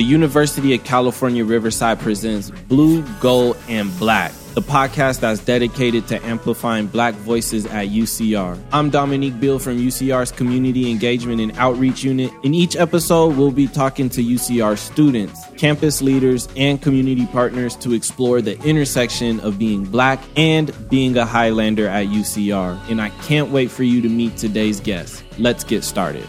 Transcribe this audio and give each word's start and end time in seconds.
the 0.00 0.06
University 0.06 0.74
of 0.74 0.82
California 0.82 1.44
Riverside 1.44 2.00
presents 2.00 2.50
Blue, 2.68 3.02
Gold, 3.20 3.58
and 3.68 3.94
Black, 3.98 4.32
the 4.54 4.62
podcast 4.62 5.20
that's 5.20 5.44
dedicated 5.44 6.08
to 6.08 6.24
amplifying 6.24 6.86
black 6.86 7.12
voices 7.16 7.66
at 7.66 7.88
UCR. 7.88 8.58
I'm 8.72 8.88
Dominique 8.88 9.38
Bill 9.38 9.58
from 9.58 9.76
UCR's 9.76 10.32
Community 10.32 10.90
Engagement 10.90 11.42
and 11.42 11.52
Outreach 11.58 12.02
Unit. 12.02 12.32
In 12.42 12.54
each 12.54 12.76
episode, 12.76 13.36
we'll 13.36 13.50
be 13.50 13.66
talking 13.66 14.08
to 14.08 14.22
UCR 14.22 14.78
students, 14.78 15.44
campus 15.58 16.00
leaders, 16.00 16.48
and 16.56 16.80
community 16.80 17.26
partners 17.26 17.76
to 17.76 17.92
explore 17.92 18.40
the 18.40 18.58
intersection 18.62 19.38
of 19.40 19.58
being 19.58 19.84
black 19.84 20.18
and 20.34 20.72
being 20.88 21.14
a 21.18 21.26
Highlander 21.26 21.86
at 21.86 22.06
UCR. 22.06 22.80
And 22.90 23.02
I 23.02 23.10
can't 23.24 23.50
wait 23.50 23.70
for 23.70 23.82
you 23.82 24.00
to 24.00 24.08
meet 24.08 24.38
today's 24.38 24.80
guest. 24.80 25.22
Let's 25.36 25.62
get 25.62 25.84
started. 25.84 26.26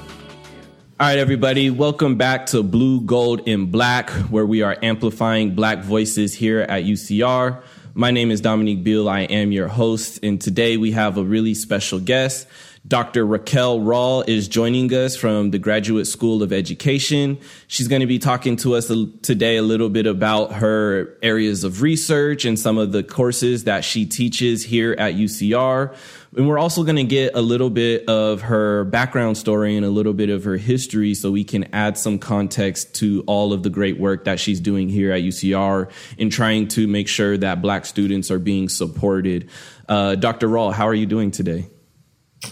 All 1.02 1.08
right, 1.08 1.18
everybody, 1.18 1.72
welcome 1.72 2.16
back 2.16 2.46
to 2.46 2.62
Blue, 2.62 3.02
Gold, 3.02 3.48
and 3.48 3.72
Black, 3.72 4.12
where 4.30 4.46
we 4.46 4.62
are 4.62 4.78
amplifying 4.84 5.56
black 5.56 5.80
voices 5.80 6.36
here 6.36 6.60
at 6.60 6.84
UCR. 6.84 7.64
My 7.96 8.12
name 8.12 8.30
is 8.30 8.40
Dominique 8.40 8.84
Beal. 8.84 9.10
I 9.10 9.22
am 9.22 9.52
your 9.52 9.68
host, 9.68 10.20
and 10.22 10.40
today 10.40 10.78
we 10.78 10.92
have 10.92 11.18
a 11.18 11.24
really 11.24 11.56
special 11.56 12.00
guest. 12.00 12.48
Dr. 12.88 13.28
Raquel 13.28 13.80
Rall 13.80 14.24
is 14.24 14.48
joining 14.48 14.92
us 14.92 15.16
from 15.16 15.52
the 15.52 15.60
Graduate 15.60 16.08
School 16.08 16.42
of 16.42 16.52
Education. 16.52 17.38
She's 17.68 17.88
going 17.88 18.00
to 18.00 18.08
be 18.08 18.18
talking 18.18 18.56
to 18.58 18.74
us 18.74 18.88
today 19.22 19.58
a 19.58 19.62
little 19.62 19.88
bit 19.88 20.08
about 20.08 20.54
her 20.54 21.16
areas 21.22 21.64
of 21.64 21.84
research 21.84 22.44
and 22.44 22.58
some 22.58 22.80
of 22.80 22.92
the 22.92 23.04
courses 23.04 23.66
that 23.66 23.84
she 23.84 24.08
teaches 24.08 24.64
here 24.64 24.96
at 24.98 25.14
UCR. 25.14 25.96
And 26.36 26.48
we're 26.48 26.58
also 26.58 26.82
going 26.84 26.96
to 26.96 27.04
get 27.04 27.36
a 27.36 27.42
little 27.42 27.70
bit 27.70 28.10
of 28.10 28.42
her 28.42 28.86
background 28.86 29.38
story 29.38 29.78
and 29.78 29.86
a 29.86 29.92
little 29.92 30.14
bit 30.14 30.32
of 30.32 30.44
her 30.46 30.58
history 30.58 31.14
so 31.14 31.30
we 31.30 31.44
can 31.44 31.66
add 31.76 32.00
some 32.00 32.18
context 32.18 32.96
to 32.96 33.24
all 33.28 33.54
of 33.54 33.62
the 33.62 33.70
great 33.70 34.00
work 34.00 34.26
that 34.26 34.40
she's 34.40 34.60
doing 34.60 34.90
here 34.90 35.12
at 35.12 35.22
UCR 35.22 35.92
in 36.18 36.32
trying 36.32 36.68
to 36.70 36.88
make 36.88 37.08
sure 37.08 37.38
that 37.38 37.62
black 37.62 37.86
students 37.86 38.32
are 38.32 38.40
being 38.40 38.70
supported. 38.70 39.52
Uh, 39.88 40.16
Dr. 40.16 40.48
Rall, 40.48 40.72
how 40.72 40.88
are 40.88 40.96
you 40.96 41.06
doing 41.06 41.30
today? 41.30 41.70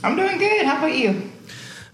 I'm 0.03 0.15
doing 0.15 0.37
good. 0.37 0.65
How 0.65 0.77
about 0.77 0.95
you? 0.95 1.31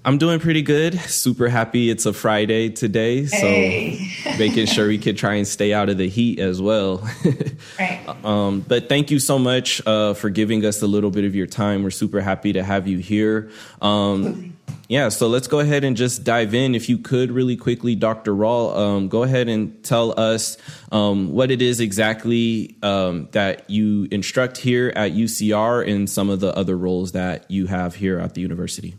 I'm 0.06 0.20
doing 0.20 0.40
pretty 0.40 0.62
good. 0.62 1.00
Super 1.00 1.50
happy 1.50 1.90
it's 1.90 2.06
a 2.06 2.14
Friday 2.14 2.70
today. 2.70 3.26
So 3.26 3.38
hey. 3.38 4.12
making 4.38 4.68
sure 4.68 4.88
we 4.88 5.00
could 5.00 5.18
try 5.18 5.34
and 5.34 5.48
stay 5.48 5.74
out 5.74 5.90
of 5.90 5.98
the 5.98 6.08
heat 6.08 6.40
as 6.40 6.62
well. 6.62 7.10
right. 7.80 8.08
Um, 8.23 8.60
but 8.62 8.88
thank 8.88 9.10
you 9.10 9.18
so 9.20 9.40
much 9.40 9.82
uh, 9.88 10.14
for 10.14 10.30
giving 10.30 10.64
us 10.64 10.84
a 10.84 10.88
little 10.88 11.10
bit 11.10 11.26
of 11.26 11.34
your 11.34 11.48
time. 11.48 11.82
We're 11.82 11.90
super 11.90 12.22
happy 12.22 12.54
to 12.54 12.64
have 12.64 12.88
you 12.88 13.00
here. 13.00 13.50
Um, 13.82 14.55
yeah, 14.88 15.09
so 15.09 15.28
let's 15.28 15.47
go 15.47 15.59
ahead 15.59 15.83
and 15.83 15.97
just 15.97 16.23
dive 16.23 16.53
in. 16.53 16.75
If 16.75 16.89
you 16.89 16.97
could, 16.97 17.31
really 17.31 17.58
quickly, 17.58 17.95
Dr. 17.95 18.36
Rall, 18.36 18.78
um, 18.78 19.08
go 19.08 19.23
ahead 19.23 19.50
and 19.50 19.83
tell 19.83 20.17
us 20.19 20.58
um, 20.92 21.31
what 21.31 21.50
it 21.50 21.61
is 21.61 21.80
exactly 21.80 22.77
um, 22.83 23.27
that 23.31 23.69
you 23.69 24.08
instruct 24.11 24.58
here 24.58 24.94
at 24.95 25.14
UCR 25.14 25.89
and 25.89 26.09
some 26.09 26.30
of 26.30 26.39
the 26.39 26.55
other 26.55 26.77
roles 26.77 27.14
that 27.14 27.50
you 27.50 27.66
have 27.67 27.95
here 27.95 28.19
at 28.19 28.36
the 28.36 28.42
university. 28.42 28.95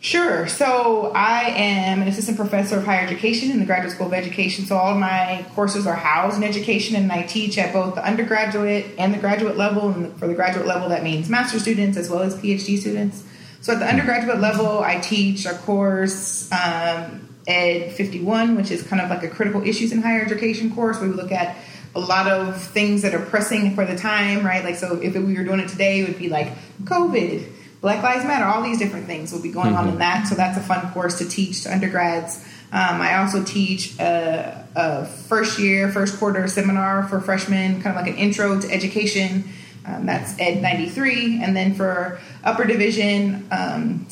Sure. 0.00 0.46
So 0.46 1.10
I 1.12 1.48
am 1.48 2.02
an 2.02 2.06
assistant 2.06 2.36
professor 2.36 2.78
of 2.78 2.84
higher 2.84 3.04
education 3.04 3.50
in 3.50 3.58
the 3.58 3.66
Graduate 3.66 3.92
School 3.92 4.06
of 4.06 4.12
Education. 4.12 4.64
So 4.64 4.76
all 4.76 4.94
my 4.94 5.44
courses 5.56 5.88
are 5.88 5.96
housed 5.96 6.36
in 6.36 6.44
education, 6.44 6.94
and 6.94 7.10
I 7.10 7.22
teach 7.22 7.58
at 7.58 7.72
both 7.72 7.96
the 7.96 8.04
undergraduate 8.04 8.86
and 8.96 9.12
the 9.12 9.18
graduate 9.18 9.56
level. 9.56 9.88
And 9.90 10.16
for 10.16 10.28
the 10.28 10.34
graduate 10.34 10.66
level, 10.66 10.88
that 10.90 11.02
means 11.02 11.28
master 11.28 11.58
students 11.58 11.96
as 11.96 12.08
well 12.08 12.22
as 12.22 12.36
PhD 12.36 12.78
students. 12.78 13.24
So 13.60 13.72
at 13.72 13.80
the 13.80 13.86
undergraduate 13.86 14.40
level, 14.40 14.80
I 14.80 14.98
teach 15.00 15.46
a 15.46 15.54
course, 15.54 16.50
um, 16.52 17.28
Ed 17.46 17.92
51, 17.92 18.56
which 18.56 18.70
is 18.70 18.82
kind 18.82 19.02
of 19.02 19.10
like 19.10 19.22
a 19.22 19.28
critical 19.28 19.62
issues 19.62 19.92
in 19.92 20.02
higher 20.02 20.22
education 20.22 20.74
course 20.74 21.00
where 21.00 21.08
we 21.08 21.14
look 21.14 21.32
at 21.32 21.56
a 21.94 22.00
lot 22.00 22.30
of 22.30 22.62
things 22.62 23.02
that 23.02 23.14
are 23.14 23.24
pressing 23.24 23.74
for 23.74 23.84
the 23.84 23.96
time, 23.96 24.44
right? 24.44 24.62
Like, 24.62 24.76
so 24.76 25.00
if 25.00 25.14
we 25.14 25.34
were 25.34 25.44
doing 25.44 25.60
it 25.60 25.68
today, 25.68 26.00
it 26.00 26.08
would 26.08 26.18
be 26.18 26.28
like 26.28 26.52
COVID, 26.84 27.50
Black 27.80 28.02
Lives 28.02 28.24
Matter, 28.24 28.44
all 28.44 28.62
these 28.62 28.78
different 28.78 29.06
things 29.06 29.32
will 29.32 29.42
be 29.42 29.50
going 29.50 29.68
mm-hmm. 29.68 29.76
on 29.76 29.84
in 29.84 29.90
mm-hmm. 29.92 30.00
that. 30.00 30.26
So 30.26 30.34
that's 30.34 30.58
a 30.58 30.60
fun 30.60 30.92
course 30.92 31.18
to 31.18 31.28
teach 31.28 31.62
to 31.62 31.72
undergrads. 31.72 32.44
Um, 32.70 33.00
I 33.00 33.18
also 33.18 33.42
teach 33.42 33.98
a, 33.98 34.66
a, 34.76 35.06
first 35.06 35.58
year, 35.58 35.90
first 35.90 36.18
quarter 36.18 36.46
seminar 36.48 37.04
for 37.04 37.20
freshmen, 37.20 37.80
kind 37.80 37.96
of 37.96 38.04
like 38.04 38.12
an 38.12 38.18
intro 38.18 38.60
to 38.60 38.70
education. 38.70 39.44
Um, 39.88 40.06
that's 40.06 40.38
Ed 40.38 40.60
93. 40.60 41.42
And 41.42 41.56
then 41.56 41.74
for 41.74 42.20
upper 42.44 42.64
division, 42.64 43.48
um, 43.50 44.06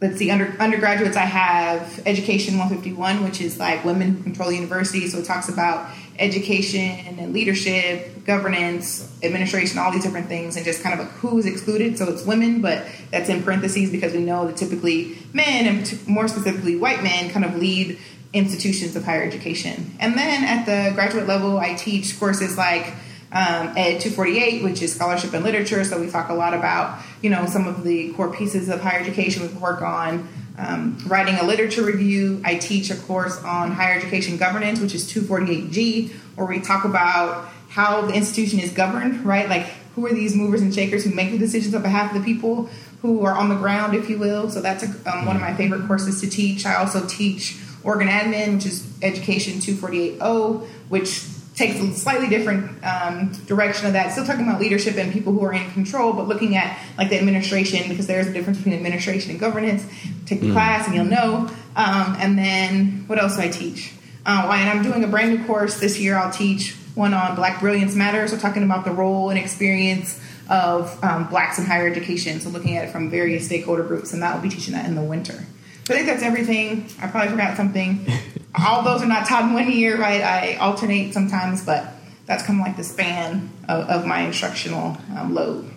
let's 0.00 0.18
see, 0.18 0.30
under, 0.30 0.54
undergraduates, 0.60 1.16
I 1.16 1.24
have 1.24 2.02
Education 2.06 2.58
151, 2.58 3.24
which 3.24 3.40
is 3.40 3.58
like 3.58 3.84
Women 3.84 4.16
who 4.16 4.22
Control 4.22 4.52
University. 4.52 5.08
So 5.08 5.18
it 5.18 5.24
talks 5.24 5.48
about 5.48 5.90
education 6.18 6.80
and 7.18 7.32
leadership, 7.32 8.24
governance, 8.24 9.16
administration, 9.22 9.78
all 9.78 9.92
these 9.92 10.02
different 10.02 10.26
things, 10.26 10.56
and 10.56 10.64
just 10.64 10.82
kind 10.82 10.98
of 10.98 11.06
like 11.06 11.14
who's 11.14 11.46
excluded. 11.46 11.96
So 11.96 12.08
it's 12.08 12.24
women, 12.24 12.60
but 12.60 12.86
that's 13.10 13.28
in 13.28 13.42
parentheses 13.42 13.90
because 13.90 14.12
we 14.12 14.20
know 14.20 14.46
that 14.46 14.56
typically 14.56 15.16
men, 15.32 15.66
and 15.66 16.08
more 16.08 16.28
specifically 16.28 16.76
white 16.76 17.02
men, 17.02 17.30
kind 17.30 17.44
of 17.44 17.56
lead 17.56 17.98
institutions 18.34 18.94
of 18.94 19.04
higher 19.04 19.22
education. 19.22 19.96
And 20.00 20.18
then 20.18 20.44
at 20.44 20.66
the 20.66 20.94
graduate 20.94 21.26
level, 21.26 21.58
I 21.58 21.74
teach 21.74 22.18
courses 22.18 22.58
like 22.58 22.92
um, 23.32 23.76
Ed 23.76 24.00
248, 24.00 24.64
which 24.64 24.80
is 24.82 24.94
scholarship 24.94 25.34
and 25.34 25.44
literature. 25.44 25.84
So 25.84 26.00
we 26.00 26.10
talk 26.10 26.30
a 26.30 26.34
lot 26.34 26.54
about, 26.54 27.00
you 27.20 27.30
know, 27.30 27.46
some 27.46 27.66
of 27.66 27.84
the 27.84 28.12
core 28.14 28.32
pieces 28.32 28.68
of 28.68 28.80
higher 28.80 29.00
education 29.00 29.42
we 29.42 29.48
work 29.58 29.82
on. 29.82 30.28
Um, 30.56 30.98
writing 31.06 31.36
a 31.36 31.44
literature 31.44 31.84
review. 31.84 32.40
I 32.44 32.56
teach 32.56 32.90
a 32.90 32.96
course 32.96 33.40
on 33.44 33.70
higher 33.70 33.96
education 33.96 34.38
governance, 34.38 34.80
which 34.80 34.92
is 34.92 35.10
248G, 35.12 36.10
where 36.34 36.46
we 36.46 36.60
talk 36.60 36.84
about 36.84 37.48
how 37.68 38.06
the 38.06 38.14
institution 38.14 38.58
is 38.58 38.72
governed, 38.72 39.24
right? 39.24 39.48
Like, 39.48 39.66
who 39.94 40.06
are 40.06 40.12
these 40.12 40.34
movers 40.34 40.62
and 40.62 40.74
shakers 40.74 41.04
who 41.04 41.14
make 41.14 41.30
the 41.30 41.38
decisions 41.38 41.74
on 41.74 41.82
behalf 41.82 42.14
of 42.14 42.20
the 42.20 42.24
people 42.24 42.68
who 43.02 43.24
are 43.24 43.32
on 43.32 43.48
the 43.48 43.54
ground, 43.54 43.94
if 43.94 44.08
you 44.08 44.18
will? 44.18 44.50
So 44.50 44.60
that's 44.60 44.82
a, 44.82 44.86
um, 45.12 45.26
one 45.26 45.36
of 45.36 45.42
my 45.42 45.54
favorite 45.54 45.86
courses 45.86 46.20
to 46.22 46.30
teach. 46.30 46.66
I 46.66 46.74
also 46.74 47.06
teach 47.06 47.56
organ 47.84 48.08
admin, 48.08 48.54
which 48.54 48.66
is 48.66 48.98
education 49.02 49.54
248O, 49.54 50.66
which 50.88 51.24
takes 51.58 51.80
a 51.80 51.92
slightly 51.94 52.28
different 52.28 52.82
um, 52.84 53.32
direction 53.46 53.86
of 53.86 53.92
that. 53.94 54.12
Still 54.12 54.24
talking 54.24 54.46
about 54.46 54.60
leadership 54.60 54.96
and 54.96 55.12
people 55.12 55.32
who 55.32 55.42
are 55.44 55.52
in 55.52 55.70
control, 55.72 56.12
but 56.12 56.28
looking 56.28 56.56
at 56.56 56.78
like 56.96 57.10
the 57.10 57.18
administration 57.18 57.88
because 57.88 58.06
there's 58.06 58.28
a 58.28 58.32
difference 58.32 58.58
between 58.58 58.74
administration 58.74 59.32
and 59.32 59.40
governance. 59.40 59.84
Take 60.24 60.40
the 60.40 60.46
mm. 60.46 60.52
class 60.52 60.86
and 60.86 60.94
you'll 60.94 61.04
know. 61.04 61.50
Um, 61.76 62.16
and 62.18 62.38
then 62.38 63.04
what 63.08 63.20
else 63.20 63.36
do 63.36 63.42
I 63.42 63.48
teach? 63.48 63.92
Uh, 64.24 64.50
and 64.54 64.70
I'm 64.70 64.82
doing 64.82 65.04
a 65.04 65.08
brand 65.08 65.36
new 65.36 65.44
course 65.46 65.80
this 65.80 65.98
year. 65.98 66.16
I'll 66.16 66.32
teach 66.32 66.74
one 66.94 67.12
on 67.12 67.34
Black 67.34 67.60
Brilliance 67.60 67.94
Matters. 67.94 68.30
So 68.30 68.38
talking 68.38 68.62
about 68.62 68.84
the 68.84 68.92
role 68.92 69.30
and 69.30 69.38
experience 69.38 70.20
of 70.48 71.02
um, 71.02 71.28
blacks 71.28 71.58
in 71.58 71.64
higher 71.64 71.88
education. 71.88 72.40
So 72.40 72.50
looking 72.50 72.76
at 72.76 72.84
it 72.84 72.90
from 72.90 73.10
various 73.10 73.46
stakeholder 73.46 73.82
groups, 73.82 74.12
and 74.12 74.22
that 74.22 74.34
will 74.34 74.42
be 74.42 74.48
teaching 74.48 74.74
that 74.74 74.86
in 74.86 74.94
the 74.94 75.02
winter. 75.02 75.44
So 75.84 75.94
I 75.94 75.96
think 75.96 76.06
that's 76.06 76.22
everything. 76.22 76.86
I 77.00 77.06
probably 77.06 77.30
forgot 77.30 77.56
something. 77.56 78.06
All 78.54 78.82
those 78.82 79.02
are 79.02 79.06
not 79.06 79.26
taught 79.26 79.44
in 79.44 79.52
one 79.52 79.70
year, 79.70 79.98
right? 79.98 80.22
I 80.22 80.56
alternate 80.56 81.12
sometimes, 81.12 81.64
but 81.64 81.92
that's 82.26 82.42
kind 82.42 82.60
of 82.60 82.66
like 82.66 82.76
the 82.76 82.84
span 82.84 83.50
of, 83.68 83.88
of 83.88 84.06
my 84.06 84.20
instructional 84.20 84.96
um, 85.16 85.34
load. 85.34 85.70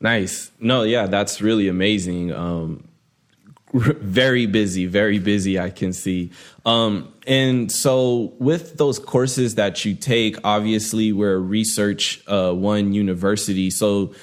Nice. 0.00 0.50
No, 0.60 0.82
yeah, 0.82 1.06
that's 1.06 1.40
really 1.40 1.68
amazing. 1.68 2.32
Um, 2.32 2.88
very 3.72 4.46
busy, 4.46 4.86
very 4.86 5.18
busy, 5.18 5.58
I 5.58 5.70
can 5.70 5.92
see. 5.92 6.30
Um, 6.64 7.12
and 7.26 7.70
so, 7.70 8.34
with 8.38 8.76
those 8.76 8.98
courses 8.98 9.56
that 9.56 9.84
you 9.84 9.94
take, 9.94 10.36
obviously, 10.44 11.12
we're 11.12 11.38
research 11.38 12.22
uh, 12.28 12.52
one 12.52 12.92
university. 12.92 13.70
So, 13.70 14.14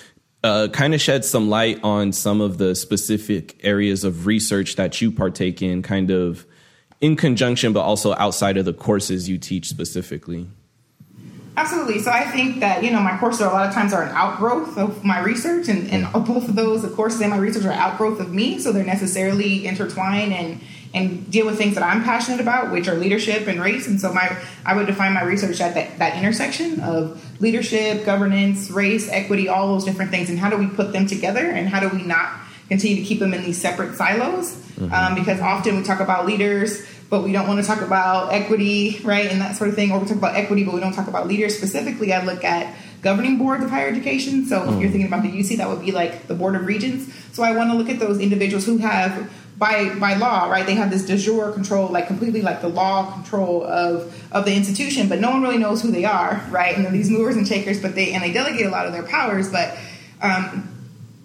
uh, 0.43 0.69
kind 0.71 0.93
of 0.93 1.01
shed 1.01 1.25
some 1.25 1.49
light 1.49 1.79
on 1.83 2.11
some 2.11 2.41
of 2.41 2.57
the 2.57 2.75
specific 2.75 3.59
areas 3.63 4.03
of 4.03 4.25
research 4.25 4.75
that 4.75 5.01
you 5.01 5.11
partake 5.11 5.61
in, 5.61 5.81
kind 5.81 6.11
of 6.11 6.45
in 7.03 7.17
conjunction, 7.17 7.73
but 7.73 7.81
also 7.81 8.15
outside 8.15 8.55
of 8.55 8.63
the 8.63 8.71
courses 8.73 9.27
you 9.27 9.37
teach 9.37 9.67
specifically. 9.67 10.47
Absolutely. 11.57 11.99
So 11.99 12.09
I 12.09 12.23
think 12.23 12.61
that 12.61 12.81
you 12.81 12.91
know 12.91 13.01
my 13.01 13.17
courses 13.17 13.41
a 13.41 13.47
lot 13.47 13.67
of 13.67 13.73
times 13.73 13.91
are 13.93 14.03
an 14.03 14.15
outgrowth 14.15 14.77
of 14.77 15.03
my 15.03 15.19
research, 15.19 15.67
and, 15.67 15.87
and 15.91 16.11
both 16.25 16.47
of 16.47 16.55
those, 16.55 16.81
the 16.81 16.89
courses 16.89 17.19
and 17.19 17.29
my 17.29 17.37
research, 17.37 17.65
are 17.65 17.73
outgrowth 17.73 18.21
of 18.21 18.33
me. 18.33 18.57
So 18.57 18.71
they're 18.71 18.85
necessarily 18.85 19.67
intertwined 19.67 20.33
and 20.33 20.61
and 20.93 21.29
deal 21.29 21.45
with 21.45 21.57
things 21.57 21.75
that 21.75 21.83
I'm 21.83 22.03
passionate 22.03 22.39
about, 22.39 22.71
which 22.71 22.87
are 22.87 22.95
leadership 22.95 23.47
and 23.47 23.59
race. 23.59 23.85
And 23.85 23.99
so 23.99 24.13
my 24.13 24.35
I 24.65 24.73
would 24.73 24.87
define 24.87 25.13
my 25.13 25.23
research 25.23 25.59
at 25.59 25.73
that, 25.75 25.99
that 25.99 26.17
intersection 26.17 26.79
of 26.79 27.21
leadership, 27.41 28.05
governance, 28.05 28.71
race, 28.71 29.09
equity, 29.09 29.49
all 29.49 29.67
those 29.67 29.83
different 29.83 30.09
things, 30.09 30.29
and 30.29 30.39
how 30.39 30.49
do 30.49 30.55
we 30.55 30.67
put 30.67 30.93
them 30.93 31.05
together, 31.05 31.45
and 31.45 31.67
how 31.67 31.81
do 31.81 31.89
we 31.89 32.03
not 32.03 32.39
continue 32.69 32.95
to 32.95 33.03
keep 33.03 33.19
them 33.19 33.33
in 33.33 33.43
these 33.43 33.61
separate 33.61 33.95
silos? 33.95 34.63
Mm-hmm. 34.75 34.93
Um, 34.93 35.15
because 35.15 35.39
often 35.39 35.77
we 35.77 35.83
talk 35.83 35.99
about 35.99 36.25
leaders, 36.25 36.83
but 37.13 37.23
we 37.23 37.31
don't 37.31 37.47
want 37.47 37.61
to 37.61 37.67
talk 37.67 37.81
about 37.81 38.33
equity, 38.33 38.99
right, 39.03 39.29
and 39.29 39.39
that 39.39 39.55
sort 39.55 39.69
of 39.69 39.75
thing, 39.75 39.91
or 39.91 39.99
we 39.99 40.07
talk 40.07 40.17
about 40.17 40.35
equity, 40.35 40.63
but 40.63 40.73
we 40.73 40.79
don't 40.79 40.93
talk 40.93 41.07
about 41.07 41.27
leaders 41.27 41.55
specifically. 41.55 42.11
I 42.11 42.25
look 42.25 42.43
at 42.43 42.75
governing 43.03 43.37
boards 43.37 43.63
of 43.63 43.69
higher 43.69 43.87
education. 43.87 44.47
So 44.47 44.61
mm-hmm. 44.61 44.73
if 44.73 44.79
you're 44.79 44.89
mm. 44.89 44.93
thinking 44.93 45.07
about 45.13 45.21
the 45.21 45.29
UC, 45.29 45.57
that 45.57 45.69
would 45.69 45.81
be 45.81 45.91
like 45.91 46.25
the 46.25 46.33
board 46.33 46.55
of 46.55 46.65
regents. 46.65 47.13
So 47.33 47.43
I 47.43 47.55
want 47.55 47.69
to 47.69 47.77
look 47.77 47.87
at 47.87 47.99
those 47.99 48.19
individuals 48.19 48.65
who 48.65 48.77
have 48.77 49.31
by 49.59 49.93
by 49.99 50.15
law, 50.15 50.49
right? 50.49 50.65
They 50.65 50.73
have 50.73 50.89
this 50.89 51.05
de 51.05 51.15
jure 51.17 51.51
control, 51.51 51.87
like 51.89 52.07
completely 52.07 52.41
like 52.41 52.61
the 52.61 52.69
law 52.69 53.11
control 53.11 53.63
of 53.63 54.11
of 54.31 54.45
the 54.45 54.55
institution, 54.55 55.07
but 55.07 55.19
no 55.19 55.29
one 55.29 55.43
really 55.43 55.59
knows 55.59 55.83
who 55.83 55.91
they 55.91 56.05
are, 56.05 56.43
right? 56.49 56.75
And 56.75 56.83
they're 56.83 56.91
these 56.91 57.11
movers 57.11 57.35
and 57.35 57.47
shakers, 57.47 57.79
but 57.79 57.93
they 57.93 58.13
and 58.13 58.23
they 58.23 58.33
delegate 58.33 58.65
a 58.65 58.71
lot 58.71 58.87
of 58.87 58.91
their 58.91 59.03
powers, 59.03 59.51
but 59.51 59.77
um, 60.19 60.67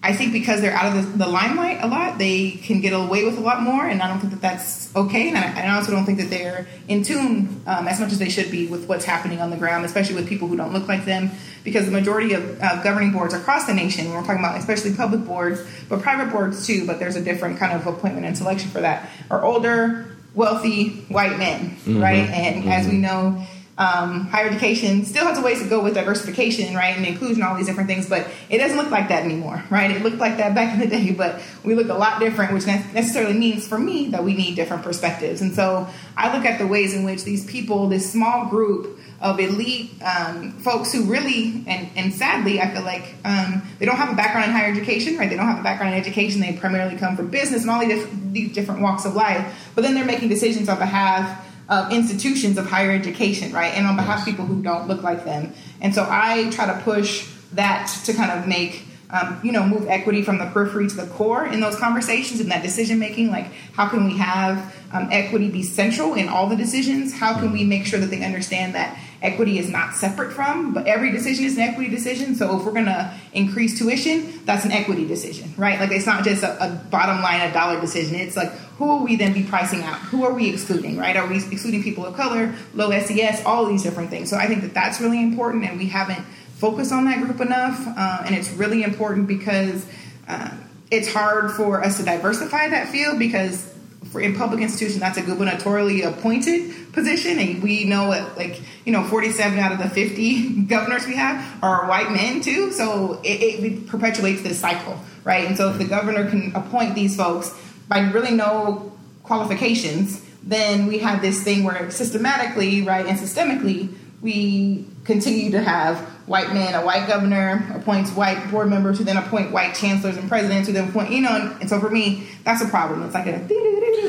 I 0.08 0.14
think 0.14 0.32
because 0.32 0.62
they're 0.62 0.72
out 0.72 0.96
of 0.96 1.12
the, 1.12 1.25
the, 1.25 1.31
limelight 1.31 1.82
a 1.82 1.87
lot, 1.87 2.16
they 2.16 2.52
can 2.52 2.81
get 2.81 2.94
away 2.94 3.26
with 3.26 3.37
a 3.37 3.43
lot 3.43 3.60
more, 3.60 3.87
and 3.87 4.00
I 4.00 4.08
don't 4.08 4.20
think 4.20 4.32
that 4.32 4.40
that's 4.40 4.94
okay. 4.96 5.28
And 5.28 5.37
I, 5.37 5.66
I 5.66 5.76
also 5.76 5.93
don't 5.93 6.06
think 6.06 6.16
that 6.16 6.31
they're 6.31 6.66
in 6.88 7.02
tune 7.02 7.62
um, 7.66 7.87
as 7.87 8.00
much 8.00 8.10
as 8.10 8.19
they 8.19 8.31
should 8.31 8.50
be 8.50 8.66
with 8.66 8.88
what's 8.88 9.05
happening 9.05 9.43
on 9.43 9.50
the 9.50 9.58
ground, 9.58 9.84
especially 9.84 10.14
with 10.14 10.26
people 10.26 10.49
who 10.49 10.56
don't 10.56 10.72
look 10.72 10.88
like 10.88 11.05
them. 11.05 11.31
Because 11.62 11.84
the 11.84 11.93
majority 11.93 12.32
of 12.32 12.58
uh, 12.62 12.82
governing 12.82 13.12
boards 13.12 13.34
across 13.34 13.66
the 13.66 13.75
nation, 13.75 14.08
we're 14.08 14.22
talking 14.22 14.38
about 14.38 14.56
especially 14.56 14.94
public 14.94 15.26
boards, 15.26 15.62
but 15.90 16.00
private 16.00 16.32
boards 16.32 16.66
too, 16.66 16.87
but 16.87 16.99
there's 16.99 17.16
a 17.16 17.22
different 17.22 17.58
kind 17.58 17.78
of 17.78 17.87
appointment 17.87 18.25
and 18.25 18.34
selection 18.34 18.70
for 18.70 18.81
that, 18.81 19.10
are 19.31 19.44
older, 19.44 20.16
wealthy 20.34 21.05
white 21.08 21.37
men, 21.38 21.69
mm-hmm. 21.69 22.00
right? 22.00 22.31
And 22.31 22.62
mm-hmm. 22.62 22.72
as 22.72 22.88
we 22.88 22.96
know, 22.96 23.46
um, 23.79 24.27
higher 24.27 24.49
education 24.49 25.05
still 25.05 25.25
has 25.25 25.39
a 25.39 25.41
ways 25.41 25.63
to 25.63 25.69
go 25.69 25.81
with 25.83 25.95
diversification, 25.95 26.75
right, 26.75 26.97
and 26.97 27.07
inclusion, 27.07 27.45
all 27.45 27.57
these 27.57 27.67
different 27.67 27.89
things, 27.89 28.09
but 28.09 28.27
it 28.51 28.59
doesn't 28.59 28.77
look 28.77 28.91
like 28.91 29.09
that 29.09 29.23
anymore, 29.23 29.63
right? 29.71 29.93
It 29.93 30.03
looked 30.03 30.19
like 30.19 30.37
that 30.39 30.53
back 30.53 30.75
in 30.75 30.81
the 30.81 30.89
day, 30.89 31.13
but 31.13 31.41
we 31.63 31.77
look 31.77 31.89
a 31.89 31.95
lot 31.95 32.19
different, 32.19 32.53
which 32.53 32.67
necessarily 32.67 33.39
means 33.39 33.69
for 33.69 33.79
me 33.79 34.09
that 34.09 34.25
we 34.25 34.35
need 34.35 34.57
different 34.57 34.83
perspectives. 34.83 35.41
And 35.41 35.55
so 35.55 35.87
I 36.17 36.37
look 36.37 36.45
at 36.45 36.59
the 36.59 36.67
ways 36.67 36.93
in 36.93 37.05
which 37.05 37.23
these 37.23 37.47
people, 37.47 37.89
this 37.89 38.11
small 38.11 38.47
group 38.47 38.99
of 39.21 39.39
elite 39.39 39.91
um, 40.03 40.53
folks 40.59 40.93
who 40.93 41.05
really, 41.05 41.65
and, 41.69 41.89
and 41.97 42.13
sadly, 42.13 42.61
I 42.61 42.73
feel 42.75 42.83
like 42.83 43.15
um, 43.25 43.63
they 43.79 43.87
don't 43.87 43.97
have 43.97 44.13
a 44.13 44.17
background 44.17 44.47
in 44.47 44.57
higher 44.57 44.71
education, 44.71 45.17
right? 45.17 45.31
They 45.31 45.37
don't 45.37 45.47
have 45.47 45.61
a 45.61 45.63
background 45.63 45.95
in 45.95 46.01
education. 46.01 46.41
They 46.41 46.53
primarily 46.53 46.97
come 46.97 47.17
from 47.17 47.29
business 47.29 47.63
and 47.63 47.71
all 47.71 47.81
these 47.81 47.91
different, 47.91 48.33
these 48.33 48.53
different 48.53 48.81
walks 48.81 49.05
of 49.05 49.15
life, 49.15 49.71
but 49.77 49.83
then 49.83 49.95
they're 49.95 50.05
making 50.05 50.29
decisions 50.29 50.69
on 50.69 50.79
behalf 50.79 51.45
of 51.69 51.93
institutions 51.93 52.56
of 52.59 52.67
higher 52.67 52.91
education, 52.91 53.53
right? 53.53 53.75
And 53.75 53.87
on 53.87 53.97
behalf 53.97 54.20
of 54.20 54.25
people 54.25 54.47
who 54.47 54.62
don't 54.62 54.88
look 54.88 55.03
like 55.03 55.25
them. 55.25 55.53
And 55.81 55.94
so 55.94 56.06
I 56.09 56.50
try 56.50 56.67
to 56.67 56.81
push 56.82 57.29
that 57.53 57.88
to 58.05 58.15
kind 58.15 58.31
of 58.31 58.47
make 58.47 58.85
um, 59.11 59.41
you 59.43 59.53
know, 59.53 59.65
move 59.65 59.88
equity 59.88 60.23
from 60.23 60.38
the 60.38 60.47
periphery 60.47 60.87
to 60.87 60.94
the 60.94 61.06
core 61.06 61.47
in 61.47 61.61
those 61.61 61.76
conversations 61.76 62.41
and 62.41 62.50
that 62.50 62.62
decision 62.62 62.99
making. 62.99 63.31
Like, 63.31 63.47
how 63.73 63.88
can 63.88 64.05
we 64.06 64.19
have 64.19 64.75
um, 64.93 65.09
equity 65.11 65.49
be 65.49 65.62
central 65.62 66.15
in 66.15 66.29
all 66.29 66.47
the 66.47 66.56
decisions? 66.56 67.15
How 67.15 67.38
can 67.38 67.53
we 67.53 67.65
make 67.65 67.87
sure 67.87 67.99
that 68.00 68.11
they 68.11 68.23
understand 68.23 68.75
that 68.75 68.99
equity 69.20 69.59
is 69.59 69.69
not 69.69 69.94
separate 69.94 70.32
from, 70.32 70.73
but 70.73 70.87
every 70.87 71.11
decision 71.11 71.44
is 71.44 71.56
an 71.56 71.62
equity 71.62 71.91
decision. 71.91 72.35
So 72.35 72.56
if 72.56 72.65
we're 72.65 72.73
going 72.73 72.85
to 72.87 73.12
increase 73.32 73.79
tuition, 73.79 74.44
that's 74.44 74.65
an 74.65 74.70
equity 74.70 75.06
decision, 75.06 75.53
right? 75.56 75.81
Like, 75.81 75.91
it's 75.91 76.06
not 76.06 76.25
just 76.25 76.43
a, 76.43 76.65
a 76.65 76.70
bottom 76.91 77.20
line, 77.23 77.41
a 77.41 77.53
dollar 77.53 77.81
decision. 77.81 78.15
It's 78.15 78.37
like, 78.37 78.50
who 78.79 78.87
will 78.87 79.05
we 79.05 79.17
then 79.17 79.32
be 79.32 79.43
pricing 79.43 79.82
out? 79.82 79.99
Who 79.99 80.25
are 80.25 80.32
we 80.32 80.49
excluding, 80.50 80.97
right? 80.97 81.17
Are 81.17 81.26
we 81.26 81.37
excluding 81.37 81.82
people 81.82 82.06
of 82.06 82.15
color, 82.15 82.55
low 82.75 82.91
SES, 82.91 83.44
all 83.44 83.67
these 83.67 83.82
different 83.82 84.11
things? 84.11 84.31
So 84.31 84.37
I 84.37 84.47
think 84.47 84.62
that 84.62 84.75
that's 84.75 85.00
really 85.00 85.20
important, 85.20 85.65
and 85.65 85.79
we 85.79 85.87
haven't 85.87 86.25
focused 86.59 86.93
on 86.93 87.05
that 87.06 87.20
group 87.20 87.41
enough. 87.41 87.85
Uh, 87.87 88.23
and 88.25 88.35
it's 88.35 88.50
really 88.53 88.82
important 88.85 89.26
because 89.26 89.85
uh, 90.29 90.50
it's 90.91 91.12
hard 91.12 91.50
for 91.53 91.82
us 91.82 91.99
to 91.99 92.05
diversify 92.05 92.69
that 92.69 92.88
field 92.88 93.19
because 93.19 93.75
for 94.11 94.21
in 94.21 94.35
public 94.35 94.61
institutions 94.61 95.00
that's 95.00 95.19
a 95.19 95.23
gubernatorially 95.23 96.06
appointed 96.06 96.93
position 96.93 97.39
and 97.39 97.62
we 97.62 97.85
know 97.85 98.11
that 98.11 98.37
like 98.37 98.61
you 98.85 98.93
know 98.93 99.05
47 99.05 99.59
out 99.59 99.73
of 99.73 99.79
the 99.79 99.89
50 99.89 100.62
governors 100.67 101.06
we 101.06 101.17
have 101.17 101.62
are 101.62 101.89
white 101.89 102.11
men 102.11 102.41
too. 102.41 102.73
So 102.73 103.21
it, 103.23 103.65
it 103.65 103.87
perpetuates 103.87 104.43
this 104.43 104.59
cycle 104.59 104.99
right? 105.29 105.47
And 105.47 105.56
so 105.59 105.69
if 105.69 105.77
the 105.77 105.85
mm-hmm. 105.85 105.93
governor 105.93 106.31
can 106.31 106.56
appoint 106.56 106.95
these 106.95 107.15
folks 107.15 107.55
by 107.87 107.99
really 107.99 108.35
no 108.35 108.91
qualifications, 109.25 110.25
then 110.43 110.87
we 110.87 110.99
have 110.99 111.21
this 111.21 111.43
thing 111.43 111.65
where 111.65 111.91
systematically, 111.91 112.81
right, 112.81 113.05
and 113.05 113.19
systemically, 113.19 113.94
we 114.20 114.85
continue 115.05 115.50
to 115.53 115.61
have 115.61 115.99
white 116.26 116.53
men, 116.53 116.75
a 116.75 116.85
white 116.85 117.06
governor 117.06 117.73
appoints 117.75 118.11
white 118.12 118.50
board 118.50 118.69
members 118.69 118.99
who 118.99 119.05
then 119.05 119.17
appoint 119.17 119.53
white 119.53 119.75
chancellors 119.75 120.17
and 120.17 120.29
presidents 120.29 120.67
who 120.67 120.75
then 120.75 120.88
appoint, 120.88 121.11
you 121.11 121.20
know, 121.20 121.35
and, 121.35 121.61
and 121.61 121.70
so 121.70 121.81
for 121.81 121.88
me, 121.88 122.26
that's 122.44 122.62
a 122.62 122.69
problem. 122.69 123.03
It's 123.05 123.15
like 123.15 123.26
a 123.26 123.38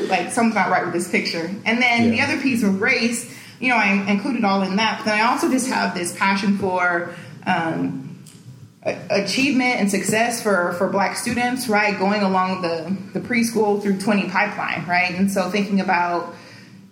like 0.08 0.30
something's 0.32 0.54
not 0.54 0.70
right 0.70 0.84
with 0.84 0.92
this 0.92 1.10
picture. 1.10 1.46
And 1.64 1.80
then 1.80 2.04
yeah. 2.04 2.10
the 2.10 2.32
other 2.32 2.42
piece 2.42 2.62
of 2.62 2.80
race, 2.80 3.34
you 3.60 3.68
know, 3.68 3.76
I 3.76 3.92
included 4.10 4.44
all 4.44 4.62
in 4.62 4.76
that, 4.76 4.98
but 4.98 5.04
then 5.04 5.18
I 5.18 5.30
also 5.30 5.50
just 5.50 5.68
have 5.68 5.94
this 5.94 6.16
passion 6.16 6.58
for 6.58 7.14
um, 7.46 8.10
achievement 8.82 9.76
and 9.76 9.90
success 9.90 10.42
for 10.42 10.72
for 10.72 10.88
black 10.88 11.14
students 11.14 11.68
right 11.68 11.98
going 11.98 12.22
along 12.22 12.62
the 12.62 12.96
the 13.12 13.20
preschool 13.20 13.80
through 13.82 13.98
20 13.98 14.30
pipeline 14.30 14.86
right 14.86 15.10
and 15.10 15.30
so 15.30 15.50
thinking 15.50 15.80
about 15.80 16.34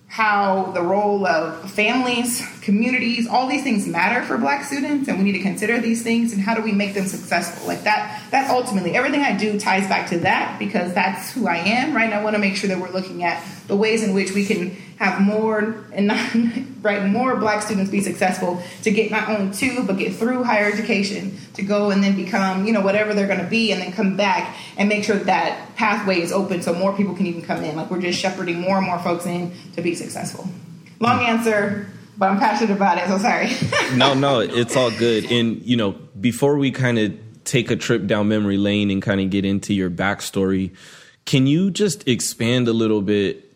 how 0.08 0.72
the 0.72 0.82
role 0.82 1.26
of 1.26 1.70
families 1.70 2.43
communities 2.62 3.26
all 3.26 3.46
these 3.46 3.62
things 3.62 3.87
matter 3.87 4.25
for 4.25 4.38
black 4.38 4.64
students 4.64 5.06
and 5.06 5.19
we 5.19 5.25
need 5.25 5.32
to 5.32 5.43
consider 5.43 5.78
these 5.78 6.02
things 6.02 6.32
and 6.32 6.40
how 6.40 6.55
do 6.55 6.62
we 6.62 6.72
make 6.72 6.94
them 6.94 7.06
successful? 7.06 7.66
Like 7.66 7.82
that 7.84 8.22
that 8.31 8.50
ultimately 8.50 8.96
everything 8.96 9.20
i 9.20 9.37
do 9.37 9.60
ties 9.60 9.87
back 9.88 10.08
to 10.10 10.19
that 10.20 10.58
because 10.58 10.94
that's 10.94 11.32
who 11.32 11.46
i 11.46 11.56
am 11.56 11.94
right? 11.94 12.05
And 12.05 12.14
i 12.14 12.22
want 12.22 12.34
to 12.34 12.40
make 12.40 12.56
sure 12.56 12.69
that 12.69 12.78
we're 12.78 12.90
looking 12.90 13.22
at 13.22 13.43
the 13.66 13.76
ways 13.76 14.02
in 14.02 14.14
which 14.14 14.32
we 14.32 14.46
can 14.46 14.70
have 14.99 15.20
more 15.20 15.84
and 15.93 16.06
not, 16.08 16.34
right 16.82 17.06
more 17.06 17.37
black 17.37 17.62
students 17.62 17.90
be 17.90 18.00
successful 18.00 18.62
to 18.82 18.90
get 18.90 19.10
not 19.10 19.28
only 19.28 19.55
to 19.55 19.84
but 19.87 19.99
get 19.99 20.14
through 20.14 20.43
higher 20.43 20.66
education 20.66 21.37
to 21.58 21.64
go 21.64 21.90
and 21.90 22.02
then 22.02 22.16
become 22.16 22.66
you 22.66 22.72
know 22.72 22.81
whatever 22.81 23.12
they're 23.12 23.26
going 23.26 23.40
to 23.40 23.50
be 23.50 23.72
and 23.72 23.82
then 23.82 23.93
come 23.93 24.16
back 24.16 24.56
and 24.76 24.88
make 24.88 25.05
sure 25.05 25.16
that 25.16 25.75
pathway 25.76 26.20
is 26.20 26.32
open 26.32 26.62
so 26.62 26.72
more 26.72 26.96
people 26.96 27.14
can 27.14 27.26
even 27.26 27.43
come 27.43 27.62
in. 27.62 27.76
Like 27.76 27.90
we're 27.90 28.00
just 28.00 28.19
shepherding 28.19 28.60
more 28.60 28.78
and 28.78 28.87
more 28.87 28.99
folks 28.99 29.26
in 29.26 29.52
to 29.75 29.82
be 29.82 29.94
successful. 29.94 30.49
Long 31.00 31.20
answer 31.20 31.88
but 32.16 32.31
i'm 32.31 32.38
passionate 32.40 32.75
about 32.75 32.99
it 32.99 33.06
so 33.06 33.19
sorry. 33.19 33.50
No 33.96 34.14
no 34.14 34.40
it's 34.40 34.76
all 34.76 34.90
good. 34.90 35.31
And 35.31 35.62
you 35.62 35.76
know 35.76 35.93
before 35.93 36.56
we 36.56 36.70
kind 36.70 36.99
of 36.99 37.16
take 37.44 37.70
a 37.70 37.76
trip 37.76 38.06
down 38.06 38.28
memory 38.28 38.56
lane 38.56 38.90
and 38.90 39.02
kind 39.02 39.20
of 39.20 39.31
get 39.31 39.44
into 39.44 39.75
your 39.75 39.90
backstory 39.90 40.75
can 41.25 41.46
you 41.46 41.70
just 41.70 42.08
expand 42.08 42.69
a 42.69 42.72
little 42.72 43.02
bit 43.02 43.52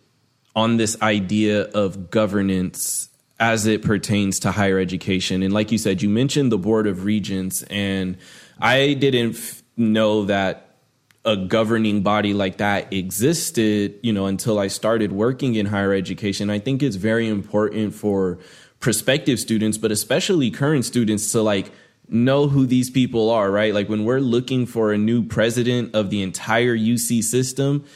on 0.55 0.77
this 0.77 1.01
idea 1.01 1.63
of 1.63 2.11
governance 2.11 3.09
as 3.43 3.67
it 3.67 3.83
pertains 3.83 4.39
to 4.39 4.53
higher 4.53 4.79
education. 4.79 5.43
And 5.43 5.53
like 5.53 5.73
you 5.73 5.79
said, 5.79 6.01
you 6.01 6.09
mentioned 6.09 6.53
the 6.53 6.59
Board 6.59 6.87
of 6.87 7.05
Regents, 7.05 7.65
and 7.65 8.17
I 8.61 8.95
didn't 8.95 9.35
f- 9.35 9.65
know 9.77 10.27
that 10.27 10.77
a 11.25 11.37
governing 11.37 12.03
body 12.03 12.35
like 12.35 12.59
that 12.59 12.93
existed, 12.93 13.99
you 14.01 14.13
know, 14.13 14.27
until 14.27 14.61
I 14.61 14.69
started 14.69 15.11
working 15.11 15.57
in 15.57 15.67
higher 15.67 15.93
education. 15.93 16.51
I 16.51 16.61
think 16.61 16.85
it's 16.85 16.95
very 16.95 17.29
important 17.29 17.97
for 17.97 18.39
prospective 18.79 19.41
students, 19.41 19.77
but 19.77 19.91
especially 19.91 20.53
current 20.53 20.85
students 20.85 21.33
to 21.33 21.43
like 21.43 21.73
know 22.09 22.47
who 22.47 22.65
these 22.65 22.91
people 22.91 23.29
are, 23.29 23.51
right? 23.51 23.75
Like 23.75 23.89
when 23.89 24.05
we're 24.05 24.21
looking 24.21 24.67
for 24.67 24.93
a 24.93 24.99
new 24.99 25.25
president 25.25 25.97
of 25.97 26.11
the 26.11 26.23
entire 26.23 26.77
UC 26.77 27.25
system, 27.25 27.87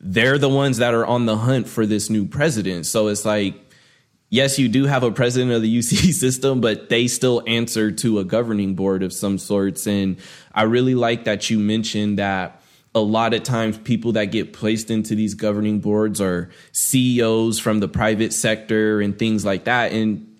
they're 0.00 0.36
the 0.36 0.48
ones 0.48 0.78
that 0.78 0.94
are 0.94 1.06
on 1.06 1.26
the 1.26 1.36
hunt 1.36 1.68
for 1.68 1.86
this 1.86 2.10
new 2.10 2.26
president. 2.26 2.86
So 2.86 3.06
it's 3.06 3.24
like, 3.24 3.65
yes, 4.28 4.58
you 4.58 4.68
do 4.68 4.84
have 4.84 5.02
a 5.02 5.10
president 5.10 5.52
of 5.52 5.62
the 5.62 5.78
UC 5.78 6.12
system, 6.12 6.60
but 6.60 6.88
they 6.88 7.08
still 7.08 7.42
answer 7.46 7.90
to 7.90 8.18
a 8.18 8.24
governing 8.24 8.74
board 8.74 9.02
of 9.02 9.12
some 9.12 9.38
sorts. 9.38 9.86
And 9.86 10.16
I 10.54 10.62
really 10.62 10.94
like 10.94 11.24
that 11.24 11.50
you 11.50 11.58
mentioned 11.58 12.18
that 12.18 12.62
a 12.94 13.00
lot 13.00 13.34
of 13.34 13.42
times 13.42 13.76
people 13.78 14.12
that 14.12 14.26
get 14.26 14.54
placed 14.54 14.90
into 14.90 15.14
these 15.14 15.34
governing 15.34 15.80
boards 15.80 16.18
are 16.20 16.50
CEOs 16.72 17.58
from 17.58 17.80
the 17.80 17.88
private 17.88 18.32
sector 18.32 19.02
and 19.02 19.18
things 19.18 19.44
like 19.44 19.64
that. 19.64 19.92
And 19.92 20.36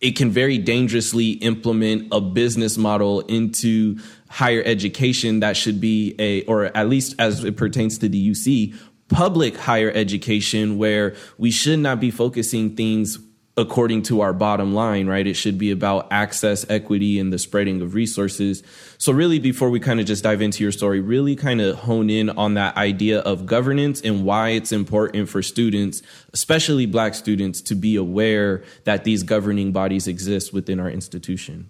it 0.00 0.12
can 0.12 0.30
very 0.30 0.58
dangerously 0.58 1.30
implement 1.32 2.08
a 2.12 2.20
business 2.20 2.76
model 2.76 3.20
into 3.20 3.98
higher 4.28 4.62
education 4.64 5.40
that 5.40 5.56
should 5.56 5.80
be 5.80 6.14
a, 6.18 6.44
or 6.44 6.66
at 6.66 6.88
least 6.88 7.14
as 7.18 7.42
it 7.42 7.56
pertains 7.56 7.98
to 7.98 8.08
the 8.08 8.30
UC, 8.30 8.76
public 9.08 9.56
higher 9.56 9.90
education 9.90 10.78
where 10.78 11.14
we 11.38 11.50
should 11.50 11.78
not 11.78 12.00
be 12.00 12.10
focusing 12.10 12.76
things 12.76 13.18
according 13.58 14.02
to 14.02 14.20
our 14.20 14.32
bottom 14.32 14.72
line, 14.72 15.08
right? 15.08 15.26
It 15.26 15.34
should 15.34 15.58
be 15.58 15.72
about 15.72 16.06
access, 16.12 16.64
equity, 16.70 17.18
and 17.18 17.32
the 17.32 17.38
spreading 17.38 17.82
of 17.82 17.92
resources. 17.92 18.62
So, 18.98 19.12
really, 19.12 19.40
before 19.40 19.68
we 19.68 19.80
kind 19.80 19.98
of 19.98 20.06
just 20.06 20.22
dive 20.22 20.40
into 20.40 20.62
your 20.62 20.70
story, 20.70 21.00
really 21.00 21.34
kind 21.34 21.60
of 21.60 21.76
hone 21.80 22.08
in 22.08 22.30
on 22.30 22.54
that 22.54 22.76
idea 22.76 23.18
of 23.18 23.46
governance 23.46 24.00
and 24.00 24.24
why 24.24 24.50
it's 24.50 24.70
important 24.70 25.28
for 25.28 25.42
students, 25.42 26.02
especially 26.32 26.86
Black 26.86 27.14
students, 27.14 27.60
to 27.62 27.74
be 27.74 27.96
aware 27.96 28.62
that 28.84 29.02
these 29.02 29.24
governing 29.24 29.72
bodies 29.72 30.06
exist 30.06 30.52
within 30.52 30.78
our 30.78 30.88
institution. 30.88 31.68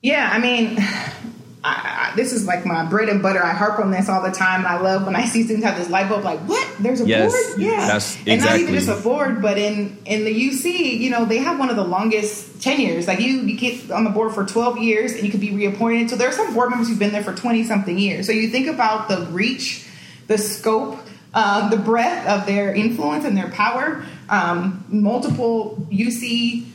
Yeah, 0.00 0.30
I 0.32 0.38
mean, 0.38 0.78
I, 1.64 2.10
I, 2.12 2.16
this 2.16 2.32
is 2.32 2.46
like 2.46 2.66
my 2.66 2.84
bread 2.84 3.08
and 3.08 3.22
butter. 3.22 3.42
I 3.42 3.54
harp 3.54 3.80
on 3.80 3.90
this 3.90 4.10
all 4.10 4.22
the 4.22 4.30
time. 4.30 4.66
I 4.66 4.78
love 4.78 5.06
when 5.06 5.16
I 5.16 5.24
see 5.24 5.44
students 5.44 5.66
have 5.66 5.78
this 5.78 5.88
light 5.88 6.10
bulb, 6.10 6.22
like, 6.22 6.40
what? 6.40 6.68
There's 6.78 7.00
a 7.00 7.06
yes, 7.06 7.32
board? 7.32 7.60
Yeah. 7.60 7.86
That's 7.86 8.14
exactly. 8.16 8.32
And 8.32 8.44
not 8.44 8.58
even 8.58 8.74
just 8.74 8.88
a 8.88 9.02
board, 9.02 9.40
but 9.40 9.56
in, 9.56 9.96
in 10.04 10.24
the 10.24 10.48
UC, 10.50 10.98
you 10.98 11.08
know, 11.08 11.24
they 11.24 11.38
have 11.38 11.58
one 11.58 11.70
of 11.70 11.76
the 11.76 11.84
longest 11.84 12.62
tenures. 12.62 13.08
Like 13.08 13.20
you, 13.20 13.40
you 13.40 13.56
get 13.56 13.90
on 13.90 14.04
the 14.04 14.10
board 14.10 14.34
for 14.34 14.44
12 14.44 14.78
years 14.78 15.12
and 15.12 15.24
you 15.24 15.30
could 15.30 15.40
be 15.40 15.54
reappointed. 15.54 16.10
So 16.10 16.16
there 16.16 16.28
are 16.28 16.32
some 16.32 16.52
board 16.52 16.68
members 16.68 16.88
who've 16.88 16.98
been 16.98 17.12
there 17.12 17.24
for 17.24 17.34
20 17.34 17.64
something 17.64 17.98
years. 17.98 18.26
So 18.26 18.32
you 18.32 18.50
think 18.50 18.68
about 18.68 19.08
the 19.08 19.26
reach 19.32 19.88
the 20.26 20.38
scope, 20.38 20.98
uh, 21.32 21.68
the 21.68 21.76
breadth 21.76 22.26
of 22.28 22.46
their 22.46 22.74
influence 22.74 23.24
and 23.24 23.36
their 23.36 23.50
power. 23.50 24.04
Um, 24.28 24.84
multiple 24.88 25.86
UC 25.90 26.66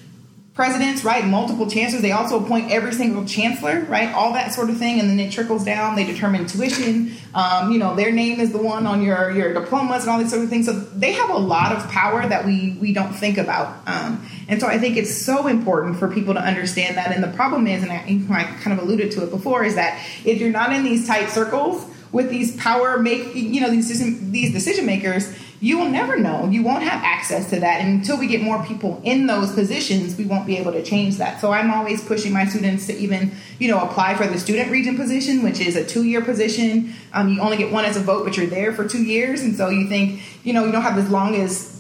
presidents, 0.60 1.06
right? 1.06 1.26
Multiple 1.26 1.70
chancellors. 1.70 2.02
They 2.02 2.12
also 2.12 2.44
appoint 2.44 2.70
every 2.70 2.92
single 2.92 3.24
chancellor, 3.24 3.86
right? 3.88 4.14
All 4.14 4.34
that 4.34 4.54
sort 4.54 4.70
of 4.70 4.76
thing, 4.76 5.00
and 5.00 5.10
then 5.10 5.18
it 5.18 5.32
trickles 5.32 5.64
down. 5.64 5.96
They 5.96 6.04
determine 6.04 6.48
tuition. 6.48 7.14
Um, 7.34 7.72
you 7.72 7.80
know, 7.80 7.96
their 7.96 8.12
name 8.12 8.42
is 8.42 8.52
the 8.52 8.58
one 8.58 8.86
on 8.86 9.02
your 9.02 9.32
your 9.32 9.54
diplomas 9.54 10.02
and 10.02 10.12
all 10.12 10.20
these 10.20 10.32
sort 10.32 10.44
of 10.44 10.50
things. 10.50 10.66
So 10.66 10.74
they 10.74 11.14
have 11.14 11.30
a 11.30 11.38
lot 11.38 11.72
of 11.72 11.90
power 11.90 12.28
that 12.28 12.46
we 12.46 12.78
we 12.82 12.92
don't 12.92 13.14
think 13.14 13.38
about. 13.38 13.88
Um, 13.88 14.30
and 14.50 14.60
so 14.60 14.68
I 14.68 14.78
think 14.78 14.98
it's 14.98 15.16
so 15.16 15.48
important 15.48 15.98
for 15.98 16.10
people 16.10 16.34
to 16.34 16.42
understand 16.42 16.98
that. 16.98 17.14
And 17.16 17.24
the 17.24 17.32
problem 17.38 17.66
is, 17.66 17.82
and 17.82 17.90
I, 17.94 18.04
I 18.30 18.44
kind 18.62 18.78
of 18.78 18.84
alluded 18.84 19.12
to 19.12 19.24
it 19.24 19.32
before, 19.32 19.64
is 19.64 19.76
that 19.76 20.06
if 20.26 20.42
you're 20.42 20.52
not 20.52 20.74
in 20.74 20.84
these 20.84 21.08
tight 21.08 21.30
circles 21.30 21.90
with 22.12 22.30
these 22.30 22.58
power 22.58 23.00
make, 23.00 23.34
you 23.34 23.62
know, 23.62 23.70
these 23.70 23.88
decision, 23.88 24.34
these 24.34 24.52
decision 24.52 24.86
makers 24.86 25.34
you 25.62 25.78
will 25.78 25.90
never 25.90 26.18
know. 26.18 26.48
You 26.48 26.64
won't 26.64 26.84
have 26.84 27.04
access 27.04 27.50
to 27.50 27.60
that. 27.60 27.82
And 27.82 28.00
until 28.00 28.18
we 28.18 28.28
get 28.28 28.42
more 28.42 28.64
people 28.64 29.02
in 29.04 29.28
those 29.28 29.54
positions, 29.54 30.18
we 30.18 30.26
won't 30.26 30.48
be 30.48 30.58
able 30.58 30.72
to 30.72 30.82
change 30.84 31.18
that. 31.18 31.42
So 31.42 31.52
I'm 31.52 31.70
always 31.72 32.04
pushing 32.04 32.32
my 32.32 32.46
students 32.46 32.88
to 32.88 32.98
even, 32.98 33.32
you 33.60 33.68
know, 33.68 33.80
apply 33.80 34.16
for 34.16 34.26
the 34.26 34.40
student 34.40 34.72
regent 34.72 34.98
position, 34.98 35.44
which 35.44 35.60
is 35.60 35.76
a 35.76 35.86
two 35.86 36.04
year 36.04 36.22
position. 36.22 36.94
Um, 37.12 37.30
you 37.30 37.42
only 37.42 37.58
get 37.58 37.72
one 37.72 37.84
as 37.84 37.98
a 37.98 38.02
vote, 38.02 38.24
but 38.24 38.38
you're 38.38 38.48
there 38.48 38.72
for 38.74 38.88
two 38.88 39.04
years. 39.04 39.42
And 39.42 39.56
so 39.56 39.70
you 39.70 39.88
think, 39.88 40.22
you 40.46 40.54
know, 40.54 40.66
you 40.66 40.72
don't 40.72 40.82
have 40.82 40.98
as 40.98 41.10
long 41.10 41.36
as 41.36 41.79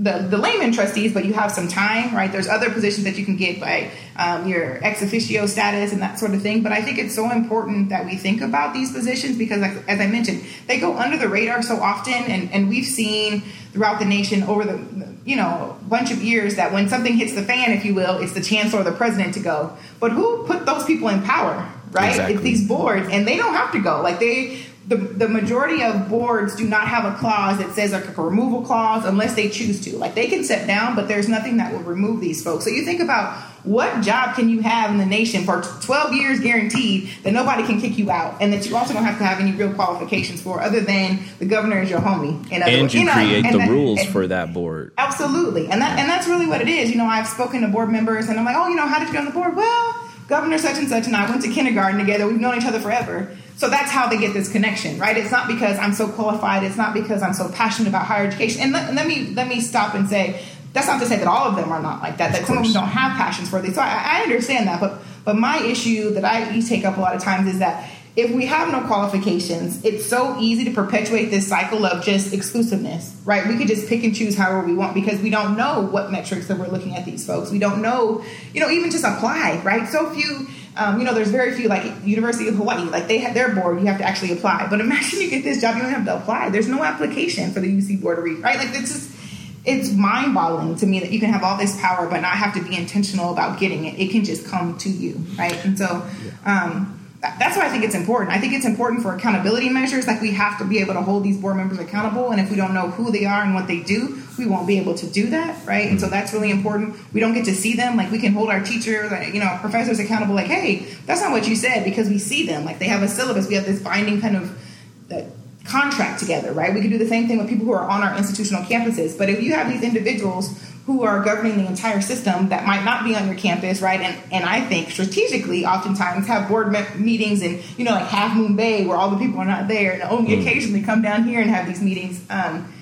the, 0.00 0.26
the 0.30 0.38
layman 0.38 0.72
trustees, 0.72 1.12
but 1.12 1.26
you 1.26 1.34
have 1.34 1.52
some 1.52 1.68
time, 1.68 2.16
right? 2.16 2.32
There's 2.32 2.48
other 2.48 2.70
positions 2.70 3.04
that 3.04 3.18
you 3.18 3.24
can 3.26 3.36
get 3.36 3.60
by 3.60 3.90
um, 4.16 4.48
your 4.48 4.82
ex 4.82 5.02
officio 5.02 5.44
status 5.44 5.92
and 5.92 6.00
that 6.00 6.18
sort 6.18 6.32
of 6.32 6.40
thing. 6.40 6.62
But 6.62 6.72
I 6.72 6.80
think 6.80 6.96
it's 6.96 7.14
so 7.14 7.30
important 7.30 7.90
that 7.90 8.06
we 8.06 8.16
think 8.16 8.40
about 8.40 8.72
these 8.72 8.90
positions 8.92 9.36
because, 9.36 9.60
like, 9.60 9.76
as 9.88 10.00
I 10.00 10.06
mentioned, 10.06 10.42
they 10.66 10.80
go 10.80 10.96
under 10.96 11.18
the 11.18 11.28
radar 11.28 11.60
so 11.60 11.76
often, 11.76 12.14
and, 12.14 12.50
and 12.50 12.70
we've 12.70 12.86
seen 12.86 13.42
throughout 13.72 13.98
the 13.98 14.06
nation 14.06 14.42
over 14.44 14.64
the 14.64 15.14
you 15.26 15.36
know 15.36 15.76
bunch 15.86 16.10
of 16.10 16.22
years 16.22 16.56
that 16.56 16.72
when 16.72 16.88
something 16.88 17.12
hits 17.12 17.34
the 17.34 17.42
fan, 17.42 17.70
if 17.72 17.84
you 17.84 17.94
will, 17.94 18.22
it's 18.22 18.32
the 18.32 18.40
chancellor 18.40 18.80
or 18.80 18.84
the 18.84 18.92
president 18.92 19.34
to 19.34 19.40
go. 19.40 19.76
But 20.00 20.12
who 20.12 20.46
put 20.46 20.64
those 20.64 20.84
people 20.84 21.10
in 21.10 21.22
power? 21.22 21.70
Right? 21.90 22.10
Exactly. 22.10 22.34
It's 22.36 22.42
these 22.42 22.66
boards, 22.66 23.06
and 23.10 23.28
they 23.28 23.36
don't 23.36 23.52
have 23.52 23.72
to 23.72 23.80
go. 23.80 24.00
Like 24.00 24.18
they 24.18 24.62
the, 24.90 24.96
the 24.96 25.28
majority 25.28 25.84
of 25.84 26.08
boards 26.08 26.56
do 26.56 26.68
not 26.68 26.88
have 26.88 27.04
a 27.04 27.16
clause 27.16 27.58
that 27.58 27.70
says 27.74 27.92
like 27.92 28.18
a 28.18 28.20
removal 28.20 28.62
clause 28.62 29.04
unless 29.04 29.36
they 29.36 29.48
choose 29.48 29.80
to. 29.82 29.96
Like 29.96 30.16
they 30.16 30.26
can 30.26 30.42
step 30.42 30.66
down, 30.66 30.96
but 30.96 31.06
there's 31.06 31.28
nothing 31.28 31.58
that 31.58 31.72
will 31.72 31.84
remove 31.84 32.20
these 32.20 32.42
folks. 32.42 32.64
So 32.64 32.70
you 32.70 32.84
think 32.84 33.00
about 33.00 33.40
what 33.62 34.00
job 34.02 34.34
can 34.34 34.48
you 34.48 34.62
have 34.62 34.90
in 34.90 34.98
the 34.98 35.06
nation 35.06 35.44
for 35.44 35.62
12 35.62 36.14
years 36.14 36.40
guaranteed 36.40 37.08
that 37.22 37.32
nobody 37.32 37.64
can 37.64 37.80
kick 37.80 37.98
you 37.98 38.10
out 38.10 38.42
and 38.42 38.52
that 38.52 38.66
you 38.66 38.76
also 38.76 38.92
don't 38.92 39.04
have 39.04 39.18
to 39.18 39.24
have 39.24 39.38
any 39.38 39.52
real 39.52 39.72
qualifications 39.72 40.42
for 40.42 40.60
other 40.60 40.80
than 40.80 41.20
the 41.38 41.46
governor 41.46 41.80
is 41.80 41.88
your 41.88 42.00
homie. 42.00 42.34
and 42.50 42.64
words, 42.82 42.92
you, 42.92 43.00
you 43.00 43.06
know, 43.06 43.12
create 43.12 43.42
the 43.42 43.58
that, 43.58 43.70
rules 43.70 44.00
and, 44.00 44.08
for 44.08 44.26
that 44.26 44.52
board. 44.52 44.92
Absolutely. 44.98 45.68
And 45.68 45.80
that 45.80 46.00
and 46.00 46.10
that's 46.10 46.26
really 46.26 46.46
what 46.46 46.60
it 46.60 46.68
is. 46.68 46.90
You 46.90 46.96
know, 46.96 47.06
I've 47.06 47.28
spoken 47.28 47.60
to 47.60 47.68
board 47.68 47.90
members 47.90 48.28
and 48.28 48.40
I'm 48.40 48.44
like, 48.44 48.56
oh, 48.56 48.66
you 48.66 48.74
know, 48.74 48.88
how 48.88 48.98
did 48.98 49.06
you 49.06 49.12
get 49.12 49.20
on 49.20 49.26
the 49.26 49.30
board? 49.30 49.54
Well, 49.54 50.09
Governor 50.30 50.58
such 50.58 50.78
and 50.78 50.88
such 50.88 51.06
and 51.06 51.16
I 51.16 51.28
went 51.28 51.42
to 51.42 51.50
kindergarten 51.50 51.98
together. 51.98 52.26
We've 52.26 52.40
known 52.40 52.56
each 52.56 52.64
other 52.64 52.80
forever. 52.80 53.36
So 53.56 53.68
that's 53.68 53.90
how 53.90 54.08
they 54.08 54.16
get 54.16 54.32
this 54.32 54.50
connection, 54.50 54.98
right? 54.98 55.16
It's 55.16 55.30
not 55.30 55.48
because 55.48 55.76
I'm 55.76 55.92
so 55.92 56.08
qualified. 56.08 56.62
It's 56.62 56.76
not 56.76 56.94
because 56.94 57.20
I'm 57.20 57.34
so 57.34 57.50
passionate 57.50 57.88
about 57.88 58.06
higher 58.06 58.26
education. 58.26 58.62
And 58.62 58.72
let, 58.72 58.94
let 58.94 59.06
me 59.06 59.34
let 59.34 59.48
me 59.48 59.60
stop 59.60 59.94
and 59.94 60.08
say 60.08 60.42
that's 60.72 60.86
not 60.86 61.00
to 61.00 61.06
say 61.06 61.18
that 61.18 61.26
all 61.26 61.48
of 61.48 61.56
them 61.56 61.70
are 61.70 61.82
not 61.82 62.00
like 62.00 62.16
that. 62.18 62.32
That 62.32 62.46
some 62.46 62.58
of 62.58 62.64
them 62.64 62.72
don't 62.72 62.88
have 62.88 63.16
passions 63.16 63.50
for 63.50 63.60
these. 63.60 63.74
So 63.74 63.82
I, 63.82 64.20
I 64.20 64.22
understand 64.22 64.68
that, 64.68 64.80
but 64.80 65.02
but 65.24 65.36
my 65.36 65.58
issue 65.62 66.10
that 66.10 66.24
I 66.24 66.48
you 66.50 66.62
take 66.62 66.84
up 66.84 66.96
a 66.96 67.00
lot 67.00 67.14
of 67.14 67.22
times 67.22 67.52
is 67.52 67.58
that 67.58 67.90
if 68.16 68.30
we 68.34 68.46
have 68.46 68.72
no 68.72 68.86
qualifications, 68.86 69.84
it's 69.84 70.04
so 70.04 70.36
easy 70.38 70.64
to 70.64 70.72
perpetuate 70.72 71.26
this 71.26 71.46
cycle 71.46 71.86
of 71.86 72.04
just 72.04 72.32
exclusiveness, 72.32 73.16
right? 73.24 73.46
We 73.46 73.56
could 73.56 73.68
just 73.68 73.88
pick 73.88 74.02
and 74.02 74.14
choose 74.14 74.36
however 74.36 74.66
we 74.66 74.74
want 74.74 74.94
because 74.94 75.20
we 75.20 75.30
don't 75.30 75.56
know 75.56 75.82
what 75.82 76.10
metrics 76.10 76.48
that 76.48 76.58
we're 76.58 76.68
looking 76.68 76.96
at 76.96 77.04
these 77.04 77.24
folks. 77.24 77.50
We 77.50 77.58
don't 77.58 77.80
know, 77.80 78.24
you 78.52 78.60
know, 78.60 78.70
even 78.70 78.90
just 78.90 79.04
apply, 79.04 79.62
right? 79.64 79.88
So 79.88 80.10
few 80.10 80.48
um, 80.76 80.98
you 80.98 81.04
know, 81.04 81.12
there's 81.12 81.30
very 81.30 81.52
few 81.52 81.68
like 81.68 81.84
University 82.04 82.48
of 82.48 82.54
Hawaii, 82.54 82.84
like 82.84 83.08
they 83.08 83.18
have 83.18 83.34
their 83.34 83.54
board, 83.54 83.80
you 83.80 83.86
have 83.86 83.98
to 83.98 84.04
actually 84.04 84.32
apply. 84.32 84.68
But 84.70 84.80
imagine 84.80 85.20
you 85.20 85.28
get 85.28 85.42
this 85.42 85.60
job, 85.60 85.76
you 85.76 85.82
don't 85.82 85.90
have 85.90 86.04
to 86.06 86.16
apply. 86.16 86.50
There's 86.50 86.68
no 86.68 86.82
application 86.84 87.52
for 87.52 87.60
the 87.60 87.66
UC 87.66 88.00
board 88.00 88.16
to 88.16 88.22
read, 88.22 88.38
right? 88.38 88.56
Like 88.56 88.68
it's 88.70 88.92
just 88.92 89.16
it's 89.64 89.92
mind 89.92 90.32
boggling 90.32 90.76
to 90.76 90.86
me 90.86 91.00
that 91.00 91.10
you 91.10 91.20
can 91.20 91.30
have 91.30 91.42
all 91.42 91.58
this 91.58 91.78
power 91.80 92.08
but 92.08 92.20
not 92.20 92.32
have 92.32 92.54
to 92.54 92.64
be 92.64 92.74
intentional 92.76 93.32
about 93.32 93.60
getting 93.60 93.84
it. 93.84 93.98
It 93.98 94.10
can 94.10 94.24
just 94.24 94.46
come 94.46 94.78
to 94.78 94.88
you, 94.88 95.16
right? 95.36 95.64
And 95.64 95.76
so 95.76 96.06
um, 96.46 96.99
that's 97.20 97.56
why 97.56 97.66
I 97.66 97.68
think 97.68 97.84
it's 97.84 97.94
important. 97.94 98.30
I 98.30 98.38
think 98.38 98.54
it's 98.54 98.64
important 98.64 99.02
for 99.02 99.14
accountability 99.14 99.68
measures. 99.68 100.06
Like 100.06 100.22
we 100.22 100.32
have 100.32 100.58
to 100.58 100.64
be 100.64 100.78
able 100.78 100.94
to 100.94 101.02
hold 101.02 101.22
these 101.22 101.36
board 101.36 101.56
members 101.56 101.78
accountable, 101.78 102.30
and 102.30 102.40
if 102.40 102.50
we 102.50 102.56
don't 102.56 102.72
know 102.72 102.90
who 102.90 103.12
they 103.12 103.26
are 103.26 103.42
and 103.42 103.54
what 103.54 103.66
they 103.66 103.80
do, 103.80 104.18
we 104.38 104.46
won't 104.46 104.66
be 104.66 104.78
able 104.78 104.94
to 104.94 105.06
do 105.06 105.28
that, 105.28 105.66
right? 105.66 105.90
And 105.90 106.00
so 106.00 106.06
mm-hmm. 106.06 106.14
that's 106.14 106.32
really 106.32 106.50
important. 106.50 106.96
We 107.12 107.20
don't 107.20 107.34
get 107.34 107.44
to 107.44 107.54
see 107.54 107.74
them. 107.74 107.96
Like 107.96 108.10
we 108.10 108.18
can 108.18 108.32
hold 108.32 108.48
our 108.48 108.62
teachers, 108.62 109.12
you 109.34 109.40
know, 109.40 109.58
professors 109.60 109.98
accountable. 109.98 110.34
Like, 110.34 110.46
hey, 110.46 110.86
that's 111.04 111.20
not 111.20 111.30
what 111.30 111.46
you 111.46 111.56
said 111.56 111.84
because 111.84 112.08
we 112.08 112.18
see 112.18 112.46
them. 112.46 112.64
Like 112.64 112.78
they 112.78 112.86
have 112.86 113.02
a 113.02 113.08
syllabus. 113.08 113.48
We 113.48 113.54
have 113.54 113.66
this 113.66 113.82
binding 113.82 114.22
kind 114.22 114.36
of 114.36 115.12
uh, 115.12 115.22
contract 115.64 116.20
together, 116.20 116.52
right? 116.52 116.72
We 116.72 116.80
can 116.80 116.90
do 116.90 116.98
the 116.98 117.08
same 117.08 117.28
thing 117.28 117.38
with 117.38 117.48
people 117.48 117.66
who 117.66 117.72
are 117.72 117.84
on 117.84 118.02
our 118.02 118.16
institutional 118.16 118.62
campuses. 118.62 119.16
But 119.16 119.28
if 119.28 119.42
you 119.42 119.52
have 119.52 119.70
these 119.70 119.82
individuals 119.82 120.69
who 120.86 121.02
are 121.04 121.22
governing 121.22 121.58
the 121.58 121.66
entire 121.66 122.00
system 122.00 122.48
that 122.48 122.66
might 122.66 122.84
not 122.84 123.04
be 123.04 123.14
on 123.14 123.26
your 123.26 123.36
campus, 123.36 123.80
right? 123.80 124.00
And 124.00 124.32
and 124.32 124.44
I 124.44 124.60
think 124.60 124.90
strategically, 124.90 125.64
oftentimes 125.64 126.26
have 126.26 126.48
board 126.48 126.72
me- 126.72 126.84
meetings 126.96 127.42
and 127.42 127.62
you 127.78 127.84
know 127.84 127.92
like 127.92 128.06
Half 128.06 128.36
Moon 128.36 128.56
Bay 128.56 128.86
where 128.86 128.96
all 128.96 129.10
the 129.10 129.18
people 129.18 129.38
are 129.40 129.46
not 129.46 129.68
there, 129.68 129.92
and 129.92 130.02
only 130.02 130.36
mm. 130.36 130.40
occasionally 130.40 130.82
come 130.82 131.02
down 131.02 131.24
here 131.24 131.40
and 131.40 131.50
have 131.50 131.66
these 131.66 131.80
meetings. 131.80 132.20
Um, 132.30 132.72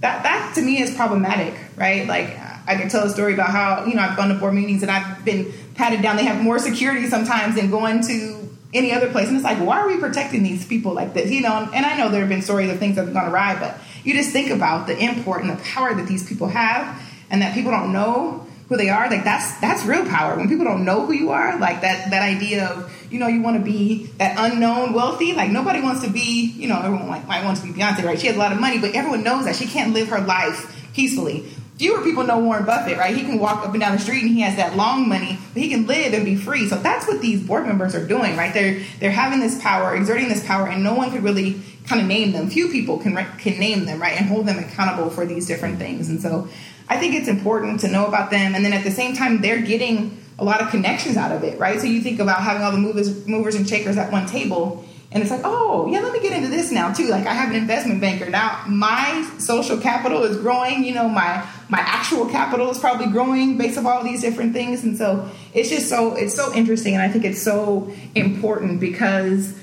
that 0.00 0.22
that 0.22 0.52
to 0.54 0.62
me 0.62 0.80
is 0.80 0.94
problematic, 0.94 1.54
right? 1.76 2.06
Like 2.06 2.38
I 2.66 2.76
can 2.76 2.88
tell 2.88 3.04
a 3.04 3.10
story 3.10 3.34
about 3.34 3.50
how 3.50 3.84
you 3.84 3.94
know 3.94 4.02
I've 4.02 4.16
gone 4.16 4.28
to 4.28 4.34
board 4.34 4.54
meetings 4.54 4.82
and 4.82 4.90
I've 4.90 5.24
been 5.24 5.52
patted 5.74 6.02
down. 6.02 6.16
They 6.16 6.24
have 6.24 6.40
more 6.40 6.58
security 6.58 7.08
sometimes 7.08 7.56
than 7.56 7.70
going 7.70 8.02
to 8.06 8.48
any 8.72 8.92
other 8.92 9.10
place, 9.10 9.28
and 9.28 9.36
it's 9.36 9.44
like, 9.44 9.58
why 9.58 9.80
are 9.80 9.88
we 9.88 9.98
protecting 9.98 10.42
these 10.42 10.66
people 10.66 10.92
like 10.92 11.14
this? 11.14 11.30
You 11.30 11.40
know, 11.40 11.68
and 11.74 11.84
I 11.84 11.96
know 11.96 12.10
there 12.10 12.20
have 12.20 12.28
been 12.28 12.42
stories 12.42 12.70
of 12.70 12.78
things 12.78 12.96
that 12.96 13.06
have 13.06 13.14
gone 13.14 13.30
awry, 13.30 13.58
but 13.58 13.78
you 14.04 14.14
just 14.14 14.30
think 14.30 14.50
about 14.50 14.86
the 14.86 14.96
import 14.96 15.42
and 15.42 15.50
the 15.50 15.62
power 15.62 15.94
that 15.94 16.06
these 16.06 16.26
people 16.26 16.48
have 16.48 17.02
and 17.30 17.42
that 17.42 17.54
people 17.54 17.70
don't 17.70 17.92
know 17.92 18.46
who 18.68 18.76
they 18.76 18.90
are, 18.90 19.10
like 19.10 19.24
that's 19.24 19.58
that's 19.60 19.84
real 19.84 20.04
power. 20.04 20.36
When 20.36 20.48
people 20.48 20.64
don't 20.64 20.84
know 20.84 21.06
who 21.06 21.12
you 21.12 21.30
are, 21.30 21.58
like 21.58 21.80
that 21.80 22.10
that 22.10 22.22
idea 22.22 22.66
of 22.66 22.94
you 23.10 23.18
know 23.18 23.26
you 23.26 23.40
want 23.40 23.56
to 23.56 23.62
be 23.62 24.06
that 24.18 24.34
unknown 24.38 24.92
wealthy. 24.92 25.32
Like 25.32 25.50
nobody 25.50 25.80
wants 25.80 26.04
to 26.04 26.10
be, 26.10 26.52
you 26.56 26.68
know, 26.68 26.78
everyone 26.78 27.08
like 27.08 27.26
might 27.26 27.44
want 27.44 27.56
to 27.58 27.64
be 27.64 27.72
Beyonce, 27.72 28.04
right? 28.04 28.20
She 28.20 28.26
has 28.26 28.36
a 28.36 28.38
lot 28.38 28.52
of 28.52 28.60
money, 28.60 28.78
but 28.78 28.94
everyone 28.94 29.24
knows 29.24 29.46
that 29.46 29.56
she 29.56 29.66
can't 29.66 29.94
live 29.94 30.08
her 30.08 30.20
life 30.20 30.90
peacefully. 30.94 31.48
Fewer 31.78 32.02
people 32.02 32.24
know 32.24 32.40
Warren 32.40 32.66
Buffett, 32.66 32.98
right? 32.98 33.14
He 33.14 33.22
can 33.22 33.38
walk 33.38 33.64
up 33.64 33.70
and 33.70 33.80
down 33.80 33.92
the 33.92 34.00
street 34.00 34.22
and 34.22 34.32
he 34.32 34.40
has 34.40 34.56
that 34.56 34.76
long 34.76 35.08
money, 35.08 35.38
but 35.54 35.62
he 35.62 35.68
can 35.68 35.86
live 35.86 36.12
and 36.12 36.24
be 36.24 36.34
free. 36.34 36.68
So 36.68 36.74
that's 36.76 37.06
what 37.06 37.20
these 37.22 37.40
board 37.40 37.66
members 37.66 37.94
are 37.94 38.04
doing, 38.04 38.36
right? 38.36 38.52
They're 38.52 38.82
they're 39.00 39.12
having 39.12 39.40
this 39.40 39.62
power, 39.62 39.94
exerting 39.94 40.28
this 40.28 40.44
power, 40.44 40.68
and 40.68 40.82
no 40.82 40.94
one 40.94 41.10
could 41.10 41.22
really 41.22 41.62
kind 41.86 42.02
of 42.02 42.06
name 42.06 42.32
them. 42.32 42.50
Few 42.50 42.68
people 42.68 42.98
can 42.98 43.14
can 43.38 43.58
name 43.58 43.86
them, 43.86 44.02
right, 44.02 44.18
and 44.18 44.26
hold 44.26 44.44
them 44.44 44.58
accountable 44.58 45.08
for 45.08 45.24
these 45.24 45.46
different 45.46 45.78
things. 45.78 46.10
And 46.10 46.20
so 46.20 46.48
I 46.88 46.96
think 46.96 47.14
it's 47.14 47.28
important 47.28 47.80
to 47.80 47.88
know 47.88 48.06
about 48.06 48.30
them. 48.30 48.54
And 48.54 48.64
then 48.64 48.72
at 48.72 48.84
the 48.84 48.90
same 48.90 49.14
time, 49.14 49.40
they're 49.40 49.62
getting 49.62 50.22
a 50.38 50.44
lot 50.44 50.62
of 50.62 50.70
connections 50.70 51.16
out 51.16 51.32
of 51.32 51.42
it, 51.44 51.58
right? 51.58 51.80
So 51.80 51.86
you 51.86 52.00
think 52.00 52.20
about 52.20 52.42
having 52.42 52.62
all 52.62 52.72
the 52.72 52.78
movers, 52.78 53.26
movers 53.26 53.54
and 53.54 53.68
shakers 53.68 53.96
at 53.96 54.12
one 54.12 54.26
table, 54.26 54.84
and 55.10 55.22
it's 55.22 55.32
like, 55.32 55.40
oh, 55.42 55.88
yeah, 55.90 56.00
let 56.00 56.12
me 56.12 56.20
get 56.20 56.32
into 56.32 56.48
this 56.48 56.70
now 56.70 56.92
too. 56.92 57.08
Like 57.08 57.26
I 57.26 57.32
have 57.32 57.48
an 57.48 57.56
investment 57.56 58.00
banker 58.00 58.28
now. 58.28 58.62
My 58.68 59.28
social 59.38 59.78
capital 59.78 60.22
is 60.24 60.36
growing. 60.36 60.84
You 60.84 60.94
know, 60.94 61.08
my 61.08 61.46
my 61.70 61.78
actual 61.78 62.26
capital 62.26 62.70
is 62.70 62.78
probably 62.78 63.06
growing 63.06 63.56
based 63.56 63.78
on 63.78 63.86
all 63.86 64.04
these 64.04 64.20
different 64.20 64.52
things. 64.52 64.84
And 64.84 64.98
so 64.98 65.30
it's 65.54 65.70
just 65.70 65.88
so 65.88 66.14
it's 66.14 66.34
so 66.34 66.54
interesting, 66.54 66.92
and 66.92 67.02
I 67.02 67.08
think 67.08 67.24
it's 67.24 67.42
so 67.42 67.90
important 68.14 68.80
because 68.80 69.58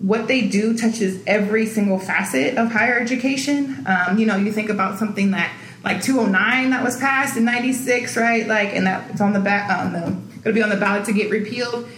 what 0.00 0.28
they 0.28 0.42
do 0.48 0.76
touches 0.76 1.22
every 1.26 1.64
single 1.66 1.98
facet 1.98 2.58
of 2.58 2.70
higher 2.70 2.98
education. 2.98 3.86
Um, 3.86 4.18
you 4.18 4.26
know, 4.26 4.36
you 4.36 4.52
think 4.52 4.68
about 4.68 4.98
something 4.98 5.30
that 5.30 5.50
like 5.84 6.02
209 6.02 6.70
that 6.70 6.84
was 6.84 6.98
passed 6.98 7.36
in 7.36 7.44
96, 7.44 8.16
right? 8.16 8.46
Like, 8.46 8.74
and 8.74 8.86
that 8.86 9.10
it's 9.10 9.20
on 9.20 9.32
the 9.32 9.40
back, 9.40 9.70
on 9.70 9.92
the, 9.92 10.00
going 10.00 10.42
to 10.42 10.52
be 10.52 10.62
on 10.62 10.68
the 10.68 10.76
ballot 10.76 11.06
to 11.06 11.12
get 11.12 11.30
repealed. 11.30 11.88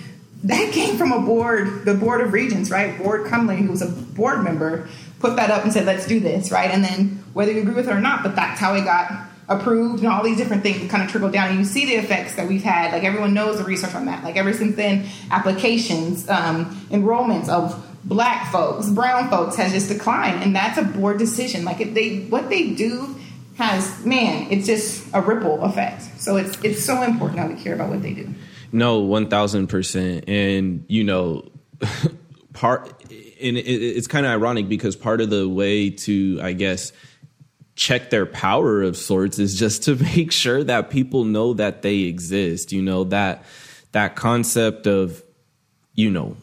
That 0.44 0.72
came 0.72 0.96
from 0.96 1.12
a 1.12 1.20
board, 1.20 1.84
the 1.84 1.94
Board 1.94 2.20
of 2.20 2.32
Regents, 2.32 2.70
right? 2.70 2.98
Ward 3.00 3.26
Connerly, 3.26 3.58
who 3.58 3.70
was 3.70 3.82
a 3.82 3.88
board 3.88 4.42
member, 4.42 4.88
put 5.20 5.36
that 5.36 5.50
up 5.50 5.62
and 5.62 5.72
said, 5.72 5.86
let's 5.86 6.06
do 6.06 6.18
this, 6.18 6.50
right? 6.50 6.70
And 6.70 6.84
then 6.84 7.24
whether 7.32 7.52
you 7.52 7.62
agree 7.62 7.74
with 7.74 7.88
it 7.88 7.92
or 7.92 8.00
not, 8.00 8.22
but 8.22 8.34
that's 8.34 8.58
how 8.58 8.74
it 8.74 8.84
got 8.84 9.30
approved 9.48 10.02
and 10.02 10.12
all 10.12 10.22
these 10.22 10.36
different 10.36 10.62
things 10.62 10.90
kind 10.90 11.02
of 11.02 11.10
trickle 11.10 11.30
down 11.30 11.50
and 11.50 11.58
you 11.58 11.64
see 11.64 11.84
the 11.84 11.94
effects 11.94 12.36
that 12.36 12.48
we've 12.48 12.62
had 12.62 12.92
like 12.92 13.02
everyone 13.02 13.34
knows 13.34 13.58
the 13.58 13.64
research 13.64 13.94
on 13.94 14.06
that 14.06 14.22
like 14.22 14.36
ever 14.36 14.52
since 14.52 14.76
then 14.76 15.04
applications 15.30 16.28
um, 16.28 16.64
enrollments 16.90 17.48
of 17.48 17.84
black 18.04 18.50
folks 18.52 18.88
brown 18.90 19.28
folks 19.28 19.56
has 19.56 19.72
just 19.72 19.88
declined 19.88 20.42
and 20.42 20.54
that's 20.54 20.78
a 20.78 20.82
board 20.82 21.18
decision 21.18 21.64
like 21.64 21.80
if 21.80 21.92
they 21.92 22.20
what 22.26 22.48
they 22.48 22.70
do 22.70 23.14
has 23.62 24.04
man, 24.04 24.49
it's 24.50 24.66
just 24.66 25.07
a 25.14 25.21
ripple 25.21 25.62
effect. 25.62 26.02
So 26.19 26.37
it's 26.37 26.59
it's 26.62 26.85
so 26.85 27.02
important 27.02 27.38
that 27.38 27.49
we 27.49 27.62
care 27.62 27.75
about 27.75 27.90
what 27.90 28.02
they 28.02 28.12
do. 28.12 28.35
No, 28.73 29.00
one 29.00 29.28
thousand 29.28 29.69
percent, 29.69 30.28
and 30.28 30.85
you 30.88 31.04
know, 31.04 31.49
part 32.52 32.88
and 33.42 33.57
it, 33.57 33.61
it's 33.61 34.07
kind 34.07 34.26
of 34.26 34.33
ironic 34.33 34.69
because 34.69 34.97
part 34.97 35.21
of 35.21 35.31
the 35.31 35.49
way 35.49 35.90
to, 35.90 36.40
I 36.42 36.52
guess, 36.52 36.92
check 37.75 38.11
their 38.11 38.26
power 38.26 38.83
of 38.83 38.97
sorts 38.97 39.38
is 39.38 39.59
just 39.59 39.85
to 39.85 39.97
make 40.16 40.33
sure 40.33 40.64
that 40.64 40.90
people 40.90 41.25
know 41.25 41.54
that 41.54 41.83
they 41.83 42.00
exist. 42.00 42.73
You 42.73 42.83
know 42.83 43.04
that 43.04 43.45
that 43.92 44.16
concept 44.16 44.87
of, 44.87 45.23
you 45.95 46.11
know, 46.11 46.37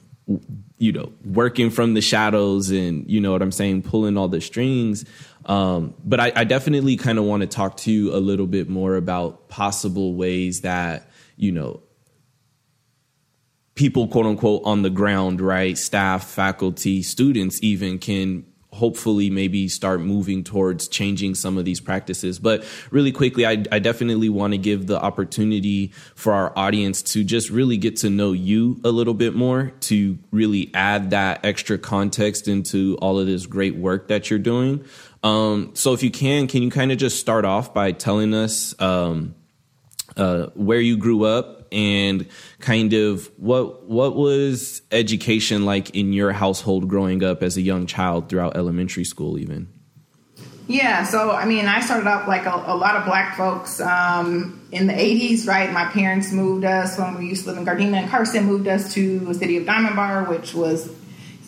you 0.78 0.92
know, 0.92 1.12
working 1.26 1.70
from 1.70 1.94
the 1.94 2.02
shadows 2.02 2.70
and 2.70 3.10
you 3.10 3.20
know 3.20 3.32
what 3.32 3.42
I'm 3.42 3.52
saying, 3.52 3.84
pulling 3.84 4.18
all 4.18 4.28
the 4.28 4.42
strings. 4.42 5.06
Um, 5.46 5.94
but 6.04 6.20
I, 6.20 6.32
I 6.36 6.44
definitely 6.44 6.98
kind 6.98 7.18
of 7.18 7.26
want 7.26 7.42
to 7.42 7.48
talk 7.48 7.78
to 7.78 7.92
you 7.92 8.14
a 8.16 8.18
little 8.18 8.48
bit 8.48 8.70
more 8.70 8.96
about 8.96 9.50
possible 9.50 10.14
ways 10.14 10.62
that 10.62 11.10
you 11.38 11.52
know 11.52 11.82
people 13.76 14.08
quote 14.08 14.26
unquote 14.26 14.62
on 14.66 14.82
the 14.82 14.90
ground 14.90 15.40
right 15.40 15.78
staff 15.78 16.28
faculty 16.28 17.02
students 17.02 17.60
even 17.64 17.98
can 17.98 18.46
hopefully 18.72 19.30
maybe 19.30 19.68
start 19.68 20.00
moving 20.00 20.44
towards 20.44 20.88
changing 20.88 21.34
some 21.34 21.58
of 21.58 21.66
these 21.66 21.80
practices. 21.80 22.38
But 22.40 22.64
really 22.92 23.12
quickly, 23.12 23.46
I, 23.46 23.64
I 23.72 23.80
definitely 23.80 24.30
want 24.30 24.54
to 24.54 24.58
give 24.58 24.86
the 24.86 25.02
opportunity 25.02 25.92
for 26.16 26.34
our 26.34 26.54
audience 26.56 27.02
to 27.02 27.24
just 27.24 27.50
really 27.50 27.78
get 27.78 27.98
to 27.98 28.10
know 28.10 28.32
you 28.32 28.80
a 28.84 28.90
little 28.90 29.16
bit 29.16 29.34
more, 29.34 29.72
to 29.82 30.20
really 30.32 30.70
add 30.74 31.10
that 31.12 31.44
extra 31.44 31.78
context 31.78 32.48
into 32.48 32.96
all 33.02 33.20
of 33.20 33.26
this 33.26 33.48
great 33.48 33.76
work 33.76 34.08
that 34.10 34.30
you're 34.30 34.40
doing. 34.40 34.86
Um, 35.24 35.72
so 35.76 35.94
if 35.94 36.04
you 36.04 36.12
can, 36.12 36.48
can 36.48 36.64
you 36.64 36.72
kind 36.72 36.92
of 36.92 36.98
just 36.98 37.20
start 37.20 37.46
off 37.46 37.74
by 37.74 37.92
telling 37.92 38.34
us 38.34 38.80
um, 38.80 39.36
uh, 40.16 40.48
where 40.54 40.80
you 40.80 40.98
grew 40.98 41.26
up 41.26 41.68
and 41.72 42.28
kind 42.60 42.94
of 42.94 43.30
what 43.38 43.84
what 43.86 44.16
was 44.16 44.82
education 44.92 45.66
like 45.66 45.96
in 45.96 46.14
your 46.14 46.32
household 46.32 46.88
growing 46.88 47.24
up 47.24 47.44
as 47.44 47.58
a 47.58 47.62
young 47.62 47.86
child 47.86 48.30
throughout 48.30 48.56
elementary 48.56 49.04
school 49.04 49.38
even? 49.38 49.68
Yeah 50.68 51.04
so 51.04 51.32
i 51.32 51.46
mean 51.46 51.66
i 51.66 51.80
started 51.80 52.08
off 52.08 52.28
like 52.28 52.46
a, 52.46 52.64
a 52.68 52.76
lot 52.76 52.96
of 52.96 53.06
black 53.06 53.36
folks 53.38 53.80
um, 53.82 54.68
in 54.72 54.88
the 54.88 54.94
80s 54.94 55.48
right? 55.48 55.72
My 55.72 55.86
parents 55.86 56.32
moved 56.32 56.66
us 56.66 56.98
when 56.98 57.18
we 57.18 57.28
used 57.28 57.44
to 57.44 57.52
live 57.52 57.58
in 57.60 57.66
gardena 57.66 58.02
and 58.02 58.10
carson 58.10 58.46
moved 58.46 58.68
us 58.68 58.94
to 58.94 59.20
the 59.20 59.34
city 59.34 59.58
of 59.58 59.66
diamond 59.66 59.96
bar 59.96 60.24
which 60.24 60.54
was 60.54 60.92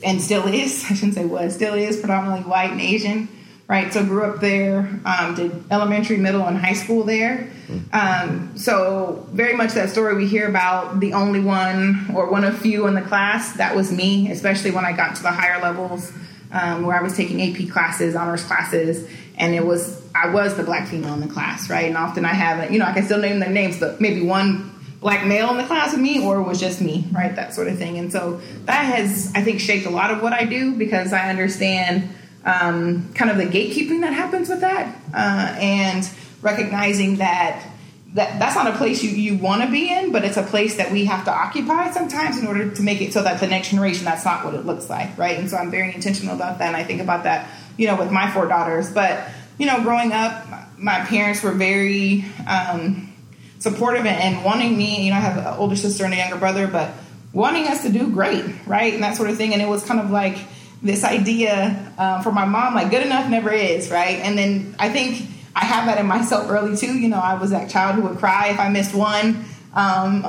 and 0.03 0.21
still 0.21 0.47
is 0.47 0.85
i 0.89 0.93
shouldn't 0.93 1.15
say 1.15 1.25
was 1.25 1.55
still 1.55 1.73
is 1.73 1.97
predominantly 1.99 2.49
white 2.49 2.71
and 2.71 2.81
asian 2.81 3.27
right? 3.71 3.93
So 3.93 4.03
grew 4.03 4.25
up 4.25 4.41
there, 4.41 4.79
um, 5.05 5.33
did 5.33 5.71
elementary, 5.71 6.17
middle, 6.17 6.45
and 6.45 6.57
high 6.57 6.73
school 6.73 7.05
there. 7.05 7.49
Um, 7.93 8.51
so 8.57 9.25
very 9.31 9.53
much 9.53 9.71
that 9.75 9.89
story 9.89 10.13
we 10.13 10.27
hear 10.27 10.49
about 10.49 10.99
the 10.99 11.13
only 11.13 11.39
one 11.39 12.07
or 12.13 12.29
one 12.29 12.43
of 12.43 12.57
few 12.57 12.85
in 12.87 12.95
the 12.95 13.01
class. 13.01 13.53
That 13.53 13.73
was 13.73 13.89
me, 13.89 14.29
especially 14.29 14.71
when 14.71 14.83
I 14.83 14.91
got 14.91 15.15
to 15.15 15.21
the 15.21 15.31
higher 15.31 15.61
levels 15.61 16.11
um, 16.51 16.85
where 16.85 16.99
I 16.99 17.01
was 17.01 17.15
taking 17.15 17.41
AP 17.41 17.71
classes, 17.71 18.13
honors 18.13 18.43
classes, 18.43 19.09
and 19.37 19.55
it 19.55 19.65
was 19.65 20.01
I 20.13 20.27
was 20.27 20.57
the 20.57 20.63
black 20.63 20.89
female 20.89 21.13
in 21.13 21.21
the 21.21 21.33
class, 21.33 21.69
right? 21.69 21.85
And 21.85 21.95
often 21.95 22.25
I 22.25 22.33
have, 22.33 22.71
you 22.71 22.77
know, 22.77 22.85
I 22.85 22.91
can 22.91 23.05
still 23.05 23.19
name 23.19 23.39
their 23.39 23.49
names, 23.49 23.79
but 23.79 24.01
maybe 24.01 24.21
one 24.21 24.69
black 24.99 25.25
male 25.25 25.49
in 25.49 25.55
the 25.55 25.63
class 25.63 25.93
with 25.93 26.01
me 26.01 26.21
or 26.21 26.41
it 26.41 26.43
was 26.43 26.59
just 26.59 26.81
me, 26.81 27.05
right? 27.13 27.33
That 27.37 27.53
sort 27.53 27.69
of 27.69 27.77
thing. 27.77 27.97
And 27.97 28.11
so 28.11 28.41
that 28.65 28.83
has, 28.83 29.31
I 29.33 29.41
think, 29.41 29.61
shaped 29.61 29.85
a 29.85 29.89
lot 29.89 30.11
of 30.11 30.21
what 30.21 30.33
I 30.33 30.43
do 30.43 30.75
because 30.75 31.13
I 31.13 31.29
understand 31.29 32.09
um, 32.45 33.13
kind 33.13 33.31
of 33.31 33.37
the 33.37 33.45
gatekeeping 33.45 34.01
that 34.01 34.13
happens 34.13 34.49
with 34.49 34.61
that, 34.61 34.95
uh, 35.13 35.55
and 35.59 36.09
recognizing 36.41 37.17
that 37.17 37.67
that 38.13 38.39
that's 38.39 38.55
not 38.55 38.67
a 38.67 38.77
place 38.77 39.01
you, 39.03 39.11
you 39.11 39.37
want 39.37 39.61
to 39.61 39.71
be 39.71 39.89
in, 39.89 40.11
but 40.11 40.25
it's 40.25 40.35
a 40.35 40.43
place 40.43 40.75
that 40.75 40.91
we 40.91 41.05
have 41.05 41.23
to 41.23 41.31
occupy 41.31 41.91
sometimes 41.91 42.37
in 42.37 42.45
order 42.45 42.69
to 42.69 42.81
make 42.81 43.01
it 43.01 43.13
so 43.13 43.23
that 43.23 43.39
the 43.39 43.47
next 43.47 43.69
generation 43.69 44.03
that's 44.03 44.25
not 44.25 44.43
what 44.43 44.53
it 44.53 44.65
looks 44.65 44.89
like, 44.89 45.17
right? 45.17 45.39
And 45.39 45.49
so 45.49 45.55
I'm 45.55 45.71
very 45.71 45.93
intentional 45.93 46.35
about 46.35 46.59
that, 46.59 46.67
and 46.67 46.75
I 46.75 46.83
think 46.83 47.01
about 47.01 47.23
that, 47.23 47.49
you 47.77 47.87
know, 47.87 47.95
with 47.95 48.11
my 48.11 48.29
four 48.31 48.47
daughters. 48.47 48.91
But 48.91 49.29
you 49.57 49.65
know, 49.65 49.81
growing 49.81 50.11
up, 50.11 50.45
my 50.77 50.99
parents 51.05 51.43
were 51.43 51.51
very 51.51 52.25
um, 52.47 53.13
supportive 53.59 54.05
and 54.05 54.43
wanting 54.43 54.75
me. 54.77 55.05
You 55.05 55.11
know, 55.11 55.17
I 55.17 55.21
have 55.21 55.37
an 55.37 55.59
older 55.59 55.75
sister 55.75 56.03
and 56.03 56.13
a 56.13 56.17
younger 56.17 56.37
brother, 56.37 56.67
but 56.67 56.91
wanting 57.31 57.67
us 57.67 57.83
to 57.83 57.91
do 57.91 58.11
great, 58.11 58.43
right, 58.65 58.93
and 58.93 59.03
that 59.03 59.15
sort 59.15 59.29
of 59.29 59.37
thing. 59.37 59.53
And 59.53 59.61
it 59.61 59.67
was 59.67 59.85
kind 59.85 59.99
of 59.99 60.11
like 60.11 60.37
this 60.81 61.03
idea 61.03 61.93
um, 61.97 62.23
for 62.23 62.31
my 62.31 62.45
mom, 62.45 62.73
like 62.73 62.89
good 62.89 63.05
enough 63.05 63.29
never 63.29 63.51
is, 63.51 63.91
right? 63.91 64.19
And 64.19 64.37
then 64.37 64.75
I 64.79 64.89
think 64.89 65.29
I 65.55 65.65
have 65.65 65.85
that 65.85 65.99
in 65.99 66.07
myself 66.07 66.49
early 66.49 66.75
too. 66.75 66.97
You 66.97 67.09
know, 67.09 67.19
I 67.19 67.35
was 67.35 67.51
that 67.51 67.69
child 67.69 67.95
who 67.95 68.01
would 68.03 68.17
cry 68.17 68.47
if 68.47 68.59
I 68.59 68.69
missed 68.69 68.95
one. 68.95 69.45
Um, 69.73 70.25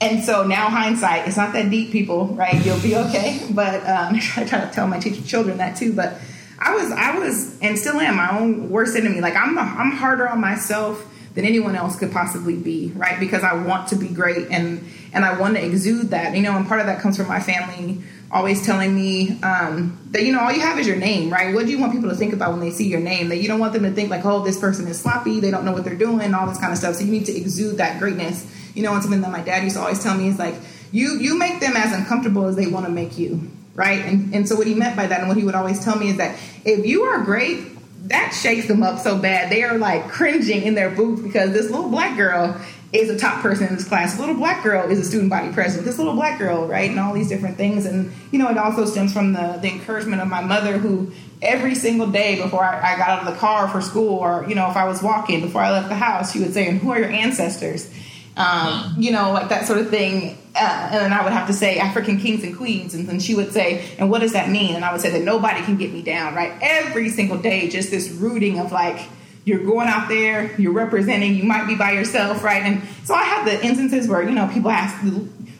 and 0.00 0.22
so 0.22 0.46
now 0.46 0.68
hindsight, 0.68 1.26
it's 1.26 1.36
not 1.36 1.52
that 1.54 1.70
deep, 1.70 1.90
people, 1.90 2.26
right? 2.28 2.64
You'll 2.64 2.80
be 2.80 2.96
okay. 2.96 3.40
But 3.50 3.80
um, 3.86 4.16
I 4.36 4.44
try 4.44 4.60
to 4.60 4.70
tell 4.72 4.86
my 4.86 4.98
children 5.00 5.58
that 5.58 5.76
too. 5.76 5.92
But 5.94 6.20
I 6.58 6.74
was, 6.74 6.90
I 6.92 7.18
was, 7.18 7.58
and 7.60 7.78
still 7.78 7.98
am 8.00 8.16
my 8.16 8.38
own 8.38 8.70
worst 8.70 8.96
enemy. 8.96 9.20
Like 9.20 9.36
I'm, 9.36 9.58
I'm 9.58 9.92
harder 9.92 10.28
on 10.28 10.40
myself 10.40 11.10
than 11.34 11.44
anyone 11.44 11.74
else 11.74 11.96
could 11.96 12.12
possibly 12.12 12.56
be, 12.56 12.92
right? 12.94 13.18
Because 13.18 13.42
I 13.42 13.54
want 13.54 13.88
to 13.88 13.96
be 13.96 14.08
great 14.08 14.48
and 14.50 14.84
and 15.12 15.24
I 15.24 15.38
want 15.38 15.56
to 15.56 15.64
exude 15.64 16.10
that, 16.10 16.36
you 16.36 16.42
know. 16.42 16.56
And 16.56 16.66
part 16.66 16.80
of 16.80 16.86
that 16.86 17.00
comes 17.00 17.16
from 17.16 17.28
my 17.28 17.40
family 17.40 18.02
always 18.34 18.66
telling 18.66 18.92
me 18.94 19.40
um, 19.42 19.96
that 20.10 20.24
you 20.24 20.32
know 20.32 20.40
all 20.40 20.52
you 20.52 20.60
have 20.60 20.78
is 20.78 20.86
your 20.86 20.96
name, 20.96 21.30
right? 21.30 21.54
What 21.54 21.66
do 21.66 21.70
you 21.70 21.78
want 21.78 21.92
people 21.92 22.10
to 22.10 22.16
think 22.16 22.34
about 22.34 22.50
when 22.50 22.60
they 22.60 22.70
see 22.70 22.88
your 22.88 23.00
name? 23.00 23.28
That 23.28 23.36
you 23.36 23.46
don't 23.46 23.60
want 23.60 23.72
them 23.72 23.84
to 23.84 23.92
think 23.92 24.10
like, 24.10 24.24
oh, 24.24 24.44
this 24.44 24.58
person 24.58 24.88
is 24.88 25.00
sloppy, 25.00 25.38
they 25.38 25.52
don't 25.52 25.64
know 25.64 25.72
what 25.72 25.84
they're 25.84 25.94
doing, 25.94 26.34
all 26.34 26.46
this 26.48 26.58
kind 26.58 26.72
of 26.72 26.78
stuff. 26.78 26.96
So 26.96 27.04
you 27.04 27.12
need 27.12 27.26
to 27.26 27.36
exude 27.36 27.78
that 27.78 28.00
greatness, 28.00 28.44
you 28.74 28.82
know. 28.82 28.92
And 28.92 29.02
something 29.02 29.20
that 29.20 29.30
my 29.30 29.40
dad 29.40 29.62
used 29.62 29.76
to 29.76 29.82
always 29.82 30.02
tell 30.02 30.16
me 30.16 30.28
is 30.28 30.38
like, 30.38 30.56
you 30.90 31.18
you 31.18 31.38
make 31.38 31.60
them 31.60 31.76
as 31.76 31.92
uncomfortable 31.92 32.46
as 32.46 32.56
they 32.56 32.66
want 32.66 32.86
to 32.86 32.92
make 32.92 33.16
you, 33.16 33.50
right? 33.74 34.04
And 34.04 34.34
and 34.34 34.48
so 34.48 34.56
what 34.56 34.66
he 34.66 34.74
meant 34.74 34.96
by 34.96 35.06
that, 35.06 35.20
and 35.20 35.28
what 35.28 35.36
he 35.36 35.44
would 35.44 35.54
always 35.54 35.82
tell 35.82 35.96
me 35.96 36.10
is 36.10 36.16
that 36.16 36.36
if 36.64 36.84
you 36.84 37.04
are 37.04 37.22
great, 37.22 37.68
that 38.08 38.30
shakes 38.30 38.66
them 38.66 38.82
up 38.82 38.98
so 38.98 39.16
bad 39.16 39.50
they 39.50 39.62
are 39.62 39.78
like 39.78 40.08
cringing 40.08 40.62
in 40.62 40.74
their 40.74 40.90
boots 40.90 41.22
because 41.22 41.52
this 41.52 41.70
little 41.70 41.88
black 41.88 42.16
girl 42.16 42.60
is 42.94 43.10
a 43.10 43.18
top 43.18 43.42
person 43.42 43.66
in 43.66 43.74
this 43.74 43.86
class. 43.86 44.18
Little 44.20 44.36
black 44.36 44.62
girl 44.62 44.88
is 44.88 45.00
a 45.00 45.04
student 45.04 45.28
body 45.28 45.52
president. 45.52 45.84
This 45.84 45.98
little 45.98 46.14
black 46.14 46.38
girl, 46.38 46.66
right, 46.68 46.88
and 46.88 47.00
all 47.00 47.12
these 47.12 47.28
different 47.28 47.56
things. 47.56 47.86
And 47.86 48.12
you 48.30 48.38
know, 48.38 48.48
it 48.48 48.56
also 48.56 48.84
stems 48.86 49.12
from 49.12 49.32
the 49.32 49.58
the 49.60 49.68
encouragement 49.68 50.22
of 50.22 50.28
my 50.28 50.40
mother, 50.40 50.78
who 50.78 51.12
every 51.42 51.74
single 51.74 52.06
day 52.06 52.40
before 52.40 52.62
I, 52.62 52.94
I 52.94 52.96
got 52.96 53.08
out 53.08 53.26
of 53.26 53.34
the 53.34 53.38
car 53.38 53.68
for 53.68 53.80
school, 53.80 54.14
or 54.18 54.46
you 54.48 54.54
know, 54.54 54.70
if 54.70 54.76
I 54.76 54.86
was 54.86 55.02
walking 55.02 55.40
before 55.40 55.60
I 55.60 55.72
left 55.72 55.88
the 55.88 55.96
house, 55.96 56.32
she 56.32 56.38
would 56.38 56.54
say, 56.54 56.68
"And 56.68 56.78
who 56.78 56.90
are 56.92 56.98
your 56.98 57.10
ancestors?" 57.10 57.92
Um, 58.36 58.94
you 58.98 59.10
know, 59.10 59.32
like 59.32 59.48
that 59.48 59.66
sort 59.66 59.80
of 59.80 59.90
thing. 59.90 60.38
Uh, 60.56 60.88
and 60.92 61.00
then 61.06 61.12
I 61.12 61.24
would 61.24 61.32
have 61.32 61.48
to 61.48 61.52
say 61.52 61.78
African 61.78 62.20
kings 62.20 62.44
and 62.44 62.56
queens, 62.56 62.94
and 62.94 63.08
then 63.08 63.18
she 63.18 63.34
would 63.34 63.52
say, 63.52 63.84
"And 63.98 64.08
what 64.08 64.20
does 64.20 64.34
that 64.34 64.50
mean?" 64.50 64.76
And 64.76 64.84
I 64.84 64.92
would 64.92 65.00
say 65.00 65.10
that 65.10 65.22
nobody 65.22 65.62
can 65.62 65.76
get 65.76 65.92
me 65.92 66.00
down, 66.00 66.36
right? 66.36 66.52
Every 66.62 67.08
single 67.08 67.38
day, 67.38 67.68
just 67.68 67.90
this 67.90 68.08
rooting 68.10 68.60
of 68.60 68.70
like 68.70 69.00
you're 69.44 69.64
going 69.64 69.88
out 69.88 70.08
there, 70.08 70.54
you're 70.58 70.72
representing, 70.72 71.34
you 71.34 71.44
might 71.44 71.66
be 71.66 71.74
by 71.74 71.92
yourself, 71.92 72.42
right? 72.42 72.62
And 72.62 72.82
so 73.04 73.14
I 73.14 73.24
have 73.24 73.44
the 73.44 73.64
instances 73.64 74.08
where, 74.08 74.22
you 74.22 74.30
know, 74.30 74.48
people 74.52 74.70
ask 74.70 74.96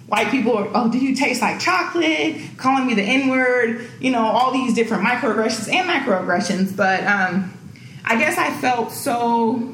white 0.06 0.30
people, 0.30 0.70
oh, 0.74 0.90
do 0.90 0.98
you 0.98 1.14
taste 1.14 1.42
like 1.42 1.60
chocolate? 1.60 2.36
Calling 2.56 2.86
me 2.86 2.94
the 2.94 3.02
N 3.02 3.28
word, 3.28 3.86
you 4.00 4.10
know, 4.10 4.24
all 4.24 4.52
these 4.52 4.74
different 4.74 5.04
microaggressions 5.04 5.72
and 5.72 5.88
macroaggressions. 5.88 6.74
But 6.76 7.04
um, 7.04 7.52
I 8.04 8.16
guess 8.18 8.38
I 8.38 8.50
felt 8.60 8.92
so 8.92 9.70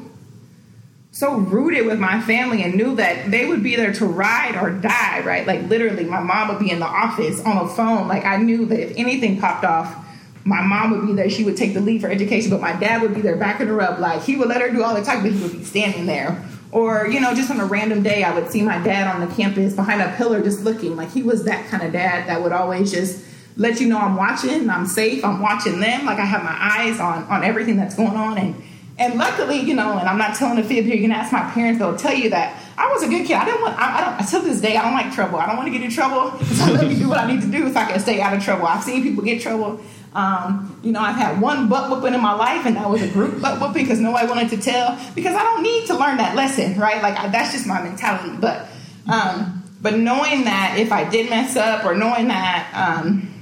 so 1.13 1.35
rooted 1.35 1.85
with 1.85 1.99
my 1.99 2.21
family 2.21 2.63
and 2.63 2.75
knew 2.75 2.95
that 2.95 3.29
they 3.29 3.45
would 3.45 3.61
be 3.61 3.75
there 3.75 3.91
to 3.91 4.05
ride 4.05 4.55
or 4.55 4.71
die, 4.71 5.19
right? 5.21 5.45
Like 5.45 5.63
literally, 5.63 6.05
my 6.05 6.21
mom 6.21 6.47
would 6.47 6.59
be 6.59 6.71
in 6.71 6.79
the 6.79 6.85
office 6.85 7.41
on 7.41 7.57
a 7.57 7.67
phone. 7.67 8.07
Like 8.07 8.23
I 8.23 8.37
knew 8.37 8.65
that 8.67 8.79
if 8.79 8.97
anything 8.97 9.39
popped 9.39 9.65
off, 9.65 10.00
my 10.43 10.61
mom 10.61 10.91
would 10.91 11.07
be 11.07 11.13
there. 11.13 11.29
She 11.29 11.43
would 11.43 11.57
take 11.57 11.73
the 11.73 11.81
lead 11.81 12.01
for 12.01 12.09
education, 12.09 12.49
but 12.49 12.61
my 12.61 12.73
dad 12.73 13.01
would 13.01 13.13
be 13.13 13.21
there 13.21 13.35
backing 13.35 13.67
her 13.67 13.81
up. 13.81 13.99
Like 13.99 14.23
he 14.23 14.35
would 14.35 14.47
let 14.47 14.61
her 14.61 14.69
do 14.71 14.83
all 14.83 14.95
the 14.95 15.03
talking, 15.03 15.23
but 15.23 15.31
he 15.31 15.41
would 15.41 15.51
be 15.51 15.63
standing 15.63 16.05
there. 16.05 16.43
Or, 16.71 17.07
you 17.07 17.19
know, 17.19 17.35
just 17.35 17.51
on 17.51 17.59
a 17.59 17.65
random 17.65 18.01
day, 18.01 18.23
I 18.23 18.33
would 18.33 18.49
see 18.49 18.61
my 18.61 18.81
dad 18.81 19.13
on 19.13 19.27
the 19.27 19.35
campus 19.35 19.73
behind 19.73 20.01
a 20.01 20.15
pillar 20.15 20.41
just 20.41 20.61
looking. 20.61 20.95
Like 20.95 21.11
he 21.11 21.21
was 21.21 21.43
that 21.43 21.67
kind 21.67 21.83
of 21.83 21.91
dad 21.91 22.27
that 22.27 22.41
would 22.41 22.53
always 22.53 22.91
just 22.91 23.25
let 23.57 23.81
you 23.81 23.87
know 23.87 23.97
I'm 23.97 24.15
watching, 24.15 24.69
I'm 24.69 24.87
safe, 24.87 25.25
I'm 25.25 25.41
watching 25.41 25.79
them. 25.79 26.05
Like 26.05 26.17
I 26.17 26.25
have 26.25 26.43
my 26.43 26.55
eyes 26.57 26.99
on 26.99 27.23
on 27.25 27.43
everything 27.43 27.75
that's 27.75 27.95
going 27.95 28.15
on. 28.15 28.37
And 28.37 28.55
and 28.97 29.15
luckily, 29.17 29.59
you 29.59 29.73
know, 29.73 29.97
and 29.97 30.07
I'm 30.07 30.17
not 30.17 30.35
telling 30.35 30.59
a 30.59 30.63
fib 30.63 30.85
here, 30.85 30.95
you 30.95 31.01
can 31.01 31.11
ask 31.11 31.33
my 31.33 31.49
parents, 31.51 31.79
they'll 31.79 31.97
tell 31.97 32.13
you 32.13 32.29
that 32.29 32.55
I 32.77 32.91
was 32.91 33.03
a 33.03 33.07
good 33.07 33.25
kid. 33.25 33.35
I 33.35 33.45
didn't 33.45 33.61
want, 33.61 33.77
I, 33.77 33.97
I 33.97 34.17
don't, 34.17 34.27
to 34.27 34.47
this 34.47 34.61
day, 34.61 34.77
I 34.77 34.83
don't 34.83 34.93
like 34.93 35.13
trouble. 35.13 35.39
I 35.39 35.47
don't 35.47 35.57
want 35.57 35.67
to 35.67 35.71
get 35.71 35.81
in 35.81 35.91
trouble. 35.91 36.37
So 36.51 36.71
let 36.71 36.87
me 36.87 36.95
do 36.95 37.09
what 37.09 37.17
I 37.17 37.25
need 37.25 37.41
to 37.41 37.47
do 37.47 37.71
so 37.73 37.79
I 37.79 37.85
can 37.85 37.99
stay 37.99 38.21
out 38.21 38.35
of 38.35 38.43
trouble. 38.43 38.67
I've 38.67 38.83
seen 38.83 39.01
people 39.01 39.23
get 39.23 39.41
trouble 39.41 39.81
um, 40.13 40.79
you 40.83 40.91
know, 40.91 40.99
I've 40.99 41.15
had 41.15 41.39
one 41.39 41.69
butt 41.69 41.89
whooping 41.89 42.13
in 42.13 42.21
my 42.21 42.33
life, 42.33 42.65
and 42.65 42.75
that 42.75 42.89
was 42.89 43.01
a 43.01 43.07
group 43.07 43.41
butt 43.41 43.61
whooping 43.61 43.83
because 43.83 43.99
nobody 43.99 44.27
wanted 44.27 44.49
to 44.49 44.57
tell 44.57 44.99
because 45.15 45.35
I 45.35 45.43
don't 45.43 45.63
need 45.63 45.87
to 45.87 45.97
learn 45.97 46.17
that 46.17 46.35
lesson, 46.35 46.77
right? 46.77 47.01
Like 47.01 47.17
I, 47.17 47.29
that's 47.29 47.53
just 47.53 47.65
my 47.65 47.81
mentality. 47.81 48.35
But 48.39 48.67
um, 49.09 49.63
but 49.81 49.97
knowing 49.97 50.43
that 50.43 50.77
if 50.77 50.91
I 50.91 51.09
did 51.09 51.29
mess 51.29 51.55
up, 51.55 51.85
or 51.85 51.95
knowing 51.95 52.27
that 52.27 52.71
um, 52.73 53.33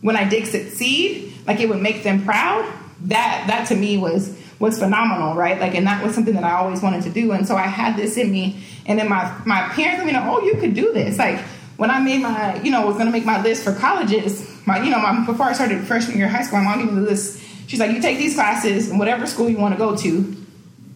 when 0.00 0.16
I 0.16 0.28
did 0.28 0.46
succeed, 0.46 1.34
like 1.46 1.60
it 1.60 1.68
would 1.68 1.82
make 1.82 2.02
them 2.02 2.24
proud. 2.24 2.72
That 3.02 3.44
that 3.48 3.68
to 3.68 3.76
me 3.76 3.98
was 3.98 4.34
was 4.58 4.78
phenomenal, 4.78 5.34
right? 5.34 5.60
Like, 5.60 5.74
and 5.74 5.86
that 5.86 6.02
was 6.02 6.14
something 6.14 6.34
that 6.34 6.44
I 6.44 6.52
always 6.52 6.80
wanted 6.80 7.02
to 7.02 7.10
do. 7.10 7.32
And 7.32 7.46
so 7.46 7.56
I 7.56 7.66
had 7.66 7.96
this 7.96 8.16
in 8.16 8.30
me. 8.30 8.64
And 8.86 8.98
then 8.98 9.10
my 9.10 9.30
my 9.44 9.68
parents 9.68 9.98
let 9.98 10.06
me 10.06 10.12
know, 10.12 10.24
oh, 10.26 10.42
you 10.42 10.56
could 10.56 10.74
do 10.74 10.92
this. 10.92 11.18
Like 11.18 11.38
when 11.76 11.90
I 11.90 12.00
made 12.00 12.22
my, 12.22 12.60
you 12.62 12.70
know, 12.70 12.86
was 12.86 12.94
going 12.94 13.06
to 13.06 13.12
make 13.12 13.26
my 13.26 13.42
list 13.42 13.62
for 13.64 13.74
colleges 13.74 14.53
my, 14.66 14.82
you 14.82 14.90
know, 14.90 14.98
my, 14.98 15.24
before 15.26 15.46
I 15.46 15.52
started 15.52 15.86
freshman 15.86 16.16
year 16.16 16.26
of 16.26 16.32
high 16.32 16.42
school, 16.42 16.58
my 16.58 16.64
mom 16.64 16.78
gave 16.78 16.92
me 16.92 17.00
the 17.00 17.06
list. 17.06 17.42
She's 17.66 17.80
like, 17.80 17.92
you 17.92 18.00
take 18.00 18.18
these 18.18 18.34
classes 18.34 18.90
and 18.90 18.98
whatever 18.98 19.26
school 19.26 19.48
you 19.48 19.58
want 19.58 19.74
to 19.74 19.78
go 19.78 19.96
to, 19.96 20.36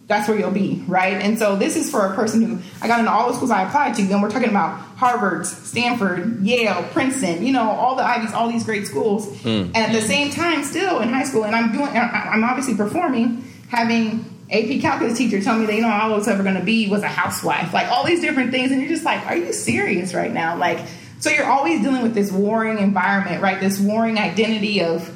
that's 0.09 0.27
where 0.27 0.37
you'll 0.37 0.49
be, 0.49 0.83
right? 0.87 1.21
And 1.21 1.37
so 1.37 1.55
this 1.55 1.75
is 1.75 1.89
for 1.89 2.07
a 2.07 2.15
person 2.15 2.41
who 2.41 2.59
I 2.81 2.87
got 2.87 2.99
into 2.99 3.11
all 3.11 3.27
the 3.27 3.35
schools 3.35 3.51
I 3.51 3.67
applied 3.67 3.93
to. 3.95 4.03
Then 4.03 4.21
we're 4.21 4.31
talking 4.31 4.49
about 4.49 4.79
Harvard, 4.97 5.45
Stanford, 5.45 6.41
Yale, 6.41 6.83
Princeton, 6.91 7.45
you 7.45 7.53
know, 7.53 7.69
all 7.69 7.95
the 7.95 8.03
Ivies, 8.03 8.33
all 8.33 8.51
these 8.51 8.63
great 8.63 8.87
schools. 8.87 9.27
Mm. 9.43 9.67
And 9.67 9.77
at 9.77 9.91
the 9.91 10.01
same 10.01 10.31
time, 10.31 10.63
still 10.63 10.99
in 11.01 11.09
high 11.09 11.25
school, 11.25 11.45
and 11.45 11.55
I'm 11.55 11.71
doing, 11.71 11.89
I'm 11.95 12.43
obviously 12.43 12.75
performing, 12.75 13.43
having 13.69 14.25
AP 14.51 14.81
calculus 14.81 15.15
teacher 15.15 15.41
tell 15.41 15.59
me 15.59 15.67
that 15.67 15.75
you 15.75 15.81
know 15.81 15.89
all 15.89 16.11
I 16.11 16.15
was 16.17 16.27
ever 16.27 16.41
going 16.41 16.55
to 16.55 16.63
be 16.63 16.89
was 16.89 17.03
a 17.03 17.07
housewife, 17.07 17.71
like 17.71 17.87
all 17.91 18.03
these 18.03 18.19
different 18.19 18.49
things, 18.49 18.71
and 18.71 18.81
you're 18.81 18.89
just 18.89 19.05
like, 19.05 19.23
are 19.27 19.35
you 19.35 19.53
serious 19.53 20.15
right 20.15 20.33
now? 20.33 20.57
Like, 20.57 20.79
so 21.19 21.29
you're 21.29 21.49
always 21.49 21.81
dealing 21.81 22.01
with 22.01 22.13
this 22.13 22.31
warring 22.31 22.79
environment, 22.79 23.41
right? 23.41 23.59
This 23.59 23.79
warring 23.79 24.17
identity 24.17 24.81
of 24.81 25.15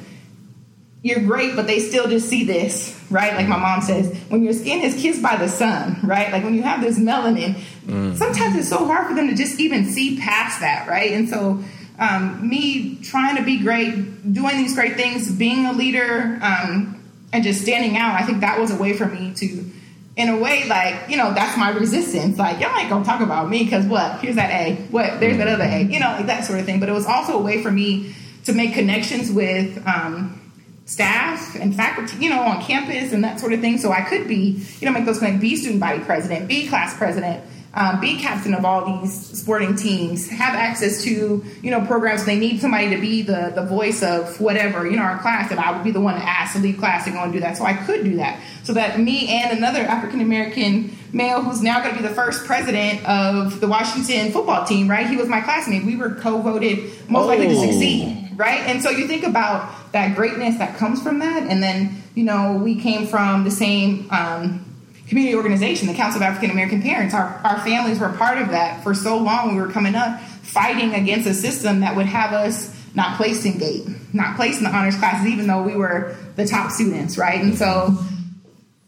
you're 1.02 1.20
great, 1.20 1.54
but 1.54 1.66
they 1.66 1.80
still 1.80 2.08
just 2.08 2.28
see 2.30 2.44
this, 2.44 2.98
right? 3.10 3.34
Like 3.34 3.46
my 3.46 3.58
mom 3.58 3.82
says, 3.82 4.16
when 4.30 4.42
your 4.42 4.54
skin 4.54 4.80
is 4.80 5.00
kissed 5.00 5.22
by 5.22 5.36
the 5.36 5.48
sun, 5.48 5.98
right? 6.02 6.32
Like 6.32 6.44
when 6.44 6.54
you 6.54 6.62
have 6.62 6.80
this 6.80 6.98
melanin, 6.98 7.56
mm. 7.86 8.16
sometimes 8.16 8.56
it's 8.56 8.70
so 8.70 8.86
hard 8.86 9.08
for 9.08 9.14
them 9.14 9.28
to 9.28 9.34
just 9.34 9.60
even 9.60 9.84
see 9.84 10.18
past 10.18 10.60
that, 10.60 10.88
right? 10.88 11.12
And 11.12 11.28
so, 11.28 11.62
um, 11.98 12.48
me 12.48 12.96
trying 13.02 13.36
to 13.36 13.42
be 13.42 13.58
great, 13.58 14.32
doing 14.32 14.56
these 14.56 14.74
great 14.74 14.96
things, 14.96 15.30
being 15.30 15.66
a 15.66 15.72
leader, 15.72 16.38
um, 16.42 17.02
and 17.34 17.44
just 17.44 17.60
standing 17.60 17.98
out, 17.98 18.18
I 18.18 18.24
think 18.24 18.40
that 18.40 18.58
was 18.58 18.70
a 18.70 18.76
way 18.76 18.94
for 18.94 19.06
me 19.06 19.34
to, 19.34 19.70
in 20.16 20.28
a 20.28 20.38
way, 20.38 20.66
like, 20.68 21.08
you 21.08 21.16
know, 21.16 21.34
that's 21.34 21.56
my 21.58 21.70
resistance. 21.70 22.38
Like, 22.38 22.60
y'all 22.60 22.76
ain't 22.76 22.88
gonna 22.88 23.04
talk 23.04 23.20
about 23.20 23.48
me 23.48 23.64
because 23.64 23.84
what? 23.86 24.20
Here's 24.20 24.36
that 24.36 24.50
A. 24.50 24.76
What? 24.90 25.18
There's 25.20 25.38
that 25.38 25.48
other 25.48 25.64
A. 25.64 25.82
You 25.82 26.00
know, 26.00 26.08
like 26.08 26.26
that 26.26 26.44
sort 26.44 26.60
of 26.60 26.66
thing. 26.66 26.80
But 26.80 26.88
it 26.88 26.92
was 26.92 27.06
also 27.06 27.38
a 27.38 27.42
way 27.42 27.62
for 27.62 27.70
me 27.70 28.14
to 28.44 28.52
make 28.52 28.74
connections 28.74 29.32
with, 29.32 29.84
um, 29.86 30.40
staff 30.86 31.54
and 31.54 31.74
faculty, 31.74 32.16
you 32.18 32.30
know, 32.30 32.42
on 32.42 32.62
campus 32.62 33.12
and 33.12 33.24
that 33.24 33.40
sort 33.40 33.52
of 33.52 33.60
thing. 33.60 33.78
So 33.78 33.90
I 33.90 34.02
could 34.02 34.28
be, 34.28 34.62
you 34.80 34.86
know, 34.86 34.92
make 34.92 35.06
those 35.06 35.22
like 35.22 35.40
be 35.40 35.56
student 35.56 35.80
body 35.80 36.00
president, 36.00 36.46
be 36.46 36.68
class 36.68 36.96
president, 36.96 37.42
um, 37.74 38.00
be 38.00 38.18
captain 38.18 38.54
of 38.54 38.64
all 38.64 39.00
these 39.00 39.12
sporting 39.12 39.74
teams, 39.76 40.28
have 40.28 40.54
access 40.54 41.02
to, 41.04 41.44
you 41.62 41.70
know, 41.70 41.84
programs. 41.84 42.24
They 42.24 42.38
need 42.38 42.60
somebody 42.60 42.90
to 42.90 43.00
be 43.00 43.22
the 43.22 43.52
the 43.54 43.64
voice 43.64 44.02
of 44.02 44.40
whatever, 44.40 44.86
you 44.88 44.96
know, 44.96 45.02
our 45.02 45.18
class, 45.18 45.50
and 45.50 45.58
I 45.58 45.72
would 45.72 45.84
be 45.84 45.90
the 45.90 46.00
one 46.00 46.14
to 46.14 46.22
ask 46.22 46.54
to 46.54 46.60
leave 46.60 46.78
class 46.78 47.06
and 47.06 47.14
go 47.14 47.22
and 47.22 47.32
do 47.32 47.40
that. 47.40 47.56
So 47.56 47.64
I 47.64 47.74
could 47.74 48.04
do 48.04 48.16
that. 48.16 48.40
So 48.62 48.72
that 48.74 49.00
me 49.00 49.28
and 49.28 49.56
another 49.58 49.80
African 49.80 50.20
American 50.20 50.96
male 51.12 51.42
who's 51.42 51.62
now 51.62 51.82
going 51.82 51.94
to 51.94 52.02
be 52.02 52.06
the 52.06 52.14
first 52.14 52.44
president 52.44 53.04
of 53.08 53.60
the 53.60 53.68
Washington 53.68 54.32
football 54.32 54.64
team, 54.64 54.88
right? 54.88 55.06
He 55.06 55.16
was 55.16 55.28
my 55.28 55.40
classmate. 55.40 55.84
We 55.84 55.96
were 55.96 56.14
co-voted 56.14 57.08
most 57.08 57.24
oh. 57.24 57.26
likely 57.26 57.48
to 57.48 57.56
succeed, 57.56 58.30
right? 58.36 58.60
And 58.60 58.82
so 58.82 58.90
you 58.90 59.06
think 59.06 59.24
about 59.24 59.92
that 59.92 60.16
greatness 60.16 60.58
that 60.58 60.76
comes 60.76 61.02
from 61.02 61.20
that. 61.20 61.44
And 61.44 61.62
then, 61.62 62.02
you 62.14 62.24
know, 62.24 62.54
we 62.54 62.80
came 62.80 63.06
from 63.06 63.44
the 63.44 63.50
same 63.50 64.08
um, 64.10 64.63
community 65.08 65.36
organization, 65.36 65.88
the 65.88 65.94
Council 65.94 66.22
of 66.22 66.22
African 66.22 66.50
American 66.50 66.82
Parents. 66.82 67.14
Our, 67.14 67.40
our 67.44 67.60
families 67.60 67.98
were 67.98 68.10
part 68.10 68.38
of 68.38 68.50
that 68.50 68.82
for 68.82 68.94
so 68.94 69.18
long. 69.18 69.54
We 69.54 69.60
were 69.60 69.70
coming 69.70 69.94
up 69.94 70.20
fighting 70.20 70.94
against 70.94 71.28
a 71.28 71.34
system 71.34 71.80
that 71.80 71.96
would 71.96 72.06
have 72.06 72.32
us 72.32 72.74
not 72.94 73.16
placed 73.16 73.44
in 73.44 73.58
GATE, 73.58 73.86
not 74.14 74.36
placed 74.36 74.58
in 74.58 74.64
the 74.64 74.70
honors 74.70 74.96
classes, 74.96 75.26
even 75.26 75.46
though 75.46 75.62
we 75.62 75.76
were 75.76 76.16
the 76.36 76.46
top 76.46 76.70
students, 76.70 77.18
right? 77.18 77.40
And 77.40 77.56
so 77.56 77.98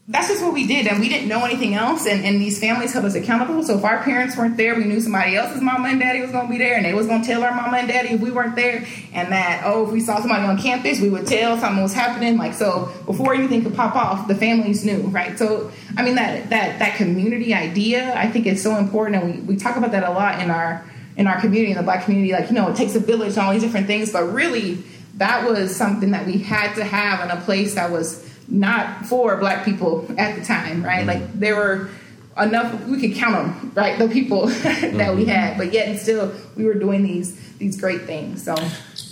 that's 0.08 0.28
just 0.28 0.40
what 0.40 0.54
we 0.54 0.68
did 0.68 0.86
and 0.86 1.00
we 1.00 1.08
didn't 1.08 1.28
know 1.28 1.44
anything 1.44 1.74
else 1.74 2.06
and, 2.06 2.24
and 2.24 2.40
these 2.40 2.60
families 2.60 2.92
held 2.92 3.04
us 3.04 3.16
accountable. 3.16 3.60
So 3.64 3.76
if 3.76 3.84
our 3.84 4.04
parents 4.04 4.36
weren't 4.36 4.56
there 4.56 4.76
we 4.76 4.84
knew 4.84 5.00
somebody 5.00 5.34
else's 5.34 5.60
mama 5.60 5.88
and 5.88 5.98
daddy 5.98 6.20
was 6.20 6.30
going 6.30 6.46
to 6.46 6.50
be 6.50 6.58
there 6.58 6.76
and 6.76 6.84
they 6.84 6.94
was 6.94 7.08
going 7.08 7.22
to 7.22 7.26
tell 7.26 7.42
our 7.42 7.52
mama 7.52 7.78
and 7.78 7.88
daddy 7.88 8.10
if 8.10 8.20
we 8.20 8.30
weren't 8.30 8.54
there 8.54 8.86
and 9.12 9.32
that 9.32 9.62
oh 9.64 9.84
if 9.84 9.90
we 9.90 10.00
saw 10.00 10.20
somebody 10.20 10.44
on 10.44 10.56
campus 10.58 11.00
we 11.00 11.10
would 11.10 11.26
tell 11.26 11.58
something 11.58 11.82
was 11.82 11.92
happening 11.92 12.36
like 12.36 12.54
so 12.54 12.92
before 13.04 13.34
anything 13.34 13.64
could 13.64 13.74
pop 13.74 13.96
off 13.96 14.28
the 14.28 14.34
families 14.34 14.84
knew 14.84 15.02
right? 15.08 15.36
So 15.36 15.72
i 15.96 16.04
mean 16.04 16.14
that 16.14 16.50
that 16.50 16.78
that 16.78 16.96
community 16.96 17.52
idea 17.52 18.14
i 18.16 18.30
think 18.30 18.46
is 18.46 18.62
so 18.62 18.76
important 18.76 19.22
and 19.22 19.34
we, 19.34 19.54
we 19.54 19.56
talk 19.56 19.76
about 19.76 19.90
that 19.90 20.04
a 20.04 20.10
lot 20.10 20.40
in 20.40 20.50
our 20.50 20.88
in 21.16 21.26
our 21.26 21.40
community 21.40 21.72
in 21.72 21.76
the 21.76 21.82
black 21.82 22.04
community 22.04 22.32
like 22.32 22.48
you 22.48 22.54
know 22.54 22.68
it 22.68 22.76
takes 22.76 22.94
a 22.94 23.00
village 23.00 23.30
and 23.30 23.38
all 23.38 23.52
these 23.52 23.62
different 23.62 23.88
things 23.88 24.12
but 24.12 24.22
really 24.24 24.78
that 25.14 25.48
was 25.48 25.74
something 25.74 26.12
that 26.12 26.26
we 26.26 26.38
had 26.38 26.74
to 26.74 26.84
have 26.84 27.28
in 27.28 27.36
a 27.36 27.40
place 27.40 27.74
that 27.74 27.90
was 27.90 28.22
not 28.48 29.06
for 29.06 29.36
black 29.36 29.64
people 29.64 30.06
at 30.18 30.36
the 30.38 30.44
time, 30.44 30.84
right? 30.84 31.06
Mm-hmm. 31.06 31.22
Like 31.22 31.32
there 31.32 31.56
were 31.56 31.90
enough 32.38 32.86
we 32.86 33.00
could 33.00 33.14
count 33.14 33.34
them, 33.34 33.72
right? 33.74 33.98
The 33.98 34.08
people 34.08 34.46
that 34.46 34.82
mm-hmm. 34.82 35.16
we 35.16 35.24
had, 35.24 35.56
but 35.56 35.72
yet 35.72 35.88
and 35.88 35.98
still 35.98 36.32
we 36.56 36.64
were 36.64 36.74
doing 36.74 37.02
these 37.02 37.40
these 37.58 37.80
great 37.80 38.02
things. 38.02 38.44
So 38.44 38.54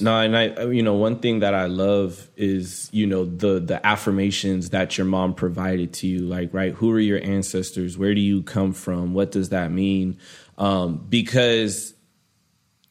no, 0.01 0.21
and 0.21 0.37
I, 0.37 0.65
you 0.67 0.83
know, 0.83 0.95
one 0.95 1.21
thing 1.21 1.41
that 1.41 1.55
I 1.55 1.67
love 1.67 2.29
is, 2.37 2.89
you 2.93 3.07
know, 3.07 3.25
the 3.25 3.61
the 3.61 3.85
affirmations 3.87 4.71
that 4.71 4.99
your 4.99 5.07
mom 5.07 5.35
provided 5.35 5.93
to 5.95 6.07
you. 6.07 6.21
Like, 6.21 6.53
right, 6.53 6.73
who 6.75 6.91
are 6.93 7.01
your 7.01 7.23
ancestors? 7.23 7.97
Where 7.97 8.15
do 8.15 8.21
you 8.21 8.43
come 8.43 8.73
from? 8.73 9.15
What 9.15 9.31
does 9.31 9.51
that 9.51 9.71
mean? 9.71 10.19
Um, 10.59 11.05
because 11.09 11.94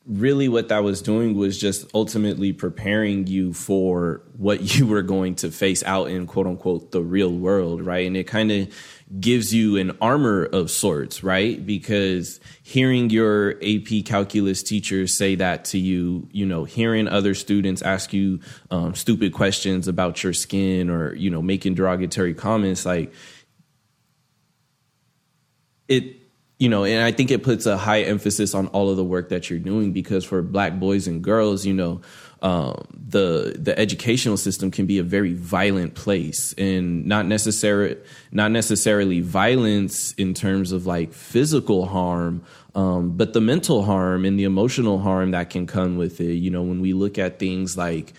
really 0.06 0.50
what 0.50 0.68
that 0.68 0.84
was 0.84 1.02
doing 1.02 1.36
was 1.36 1.58
just 1.58 1.90
ultimately 1.94 2.52
preparing 2.52 3.26
you 3.26 3.54
for 3.54 4.22
what 4.36 4.62
you 4.76 4.86
were 4.86 5.02
going 5.02 5.36
to 5.36 5.50
face 5.50 5.84
out 5.84 6.10
in 6.10 6.28
quote 6.28 6.48
unquote 6.48 6.92
the 6.92 7.02
real 7.02 7.32
world, 7.32 7.82
right? 7.82 8.06
And 8.06 8.18
it 8.18 8.26
kind 8.26 8.52
of 8.52 8.74
gives 9.20 9.54
you 9.54 9.78
an 9.78 9.96
armor 10.02 10.44
of 10.44 10.72
sorts, 10.72 11.24
right? 11.24 11.64
Because 11.66 12.40
hearing 12.64 13.10
your 13.10 13.52
AP 13.64 14.06
calculus 14.06 14.64
teacher 14.64 15.08
say 15.08 15.36
that 15.36 15.66
to 15.66 15.78
you, 15.78 16.28
you 16.32 16.46
know, 16.46 16.64
hearing 16.64 17.08
other 17.08 17.36
students 17.36 17.82
ask 17.82 18.12
you 18.12 18.40
um, 18.72 18.96
stupid 18.96 19.34
questions 19.34 19.88
about 19.88 20.24
your 20.24 20.34
skin 20.34 20.90
or, 20.90 21.14
you 21.16 21.30
know, 21.30 21.42
making 21.42 21.76
derogatory 21.76 22.34
comments, 22.34 22.86
like 22.86 23.14
it 25.88 26.23
you 26.60 26.70
know, 26.70 26.86
and 26.86 27.04
I 27.04 27.12
think 27.12 27.32
it 27.32 27.44
puts 27.44 27.66
a 27.66 27.78
high 27.78 28.02
emphasis 28.02 28.54
on 28.54 28.68
all 28.68 28.90
of 28.90 28.98
the 28.98 29.04
work 29.04 29.30
that 29.30 29.50
you're 29.50 29.60
doing 29.60 29.92
because 29.92 30.24
for 30.24 30.42
black 30.42 30.80
boys 30.80 31.08
and 31.08 31.24
girls, 31.24 31.66
you 31.66 31.74
know, 31.74 32.02
um, 32.42 32.86
the 32.92 33.56
the 33.58 33.78
educational 33.80 34.36
system 34.36 34.70
can 34.70 34.86
be 34.86 35.00
a 35.00 35.04
very 35.04 35.34
violent 35.34 35.96
place, 35.96 36.54
and 36.58 37.06
not 37.06 37.26
necessarily 37.26 37.98
not 38.32 38.52
necessarily 38.52 39.22
violence 39.22 40.12
in 40.14 40.34
terms 40.34 40.74
of 40.74 40.86
like 40.86 41.14
physical 41.14 41.86
harm, 41.86 42.44
um, 42.76 43.16
but 43.16 43.32
the 43.32 43.40
mental 43.40 43.84
harm 43.84 44.26
and 44.26 44.38
the 44.38 44.44
emotional 44.44 45.00
harm 45.00 45.32
that 45.32 45.50
can 45.50 45.66
come 45.66 45.98
with 45.98 46.20
it. 46.20 46.34
You 46.34 46.52
know, 46.52 46.64
when 46.64 46.82
we 46.82 46.92
look 46.92 47.18
at 47.18 47.40
things 47.40 47.78
like 47.78 48.14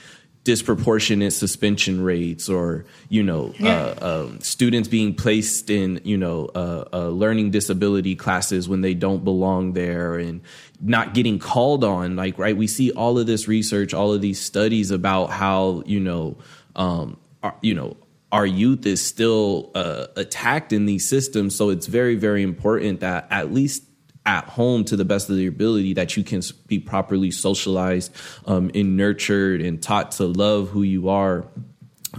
disproportionate 0.45 1.33
suspension 1.33 2.03
rates 2.03 2.51
or 2.51 2.85
you 3.09 3.23
know 3.23 3.55
yeah. 3.59 3.95
uh, 4.01 4.27
um, 4.27 4.41
students 4.41 4.89
being 4.89 5.15
placed 5.15 5.71
in 5.71 5.99
you 6.05 6.19
know 6.19 6.51
uh, 6.55 6.85
uh, 6.93 7.09
learning 7.09 7.51
disability 7.51 8.15
classes 8.15 8.69
when 8.69 8.83
they 8.83 8.93
don't 8.93 9.25
belong 9.25 9.73
there 9.73 10.17
and 10.17 10.43
not 10.83 11.15
getting 11.15 11.39
called 11.39 11.83
on 11.83 12.15
like 12.15 12.39
right 12.39 12.59
we 12.59 12.67
see 12.67 12.93
all 12.93 13.19
of 13.19 13.27
this 13.27 13.49
research 13.49 13.95
all 13.95 14.13
of 14.13 14.21
these 14.21 14.39
studies 14.39 14.91
about 14.91 15.31
how 15.31 15.83
you 15.87 15.99
know 15.99 16.37
um, 16.77 17.19
our, 17.43 17.57
you 17.63 17.75
know 17.75 17.97
our 18.31 18.45
youth 18.45 18.85
is 18.85 19.05
still 19.05 19.71
uh, 19.75 20.09
attacked 20.17 20.75
in 20.75 20.85
these 20.85 21.09
systems 21.09 21.57
so 21.57 21.71
it's 21.71 21.87
very 21.87 22.17
very 22.17 22.43
important 22.43 23.01
that 23.01 23.27
at 23.31 23.51
least 23.51 23.83
at 24.27 24.45
home 24.45 24.85
to 24.85 24.97
the 24.97 25.05
best 25.05 25.29
of 25.29 25.37
your 25.39 25.51
ability 25.51 25.95
that 25.95 26.17
you 26.17 26.25
can 26.25 26.43
be 26.67 26.79
properly 26.79 27.31
socialized 27.31 28.15
um, 28.47 28.71
and 28.75 28.97
nurtured 28.97 29.61
and 29.61 29.83
taught 29.83 30.13
to 30.13 30.25
love 30.25 30.69
who 30.71 30.83
you 30.83 31.09
are 31.09 31.47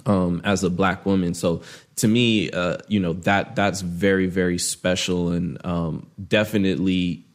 um, 0.05 0.41
as 0.43 0.63
a 0.63 0.69
black 0.69 1.05
woman 1.05 1.33
so 1.33 1.61
to 1.95 2.07
me 2.07 2.51
uh, 2.51 2.77
you 2.87 2.99
know 2.99 3.13
that 3.13 3.55
that's 3.55 3.81
very 3.81 4.27
very 4.27 4.57
special 4.57 5.31
and 5.31 5.63
um, 5.65 6.05
definitely 6.27 7.25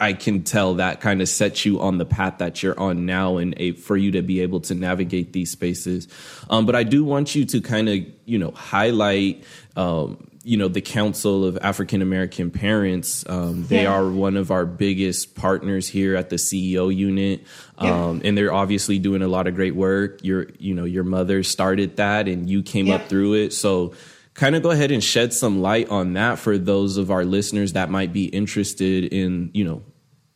I 0.00 0.14
can 0.14 0.42
tell 0.42 0.74
that 0.74 1.02
kind 1.02 1.20
of 1.20 1.28
sets 1.28 1.66
you 1.66 1.80
on 1.80 1.98
the 1.98 2.06
path 2.06 2.38
that 2.38 2.62
you're 2.62 2.78
on 2.80 3.04
now, 3.04 3.36
and 3.36 3.54
a, 3.58 3.72
for 3.72 3.98
you 3.98 4.12
to 4.12 4.22
be 4.22 4.40
able 4.40 4.60
to 4.60 4.74
navigate 4.74 5.34
these 5.34 5.50
spaces. 5.50 6.08
Um, 6.48 6.64
but 6.64 6.74
I 6.74 6.84
do 6.84 7.04
want 7.04 7.34
you 7.34 7.44
to 7.44 7.60
kind 7.60 7.88
of, 7.88 7.98
you 8.24 8.38
know, 8.38 8.50
highlight 8.52 9.44
um, 9.76 10.29
you 10.42 10.56
know 10.56 10.68
the 10.68 10.80
Council 10.80 11.44
of 11.44 11.58
African 11.60 12.02
American 12.02 12.50
Parents. 12.50 13.24
Um, 13.28 13.66
they 13.66 13.82
yeah. 13.82 13.92
are 13.92 14.10
one 14.10 14.36
of 14.36 14.50
our 14.50 14.64
biggest 14.64 15.34
partners 15.34 15.88
here 15.88 16.16
at 16.16 16.30
the 16.30 16.36
CEO 16.36 16.94
unit, 16.94 17.44
um, 17.78 18.20
yeah. 18.20 18.28
and 18.28 18.38
they're 18.38 18.52
obviously 18.52 18.98
doing 18.98 19.22
a 19.22 19.28
lot 19.28 19.46
of 19.46 19.54
great 19.54 19.74
work. 19.74 20.24
Your 20.24 20.48
you 20.58 20.74
know 20.74 20.84
your 20.84 21.04
mother 21.04 21.42
started 21.42 21.96
that, 21.96 22.26
and 22.28 22.48
you 22.48 22.62
came 22.62 22.86
yeah. 22.86 22.96
up 22.96 23.08
through 23.08 23.34
it. 23.34 23.52
So, 23.52 23.94
kind 24.34 24.56
of 24.56 24.62
go 24.62 24.70
ahead 24.70 24.90
and 24.90 25.04
shed 25.04 25.34
some 25.34 25.60
light 25.60 25.90
on 25.90 26.14
that 26.14 26.38
for 26.38 26.56
those 26.56 26.96
of 26.96 27.10
our 27.10 27.24
listeners 27.24 27.74
that 27.74 27.90
might 27.90 28.12
be 28.12 28.24
interested 28.24 29.04
in 29.12 29.50
you 29.52 29.64
know 29.64 29.82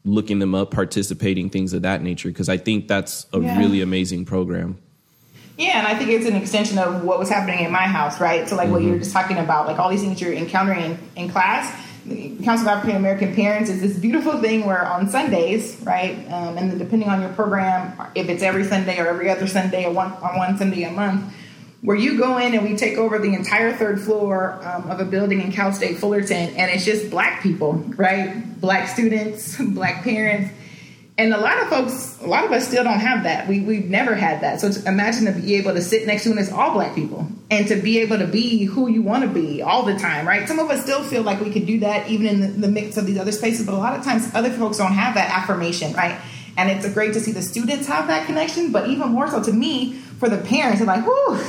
looking 0.04 0.38
them 0.38 0.54
up, 0.54 0.70
participating, 0.70 1.48
things 1.48 1.72
of 1.72 1.82
that 1.82 2.02
nature. 2.02 2.28
Because 2.28 2.50
I 2.50 2.58
think 2.58 2.88
that's 2.88 3.26
a 3.32 3.40
really 3.40 3.80
amazing 3.80 4.26
program. 4.26 4.78
Yeah, 5.56 5.78
and 5.78 5.86
I 5.86 5.96
think 5.96 6.10
it's 6.10 6.26
an 6.26 6.34
extension 6.34 6.78
of 6.78 7.04
what 7.04 7.18
was 7.18 7.28
happening 7.28 7.64
in 7.64 7.70
my 7.70 7.86
house, 7.86 8.20
right? 8.20 8.48
So, 8.48 8.56
like 8.56 8.66
mm-hmm. 8.66 8.72
what 8.72 8.82
you 8.82 8.90
were 8.90 8.98
just 8.98 9.12
talking 9.12 9.38
about, 9.38 9.66
like 9.66 9.78
all 9.78 9.88
these 9.88 10.00
things 10.00 10.20
you're 10.20 10.32
encountering 10.32 10.80
in, 10.82 10.98
in 11.16 11.28
class. 11.28 11.82
The 12.06 12.36
Council 12.44 12.68
of 12.68 12.76
African 12.76 12.96
American 12.96 13.34
Parents 13.34 13.70
is 13.70 13.80
this 13.80 13.96
beautiful 13.96 14.38
thing 14.40 14.66
where 14.66 14.84
on 14.84 15.08
Sundays, 15.08 15.80
right, 15.84 16.18
um, 16.30 16.58
and 16.58 16.78
depending 16.78 17.08
on 17.08 17.22
your 17.22 17.32
program, 17.32 18.10
if 18.14 18.28
it's 18.28 18.42
every 18.42 18.64
Sunday 18.64 18.98
or 18.98 19.06
every 19.06 19.30
other 19.30 19.46
Sunday 19.46 19.86
or 19.86 19.92
one 19.92 20.12
on 20.12 20.36
one 20.36 20.58
Sunday 20.58 20.82
a 20.82 20.90
month, 20.90 21.32
where 21.80 21.96
you 21.96 22.18
go 22.18 22.36
in 22.36 22.52
and 22.52 22.68
we 22.68 22.76
take 22.76 22.98
over 22.98 23.18
the 23.18 23.32
entire 23.32 23.72
third 23.72 24.00
floor 24.00 24.60
um, 24.66 24.90
of 24.90 25.00
a 25.00 25.04
building 25.04 25.40
in 25.40 25.50
Cal 25.50 25.72
State 25.72 25.98
Fullerton, 25.98 26.50
and 26.56 26.70
it's 26.70 26.84
just 26.84 27.10
black 27.10 27.42
people, 27.42 27.74
right? 27.96 28.60
Black 28.60 28.88
students, 28.88 29.56
black 29.60 30.02
parents 30.02 30.52
and 31.16 31.32
a 31.32 31.38
lot 31.38 31.62
of 31.62 31.68
folks, 31.68 32.18
a 32.22 32.26
lot 32.26 32.44
of 32.44 32.50
us 32.50 32.66
still 32.66 32.82
don't 32.82 32.98
have 32.98 33.22
that. 33.22 33.46
We 33.46 33.60
we've 33.60 33.88
never 33.88 34.14
had 34.14 34.40
that. 34.40 34.60
So 34.60 34.70
imagine 34.86 35.26
to 35.26 35.32
be 35.32 35.54
able 35.54 35.74
to 35.74 35.80
sit 35.80 36.06
next 36.06 36.24
to 36.24 36.30
and 36.30 36.38
it's 36.38 36.50
all 36.50 36.72
black 36.72 36.94
people, 36.94 37.28
and 37.50 37.68
to 37.68 37.76
be 37.76 38.00
able 38.00 38.18
to 38.18 38.26
be 38.26 38.64
who 38.64 38.88
you 38.88 39.02
want 39.02 39.22
to 39.22 39.28
be 39.28 39.62
all 39.62 39.84
the 39.84 39.96
time, 39.96 40.26
right? 40.26 40.48
Some 40.48 40.58
of 40.58 40.68
us 40.70 40.82
still 40.82 41.04
feel 41.04 41.22
like 41.22 41.40
we 41.40 41.52
could 41.52 41.66
do 41.66 41.80
that 41.80 42.08
even 42.08 42.26
in 42.26 42.40
the, 42.40 42.46
the 42.48 42.68
mix 42.68 42.96
of 42.96 43.06
these 43.06 43.18
other 43.18 43.32
spaces, 43.32 43.64
but 43.64 43.74
a 43.74 43.78
lot 43.78 43.96
of 43.96 44.04
times 44.04 44.28
other 44.34 44.50
folks 44.50 44.78
don't 44.78 44.92
have 44.92 45.14
that 45.14 45.30
affirmation, 45.30 45.92
right? 45.92 46.20
And 46.56 46.70
it's 46.70 46.88
great 46.92 47.12
to 47.14 47.20
see 47.20 47.32
the 47.32 47.42
students 47.42 47.86
have 47.86 48.06
that 48.08 48.26
connection, 48.26 48.72
but 48.72 48.88
even 48.88 49.10
more 49.10 49.28
so 49.28 49.42
to 49.42 49.52
me, 49.52 49.94
for 50.18 50.28
the 50.28 50.38
parents, 50.38 50.78
they're 50.78 50.86
like, 50.86 51.06
whoo, 51.06 51.40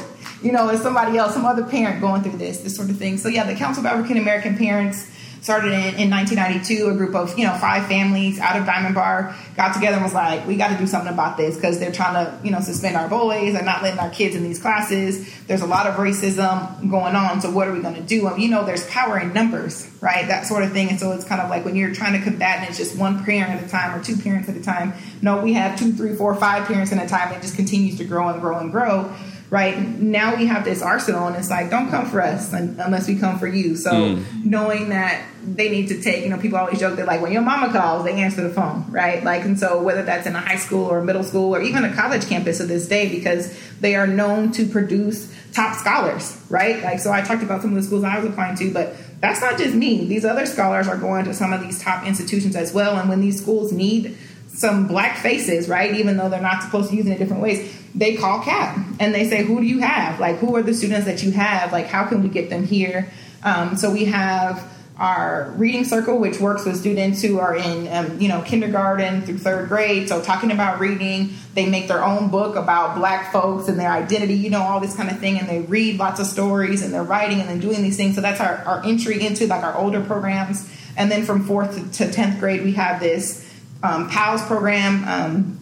you 0.42 0.52
know, 0.52 0.70
it's 0.70 0.82
somebody 0.82 1.18
else, 1.18 1.34
some 1.34 1.46
other 1.46 1.64
parent 1.64 2.02
going 2.02 2.22
through 2.24 2.38
this, 2.38 2.60
this 2.60 2.76
sort 2.76 2.90
of 2.90 2.98
thing. 2.98 3.18
So 3.18 3.30
yeah, 3.30 3.46
the 3.46 3.56
Council 3.56 3.86
of 3.86 3.92
African 3.92 4.18
American 4.18 4.58
Parents 4.58 5.12
started 5.46 5.74
in, 5.74 5.96
in 5.96 6.10
1992. 6.10 6.90
A 6.90 6.96
group 6.96 7.14
of 7.14 7.38
you 7.38 7.46
know 7.46 7.54
five 7.54 7.86
families 7.88 8.40
out 8.40 8.60
of 8.60 8.66
Diamond 8.66 8.96
Bar 8.96 9.36
got 9.56 9.76
together 9.76 9.96
and 9.96 10.04
was 10.04 10.14
like, 10.14 10.46
we 10.48 10.58
got 10.58 10.70
to 10.70 10.78
do 10.78 10.88
something 10.88 11.14
about 11.14 11.38
this 11.38 11.56
because 11.56 11.80
they're 11.80 11.92
trying 11.92 12.16
to 12.16 12.44
you 12.44 12.52
know 12.52 12.60
suspend 12.60 12.98
our 12.98 13.08
boys. 13.08 13.54
They're 13.54 13.64
not 13.64 13.84
letting 13.84 14.00
our 14.00 14.10
kids 14.10 14.36
in 14.36 14.42
these 14.42 14.60
classes. 14.60 15.46
There's 15.46 15.62
a 15.62 15.68
lot 15.68 15.86
of 15.86 15.96
racism 15.96 16.90
going 16.90 17.16
on. 17.16 17.42
So 17.42 17.52
what 17.52 17.68
are 17.68 17.72
we 17.72 17.80
going 17.80 17.94
to 17.94 18.02
do? 18.02 18.28
And 18.28 18.42
you 18.42 18.50
know, 18.50 18.66
there's 18.66 18.86
power 18.88 19.20
in 19.20 19.34
numbers, 19.34 19.88
right? 20.02 20.28
That 20.28 20.48
sort 20.48 20.64
of 20.64 20.72
thing. 20.72 20.90
And 20.90 21.00
so 21.00 21.12
it's 21.12 21.26
kind 21.26 21.40
of 21.40 21.50
like 21.52 21.64
when 21.64 21.76
you're 21.76 21.94
trying 21.94 22.20
to 22.20 22.24
combat 22.28 22.60
and 22.60 22.70
it's 22.70 22.78
just 22.78 22.98
one 22.98 23.24
parent 23.24 23.52
at 23.52 23.64
a 23.64 23.70
time 23.70 23.98
or 23.98 24.04
two 24.04 24.18
parents 24.18 24.50
at 24.50 24.58
a 24.58 24.64
time. 24.64 24.94
No, 25.22 25.42
we 25.42 25.54
have 25.54 25.78
two, 25.78 25.94
three, 25.94 26.16
four, 26.16 26.34
five 26.36 26.68
parents 26.68 26.92
at 26.92 27.04
a 27.04 27.08
time. 27.08 27.32
It 27.34 27.44
just 27.44 27.56
continues 27.56 28.00
to 28.00 28.04
grow 28.04 28.30
and 28.30 28.42
grow 28.42 28.58
and 28.58 28.72
grow 28.72 29.14
right? 29.50 29.78
Now 29.78 30.36
we 30.36 30.46
have 30.48 30.66
this 30.66 30.82
arsenal 30.82 31.28
and 31.28 31.36
it's 31.36 31.50
like 31.50 31.70
don't 31.70 31.90
come 31.90 32.06
for 32.08 32.22
us 32.22 32.54
unless 32.54 33.08
we 33.08 33.18
come 33.18 33.40
for 33.40 33.48
you. 33.48 33.76
So 33.76 33.92
mm. 33.92 34.46
knowing 34.46 34.90
that 34.90 35.24
they 35.44 35.70
need 35.70 35.88
to 35.90 36.02
take 36.02 36.24
you 36.24 36.30
know 36.30 36.38
people 36.38 36.58
always 36.58 36.80
joke 36.80 36.98
that 36.98 37.06
like 37.06 37.22
when 37.22 37.32
your 37.32 37.44
mama 37.44 37.72
calls 37.72 38.04
they 38.04 38.14
answer 38.14 38.42
the 38.42 38.54
phone 38.54 38.86
right? 38.90 39.24
Like 39.24 39.44
and 39.44 39.60
so 39.60 39.82
whether 39.82 40.04
that's 40.04 40.26
in 40.28 40.36
a 40.36 40.40
high 40.40 40.58
school 40.58 40.86
or 40.86 41.02
middle 41.02 41.24
school 41.24 41.56
or 41.56 41.62
even 41.62 41.86
a 41.86 41.94
college 41.94 42.28
campus 42.28 42.60
of 42.60 42.68
this 42.68 42.88
day 42.88 43.10
because 43.10 43.58
they 43.80 43.96
are 43.96 44.08
known 44.08 44.52
to 44.54 44.66
produce 44.66 45.34
top 45.54 45.78
scholars 45.78 46.42
right? 46.50 46.82
Like 46.84 47.00
so 47.00 47.12
i 47.12 47.22
talked 47.22 47.44
about 47.44 47.62
some 47.62 47.72
of 47.72 47.76
the 47.76 47.84
schools 47.84 48.04
i 48.04 48.18
was 48.18 48.28
applying 48.28 48.58
to 48.58 48.74
but 48.74 48.96
that's 49.20 49.42
not 49.42 49.58
just 49.58 49.74
me. 49.74 50.06
These 50.06 50.26
other 50.26 50.46
scholars 50.46 50.88
are 50.88 50.98
going 50.98 51.26
to 51.26 51.34
some 51.34 51.54
of 51.54 51.62
these 51.62 51.82
top 51.82 52.06
institutions 52.06 52.56
as 52.56 52.74
well. 52.74 52.98
And 52.98 53.10
when 53.10 53.22
these 53.22 53.42
schools 53.42 53.72
need 53.72 54.18
some 54.56 54.88
black 54.88 55.18
faces, 55.18 55.68
right? 55.68 55.94
Even 55.96 56.18
though 56.18 56.30
they're 56.30 56.42
not 56.42 56.64
supposed 56.64 56.90
to 56.90 56.96
use 56.96 57.06
it 57.06 57.12
in 57.12 57.18
different 57.18 57.44
ways, 57.44 57.76
they 57.94 58.16
call 58.16 58.42
CAP 58.42 58.78
and 59.00 59.14
they 59.14 59.30
say, 59.30 59.44
"Who 59.44 59.60
do 59.60 59.66
you 59.66 59.80
have? 59.80 60.20
Like, 60.20 60.38
who 60.38 60.56
are 60.56 60.64
the 60.64 60.74
students 60.74 61.06
that 61.06 61.24
you 61.24 61.32
have? 61.32 61.72
Like, 61.72 61.88
how 61.88 62.06
can 62.06 62.24
we 62.24 62.30
get 62.30 62.50
them 62.50 62.66
here?" 62.66 63.12
Um, 63.44 63.78
so 63.78 63.92
we 63.92 64.06
have 64.06 64.72
our 64.98 65.54
reading 65.58 65.84
circle, 65.84 66.20
which 66.20 66.40
works 66.40 66.66
with 66.66 66.78
students 66.78 67.22
who 67.22 67.38
are 67.40 67.56
in, 67.56 67.88
um, 67.94 68.20
you 68.20 68.30
know, 68.30 68.42
kindergarten 68.42 69.24
through 69.24 69.38
third 69.38 69.68
grade. 69.68 70.08
So 70.08 70.22
talking 70.22 70.52
about 70.52 70.80
reading, 70.80 71.34
they 71.54 71.66
make 71.66 71.88
their 71.90 72.04
own 72.04 72.30
book 72.30 72.56
about 72.56 72.96
Black 72.96 73.34
folks 73.34 73.68
and 73.68 73.78
their 73.78 73.92
identity, 73.92 74.36
you 74.36 74.50
know, 74.50 74.62
all 74.62 74.80
this 74.80 74.96
kind 74.96 75.10
of 75.10 75.20
thing, 75.20 75.38
and 75.38 75.50
they 75.50 75.62
read 75.62 76.00
lots 76.00 76.22
of 76.22 76.28
stories 76.28 76.82
and 76.82 76.94
they're 76.94 77.04
writing 77.04 77.42
and 77.42 77.50
then 77.50 77.60
doing 77.60 77.84
these 77.84 77.98
things. 77.98 78.16
So 78.16 78.22
that's 78.22 78.40
our, 78.40 78.64
our 78.66 78.86
entry 78.86 79.26
into 79.26 79.48
like 79.48 79.64
our 79.64 79.76
older 79.76 80.02
programs. 80.02 80.70
And 80.96 81.12
then 81.12 81.26
from 81.26 81.46
fourth 81.46 81.98
to 81.98 82.10
tenth 82.10 82.40
grade, 82.40 82.64
we 82.64 82.72
have 82.74 83.02
this 83.02 83.45
um, 83.84 84.10
PALS 84.10 84.46
program, 84.46 85.04
um, 85.08 85.60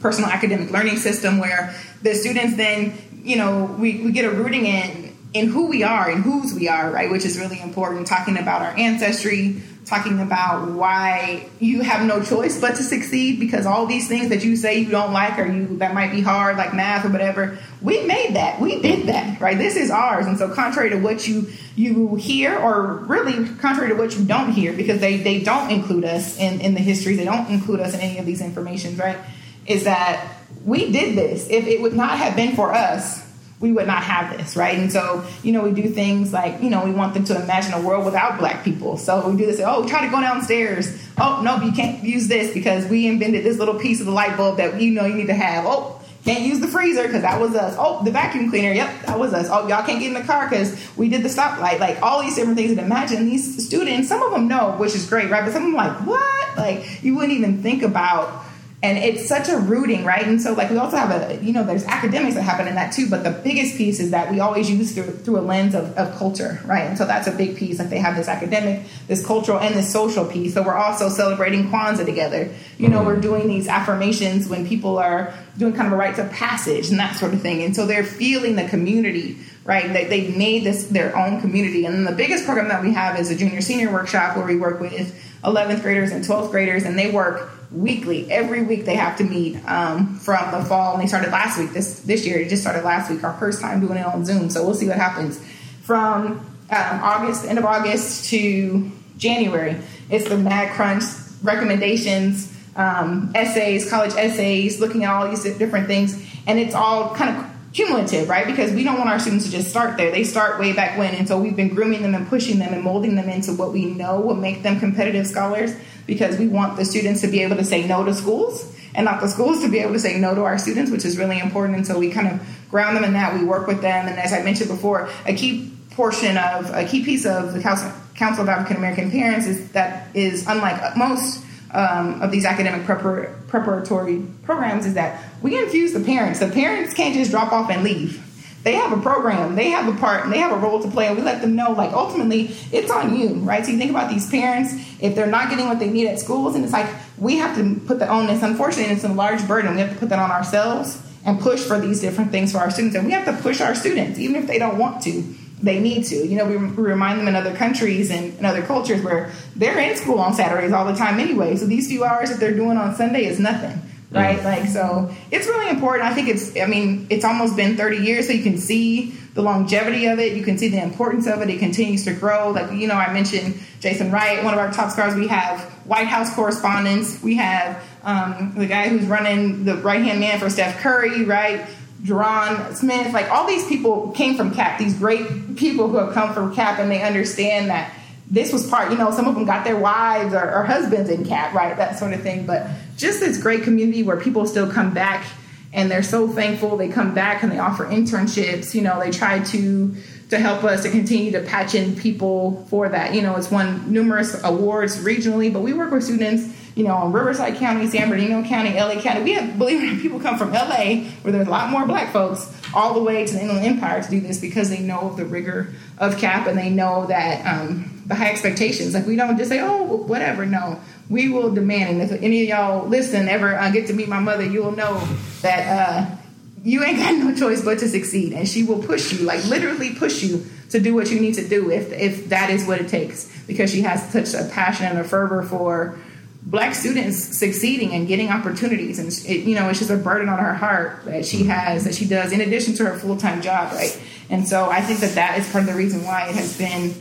personal 0.00 0.30
academic 0.30 0.70
learning 0.70 0.96
system, 0.96 1.38
where 1.38 1.74
the 2.02 2.14
students 2.14 2.56
then, 2.56 2.96
you 3.22 3.36
know, 3.36 3.64
we, 3.78 4.00
we 4.02 4.12
get 4.12 4.24
a 4.24 4.30
rooting 4.30 4.66
in 4.66 5.06
in 5.34 5.48
who 5.48 5.66
we 5.66 5.82
are 5.82 6.08
and 6.08 6.22
whose 6.22 6.54
we 6.54 6.68
are, 6.68 6.90
right? 6.90 7.10
Which 7.10 7.24
is 7.24 7.38
really 7.38 7.60
important. 7.60 8.06
Talking 8.06 8.38
about 8.38 8.62
our 8.62 8.72
ancestry, 8.78 9.60
talking 9.86 10.20
about 10.20 10.68
why 10.72 11.48
you 11.60 11.80
have 11.80 12.04
no 12.04 12.20
choice 12.20 12.60
but 12.60 12.74
to 12.74 12.82
succeed 12.82 13.38
because 13.38 13.66
all 13.66 13.86
these 13.86 14.08
things 14.08 14.28
that 14.30 14.44
you 14.44 14.56
say 14.56 14.80
you 14.80 14.90
don't 14.90 15.12
like 15.12 15.38
or 15.38 15.46
you 15.46 15.78
that 15.78 15.94
might 15.94 16.10
be 16.10 16.20
hard, 16.20 16.56
like 16.56 16.74
math 16.74 17.04
or 17.04 17.08
whatever, 17.08 17.56
we 17.80 18.04
made 18.04 18.34
that. 18.34 18.60
We 18.60 18.82
did 18.82 19.06
that, 19.06 19.40
right? 19.40 19.56
This 19.56 19.76
is 19.76 19.90
ours. 19.90 20.26
And 20.26 20.36
so 20.36 20.52
contrary 20.52 20.90
to 20.90 20.96
what 20.96 21.28
you 21.28 21.48
you 21.76 22.16
hear, 22.16 22.58
or 22.58 22.96
really 23.06 23.48
contrary 23.58 23.90
to 23.90 23.94
what 23.94 24.16
you 24.16 24.24
don't 24.24 24.52
hear, 24.52 24.72
because 24.72 25.00
they 25.00 25.18
they 25.18 25.40
don't 25.40 25.70
include 25.70 26.04
us 26.04 26.36
in, 26.38 26.60
in 26.60 26.74
the 26.74 26.80
history, 26.80 27.14
they 27.14 27.24
don't 27.24 27.48
include 27.48 27.80
us 27.80 27.94
in 27.94 28.00
any 28.00 28.18
of 28.18 28.26
these 28.26 28.40
informations, 28.40 28.98
right? 28.98 29.18
Is 29.66 29.84
that 29.84 30.36
we 30.64 30.90
did 30.90 31.16
this. 31.16 31.48
If 31.48 31.66
it 31.66 31.80
would 31.80 31.94
not 31.94 32.18
have 32.18 32.34
been 32.34 32.56
for 32.56 32.72
us, 32.72 33.25
we 33.58 33.72
would 33.72 33.86
not 33.86 34.02
have 34.02 34.36
this, 34.36 34.54
right? 34.54 34.78
And 34.78 34.92
so, 34.92 35.24
you 35.42 35.52
know, 35.52 35.62
we 35.62 35.72
do 35.72 35.88
things 35.88 36.32
like, 36.32 36.62
you 36.62 36.68
know, 36.68 36.84
we 36.84 36.90
want 36.90 37.14
them 37.14 37.24
to 37.24 37.42
imagine 37.42 37.72
a 37.72 37.80
world 37.80 38.04
without 38.04 38.38
black 38.38 38.64
people. 38.64 38.98
So 38.98 39.28
we 39.28 39.36
do 39.36 39.46
this, 39.46 39.60
oh, 39.64 39.88
try 39.88 40.04
to 40.04 40.10
go 40.10 40.20
downstairs. 40.20 41.02
Oh, 41.16 41.40
no, 41.42 41.62
you 41.62 41.72
can't 41.72 42.04
use 42.04 42.28
this 42.28 42.52
because 42.52 42.86
we 42.86 43.06
invented 43.06 43.44
this 43.44 43.58
little 43.58 43.78
piece 43.78 44.00
of 44.00 44.06
the 44.06 44.12
light 44.12 44.36
bulb 44.36 44.58
that 44.58 44.80
you 44.80 44.90
know 44.92 45.06
you 45.06 45.14
need 45.14 45.28
to 45.28 45.34
have. 45.34 45.64
Oh, 45.66 45.96
can't 46.26 46.42
use 46.42 46.58
the 46.58 46.66
freezer 46.66 47.04
because 47.04 47.22
that 47.22 47.40
was 47.40 47.54
us. 47.54 47.76
Oh, 47.78 48.02
the 48.04 48.10
vacuum 48.10 48.50
cleaner, 48.50 48.72
yep, 48.72 48.90
that 49.06 49.16
was 49.16 49.32
us. 49.32 49.46
Oh, 49.48 49.68
y'all 49.68 49.86
can't 49.86 50.00
get 50.00 50.08
in 50.08 50.14
the 50.14 50.24
car 50.24 50.48
because 50.48 50.76
we 50.96 51.08
did 51.08 51.22
the 51.22 51.28
stoplight. 51.28 51.78
Like 51.78 52.02
all 52.02 52.20
these 52.20 52.34
different 52.34 52.58
things. 52.58 52.72
And 52.72 52.80
imagine 52.80 53.26
these 53.26 53.64
students, 53.64 54.08
some 54.08 54.20
of 54.22 54.32
them 54.32 54.48
know, 54.48 54.72
which 54.72 54.94
is 54.94 55.08
great, 55.08 55.30
right? 55.30 55.44
But 55.44 55.52
some 55.52 55.62
of 55.62 55.68
them 55.68 55.76
like, 55.76 56.04
what? 56.04 56.58
Like 56.58 57.02
you 57.02 57.14
wouldn't 57.14 57.32
even 57.32 57.62
think 57.62 57.82
about 57.82 58.44
and 58.86 58.98
it's 58.98 59.26
such 59.26 59.48
a 59.48 59.58
rooting 59.58 60.04
right? 60.04 60.26
And 60.26 60.40
so 60.40 60.52
like 60.52 60.70
we 60.70 60.76
also 60.76 60.96
have 60.96 61.10
a 61.10 61.42
you 61.44 61.52
know 61.52 61.64
there's 61.64 61.84
academics 61.84 62.34
that 62.34 62.42
happen 62.42 62.68
in 62.68 62.76
that 62.76 62.92
too 62.92 63.08
but 63.10 63.24
the 63.24 63.30
biggest 63.30 63.76
piece 63.76 63.98
is 63.98 64.12
that 64.12 64.30
we 64.30 64.40
always 64.40 64.70
use 64.70 64.94
through 64.94 65.10
through 65.10 65.38
a 65.38 65.44
lens 65.52 65.74
of, 65.74 65.96
of 65.96 66.16
culture 66.16 66.60
right? 66.64 66.86
And 66.86 66.96
so 66.96 67.04
that's 67.04 67.26
a 67.26 67.32
big 67.32 67.56
piece 67.56 67.78
like 67.78 67.90
they 67.90 67.98
have 67.98 68.16
this 68.16 68.28
academic 68.28 68.86
this 69.08 69.26
cultural 69.26 69.58
and 69.58 69.74
this 69.74 69.92
social 69.92 70.24
piece 70.24 70.54
so 70.54 70.62
we're 70.62 70.74
also 70.74 71.08
celebrating 71.08 71.68
kwanzaa 71.70 72.06
together. 72.06 72.48
You 72.78 72.88
know 72.88 72.98
mm-hmm. 72.98 73.06
we're 73.06 73.20
doing 73.20 73.48
these 73.48 73.66
affirmations 73.66 74.48
when 74.48 74.66
people 74.66 74.98
are 74.98 75.34
doing 75.58 75.72
kind 75.72 75.88
of 75.88 75.92
a 75.92 75.96
rites 75.96 76.18
of 76.18 76.30
passage 76.30 76.90
and 76.90 76.98
that 76.98 77.16
sort 77.16 77.34
of 77.34 77.42
thing. 77.42 77.62
And 77.62 77.74
so 77.74 77.86
they're 77.86 78.04
feeling 78.04 78.56
the 78.56 78.68
community 78.68 79.38
right? 79.64 79.92
They, 79.92 80.04
they've 80.04 80.36
made 80.36 80.62
this 80.62 80.86
their 80.86 81.16
own 81.16 81.40
community. 81.40 81.84
And 81.86 81.94
then 81.96 82.04
the 82.04 82.12
biggest 82.12 82.44
program 82.44 82.68
that 82.68 82.82
we 82.82 82.92
have 82.92 83.18
is 83.18 83.30
a 83.30 83.36
junior 83.36 83.60
senior 83.60 83.92
workshop 83.92 84.36
where 84.36 84.46
we 84.46 84.56
work 84.56 84.78
with 84.80 85.12
11th 85.42 85.82
graders 85.82 86.12
and 86.12 86.24
12th 86.24 86.50
graders 86.50 86.84
and 86.84 86.98
they 86.98 87.10
work 87.10 87.50
weekly. 87.76 88.30
Every 88.30 88.62
week 88.62 88.84
they 88.84 88.96
have 88.96 89.16
to 89.18 89.24
meet 89.24 89.56
um, 89.66 90.16
from 90.18 90.50
the 90.50 90.64
fall, 90.64 90.94
and 90.94 91.02
they 91.02 91.06
started 91.06 91.30
last 91.30 91.58
week. 91.58 91.72
This 91.72 92.00
this 92.00 92.26
year, 92.26 92.38
it 92.38 92.48
just 92.48 92.62
started 92.62 92.84
last 92.84 93.10
week. 93.10 93.22
Our 93.22 93.34
first 93.34 93.60
time 93.60 93.80
doing 93.80 93.98
it 93.98 94.06
on 94.06 94.24
Zoom, 94.24 94.50
so 94.50 94.64
we'll 94.64 94.74
see 94.74 94.88
what 94.88 94.96
happens 94.96 95.38
from 95.82 96.26
um, 96.26 96.40
August, 96.70 97.44
end 97.44 97.58
of 97.58 97.64
August 97.64 98.30
to 98.30 98.90
January. 99.18 99.76
It's 100.10 100.28
the 100.28 100.38
Mad 100.38 100.74
Crunch 100.74 101.04
recommendations, 101.42 102.52
um, 102.76 103.30
essays, 103.34 103.88
college 103.88 104.12
essays, 104.16 104.80
looking 104.80 105.04
at 105.04 105.10
all 105.10 105.28
these 105.28 105.44
different 105.56 105.86
things, 105.86 106.14
and 106.46 106.58
it's 106.58 106.74
all 106.74 107.14
kind 107.14 107.36
of 107.36 107.44
cumulative, 107.72 108.26
right? 108.26 108.46
Because 108.46 108.72
we 108.72 108.82
don't 108.82 108.96
want 108.96 109.10
our 109.10 109.18
students 109.18 109.44
to 109.44 109.50
just 109.50 109.68
start 109.68 109.98
there. 109.98 110.10
They 110.10 110.24
start 110.24 110.58
way 110.58 110.72
back 110.72 110.96
when, 110.96 111.14
and 111.14 111.28
so 111.28 111.38
we've 111.38 111.54
been 111.54 111.74
grooming 111.74 112.00
them 112.00 112.14
and 112.14 112.26
pushing 112.26 112.58
them 112.58 112.72
and 112.72 112.82
molding 112.82 113.16
them 113.16 113.28
into 113.28 113.52
what 113.52 113.72
we 113.72 113.84
know 113.84 114.18
will 114.18 114.34
make 114.34 114.62
them 114.62 114.80
competitive 114.80 115.26
scholars 115.26 115.76
because 116.06 116.38
we 116.38 116.46
want 116.46 116.76
the 116.76 116.84
students 116.84 117.20
to 117.20 117.28
be 117.28 117.42
able 117.42 117.56
to 117.56 117.64
say 117.64 117.86
no 117.86 118.04
to 118.04 118.14
schools 118.14 118.72
and 118.94 119.04
not 119.04 119.20
the 119.20 119.28
schools 119.28 119.60
to 119.62 119.68
be 119.68 119.78
able 119.78 119.92
to 119.92 119.98
say 119.98 120.18
no 120.18 120.34
to 120.34 120.42
our 120.42 120.58
students, 120.58 120.90
which 120.90 121.04
is 121.04 121.18
really 121.18 121.38
important. 121.38 121.76
And 121.76 121.86
so 121.86 121.98
we 121.98 122.10
kind 122.10 122.28
of 122.28 122.40
ground 122.70 122.96
them 122.96 123.04
in 123.04 123.12
that. 123.12 123.34
We 123.38 123.44
work 123.44 123.66
with 123.66 123.82
them. 123.82 124.08
And 124.08 124.18
as 124.18 124.32
I 124.32 124.42
mentioned 124.42 124.70
before, 124.70 125.08
a 125.26 125.34
key 125.34 125.72
portion 125.90 126.36
of 126.36 126.70
a 126.74 126.84
key 126.84 127.04
piece 127.04 127.24
of 127.26 127.52
the 127.52 127.60
Council, 127.60 128.42
of 128.42 128.48
African 128.48 128.76
American 128.76 129.10
Parents 129.10 129.46
is 129.46 129.72
that 129.72 130.14
is 130.14 130.46
unlike 130.46 130.96
most 130.96 131.44
um, 131.72 132.22
of 132.22 132.30
these 132.30 132.44
academic 132.44 132.86
prepar- 132.86 133.46
preparatory 133.48 134.24
programs 134.42 134.86
is 134.86 134.94
that 134.94 135.22
we 135.42 135.58
infuse 135.58 135.92
the 135.92 136.00
parents. 136.00 136.40
The 136.40 136.48
parents 136.48 136.94
can't 136.94 137.14
just 137.14 137.30
drop 137.30 137.52
off 137.52 137.70
and 137.70 137.82
leave 137.82 138.25
they 138.66 138.74
have 138.74 138.90
a 138.90 139.00
program, 139.00 139.54
they 139.54 139.70
have 139.70 139.86
a 139.86 139.96
part, 139.96 140.24
and 140.24 140.32
they 140.32 140.38
have 140.38 140.50
a 140.50 140.56
role 140.56 140.82
to 140.82 140.90
play, 140.90 141.06
and 141.06 141.16
we 141.16 141.22
let 141.22 141.40
them 141.40 141.54
know, 141.54 141.70
like, 141.70 141.92
ultimately, 141.92 142.50
it's 142.72 142.90
on 142.90 143.16
you, 143.16 143.34
right? 143.34 143.64
So 143.64 143.70
you 143.70 143.78
think 143.78 143.92
about 143.92 144.10
these 144.10 144.28
parents, 144.28 144.74
if 144.98 145.14
they're 145.14 145.28
not 145.28 145.50
getting 145.50 145.68
what 145.68 145.78
they 145.78 145.88
need 145.88 146.08
at 146.08 146.18
schools, 146.18 146.56
and 146.56 146.64
it's 146.64 146.72
like, 146.72 146.92
we 147.16 147.36
have 147.36 147.56
to 147.56 147.80
put 147.86 148.00
the 148.00 148.08
onus, 148.08 148.42
unfortunately, 148.42 148.92
it's 148.92 149.04
a 149.04 149.08
large 149.08 149.46
burden, 149.46 149.76
we 149.76 149.80
have 149.82 149.92
to 149.92 149.96
put 149.96 150.08
that 150.08 150.18
on 150.18 150.32
ourselves 150.32 151.00
and 151.24 151.38
push 151.38 151.60
for 151.60 151.78
these 151.78 152.00
different 152.00 152.32
things 152.32 152.50
for 152.50 152.58
our 152.58 152.72
students, 152.72 152.96
and 152.96 153.06
we 153.06 153.12
have 153.12 153.24
to 153.24 153.40
push 153.40 153.60
our 153.60 153.76
students, 153.76 154.18
even 154.18 154.34
if 154.34 154.48
they 154.48 154.58
don't 154.58 154.78
want 154.78 155.00
to 155.04 155.22
they 155.62 155.80
need 155.80 156.04
to. 156.04 156.16
You 156.16 156.36
know, 156.36 156.44
we, 156.44 156.58
we, 156.58 156.82
remind 156.82 157.18
them 157.18 157.28
in 157.28 157.34
other 157.34 157.54
countries 157.54 158.10
and 158.10 158.38
in 158.38 158.44
other 158.44 158.62
cultures 158.62 159.00
where 159.00 159.32
they're 159.54 159.78
in 159.78 159.96
school 159.96 160.18
on 160.18 160.34
Saturdays 160.34 160.70
all 160.70 160.84
the 160.84 160.94
time 160.94 161.18
anyway. 161.18 161.56
So 161.56 161.64
these 161.64 161.88
few 161.88 162.04
hours 162.04 162.28
that 162.28 162.38
they're 162.38 162.54
doing 162.54 162.76
on 162.76 162.94
Sunday 162.94 163.24
is 163.24 163.40
nothing 163.40 163.80
right? 164.10 164.38
Mm. 164.38 164.44
Like, 164.44 164.68
so 164.68 165.14
it's 165.30 165.46
really 165.46 165.70
important. 165.70 166.04
I 166.04 166.14
think 166.14 166.28
it's, 166.28 166.56
I 166.56 166.66
mean, 166.66 167.06
it's 167.10 167.24
almost 167.24 167.56
been 167.56 167.76
30 167.76 167.98
years, 167.98 168.26
so 168.26 168.32
you 168.32 168.42
can 168.42 168.58
see 168.58 169.12
the 169.34 169.42
longevity 169.42 170.06
of 170.06 170.18
it. 170.18 170.36
You 170.36 170.42
can 170.42 170.56
see 170.58 170.68
the 170.68 170.82
importance 170.82 171.26
of 171.26 171.42
it. 171.42 171.50
It 171.50 171.58
continues 171.58 172.04
to 172.04 172.14
grow. 172.14 172.50
Like, 172.50 172.72
you 172.72 172.86
know, 172.86 172.94
I 172.94 173.12
mentioned 173.12 173.60
Jason 173.80 174.10
Wright, 174.10 174.42
one 174.42 174.54
of 174.54 174.60
our 174.60 174.72
top 174.72 174.90
stars. 174.90 175.14
We 175.14 175.28
have 175.28 175.60
White 175.84 176.06
House 176.06 176.34
correspondents. 176.34 177.22
We 177.22 177.36
have 177.36 177.82
um, 178.02 178.54
the 178.56 178.66
guy 178.66 178.88
who's 178.88 179.06
running 179.06 179.64
the 179.64 179.76
right 179.76 180.02
hand 180.02 180.20
man 180.20 180.38
for 180.38 180.48
Steph 180.48 180.78
Curry, 180.78 181.24
right? 181.24 181.66
Jerron 182.02 182.74
Smith, 182.74 183.12
like 183.12 183.30
all 183.30 183.46
these 183.46 183.66
people 183.66 184.12
came 184.12 184.36
from 184.36 184.54
CAP, 184.54 184.78
these 184.78 184.96
great 184.96 185.56
people 185.56 185.88
who 185.88 185.96
have 185.96 186.12
come 186.12 186.32
from 186.32 186.54
CAP 186.54 186.78
and 186.78 186.90
they 186.90 187.02
understand 187.02 187.70
that 187.70 187.92
this 188.28 188.52
was 188.52 188.68
part, 188.68 188.90
you 188.90 188.98
know, 188.98 189.10
some 189.10 189.26
of 189.26 189.34
them 189.34 189.44
got 189.44 189.64
their 189.64 189.76
wives 189.76 190.34
or, 190.34 190.52
or 190.52 190.64
husbands 190.64 191.10
in 191.10 191.24
CAP, 191.24 191.54
right? 191.54 191.76
That 191.76 191.98
sort 191.98 192.12
of 192.12 192.22
thing. 192.22 192.46
But 192.46 192.68
just 192.96 193.20
this 193.20 193.40
great 193.40 193.62
community 193.62 194.02
where 194.02 194.16
people 194.16 194.46
still 194.46 194.70
come 194.70 194.92
back 194.92 195.26
and 195.72 195.90
they're 195.90 196.02
so 196.02 196.26
thankful. 196.26 196.76
They 196.76 196.88
come 196.88 197.14
back 197.14 197.42
and 197.42 197.52
they 197.52 197.58
offer 197.58 197.84
internships. 197.84 198.74
You 198.74 198.82
know, 198.82 198.98
they 198.98 199.10
try 199.10 199.40
to 199.40 199.96
to 200.30 200.38
help 200.38 200.64
us 200.64 200.82
to 200.82 200.90
continue 200.90 201.30
to 201.30 201.40
patch 201.42 201.74
in 201.74 201.94
people 201.94 202.66
for 202.68 202.88
that. 202.88 203.14
You 203.14 203.22
know, 203.22 203.36
it's 203.36 203.50
won 203.50 203.92
numerous 203.92 204.42
awards 204.42 204.98
regionally, 205.04 205.52
but 205.52 205.60
we 205.60 205.72
work 205.72 205.92
with 205.92 206.02
students, 206.02 206.52
you 206.74 206.82
know, 206.82 207.06
in 207.06 207.12
Riverside 207.12 207.56
County, 207.56 207.86
San 207.86 208.08
Bernardino 208.08 208.42
County, 208.42 208.70
LA 208.70 209.00
County. 209.00 209.22
We 209.22 209.34
have, 209.34 209.56
believe 209.56 209.80
it 209.80 209.86
or 209.86 209.92
not, 209.92 210.02
people 210.02 210.18
come 210.18 210.36
from 210.36 210.52
LA, 210.52 211.04
where 211.22 211.32
there's 211.32 211.46
a 211.46 211.50
lot 211.50 211.70
more 211.70 211.86
black 211.86 212.12
folks, 212.12 212.52
all 212.74 212.94
the 212.94 213.02
way 213.02 213.24
to 213.24 213.32
the 213.32 213.40
Inland 213.40 213.64
Empire 213.64 214.02
to 214.02 214.10
do 214.10 214.20
this 214.20 214.40
because 214.40 214.68
they 214.68 214.80
know 214.80 215.14
the 215.14 215.24
rigor 215.24 215.72
of 215.98 216.18
CAP 216.18 216.48
and 216.48 216.58
they 216.58 216.70
know 216.70 217.06
that 217.06 217.46
um, 217.46 217.95
the 218.06 218.14
high 218.14 218.30
expectations. 218.30 218.94
Like, 218.94 219.06
we 219.06 219.16
don't 219.16 219.36
just 219.36 219.50
say, 219.50 219.60
oh, 219.60 219.82
whatever. 219.82 220.46
No, 220.46 220.80
we 221.10 221.28
will 221.28 221.52
demand. 221.52 222.00
And 222.00 222.10
if 222.10 222.22
any 222.22 222.42
of 222.42 222.48
y'all 222.48 222.86
listen, 222.86 223.28
ever 223.28 223.58
uh, 223.58 223.70
get 223.70 223.88
to 223.88 223.92
meet 223.92 224.08
my 224.08 224.20
mother, 224.20 224.44
you 224.44 224.62
will 224.62 224.72
know 224.72 224.98
that 225.42 225.66
uh, 225.66 226.16
you 226.62 226.84
ain't 226.84 226.98
got 226.98 227.14
no 227.14 227.34
choice 227.34 227.64
but 227.64 227.78
to 227.80 227.88
succeed. 227.88 228.32
And 228.32 228.48
she 228.48 228.62
will 228.62 228.82
push 228.82 229.12
you, 229.12 229.24
like 229.26 229.44
literally 229.46 229.94
push 229.94 230.22
you 230.22 230.46
to 230.70 230.80
do 230.80 230.94
what 230.94 231.10
you 231.10 231.20
need 231.20 231.34
to 231.34 231.46
do 231.46 231.70
if, 231.70 231.92
if 231.92 232.28
that 232.28 232.50
is 232.50 232.64
what 232.66 232.80
it 232.80 232.88
takes. 232.88 233.32
Because 233.46 233.70
she 233.70 233.82
has 233.82 234.08
such 234.10 234.34
a 234.34 234.48
passion 234.48 234.86
and 234.86 234.98
a 234.98 235.04
fervor 235.04 235.42
for 235.42 235.98
black 236.42 236.76
students 236.76 237.18
succeeding 237.36 237.92
and 237.92 238.06
getting 238.06 238.28
opportunities. 238.28 239.00
And, 239.00 239.08
it, 239.28 239.44
you 239.44 239.56
know, 239.56 239.68
it's 239.68 239.80
just 239.80 239.90
a 239.90 239.96
burden 239.96 240.28
on 240.28 240.38
her 240.38 240.54
heart 240.54 241.04
that 241.06 241.26
she 241.26 241.44
has, 241.44 241.84
that 241.84 241.94
she 241.96 242.06
does 242.06 242.30
in 242.30 242.40
addition 242.40 242.74
to 242.74 242.84
her 242.84 242.96
full 242.96 243.16
time 243.16 243.42
job, 243.42 243.72
right? 243.72 244.00
And 244.30 244.46
so 244.46 244.70
I 244.70 244.80
think 244.80 245.00
that 245.00 245.16
that 245.16 245.38
is 245.38 245.50
part 245.50 245.64
of 245.64 245.70
the 245.70 245.76
reason 245.76 246.04
why 246.04 246.28
it 246.28 246.36
has 246.36 246.56
been 246.56 246.94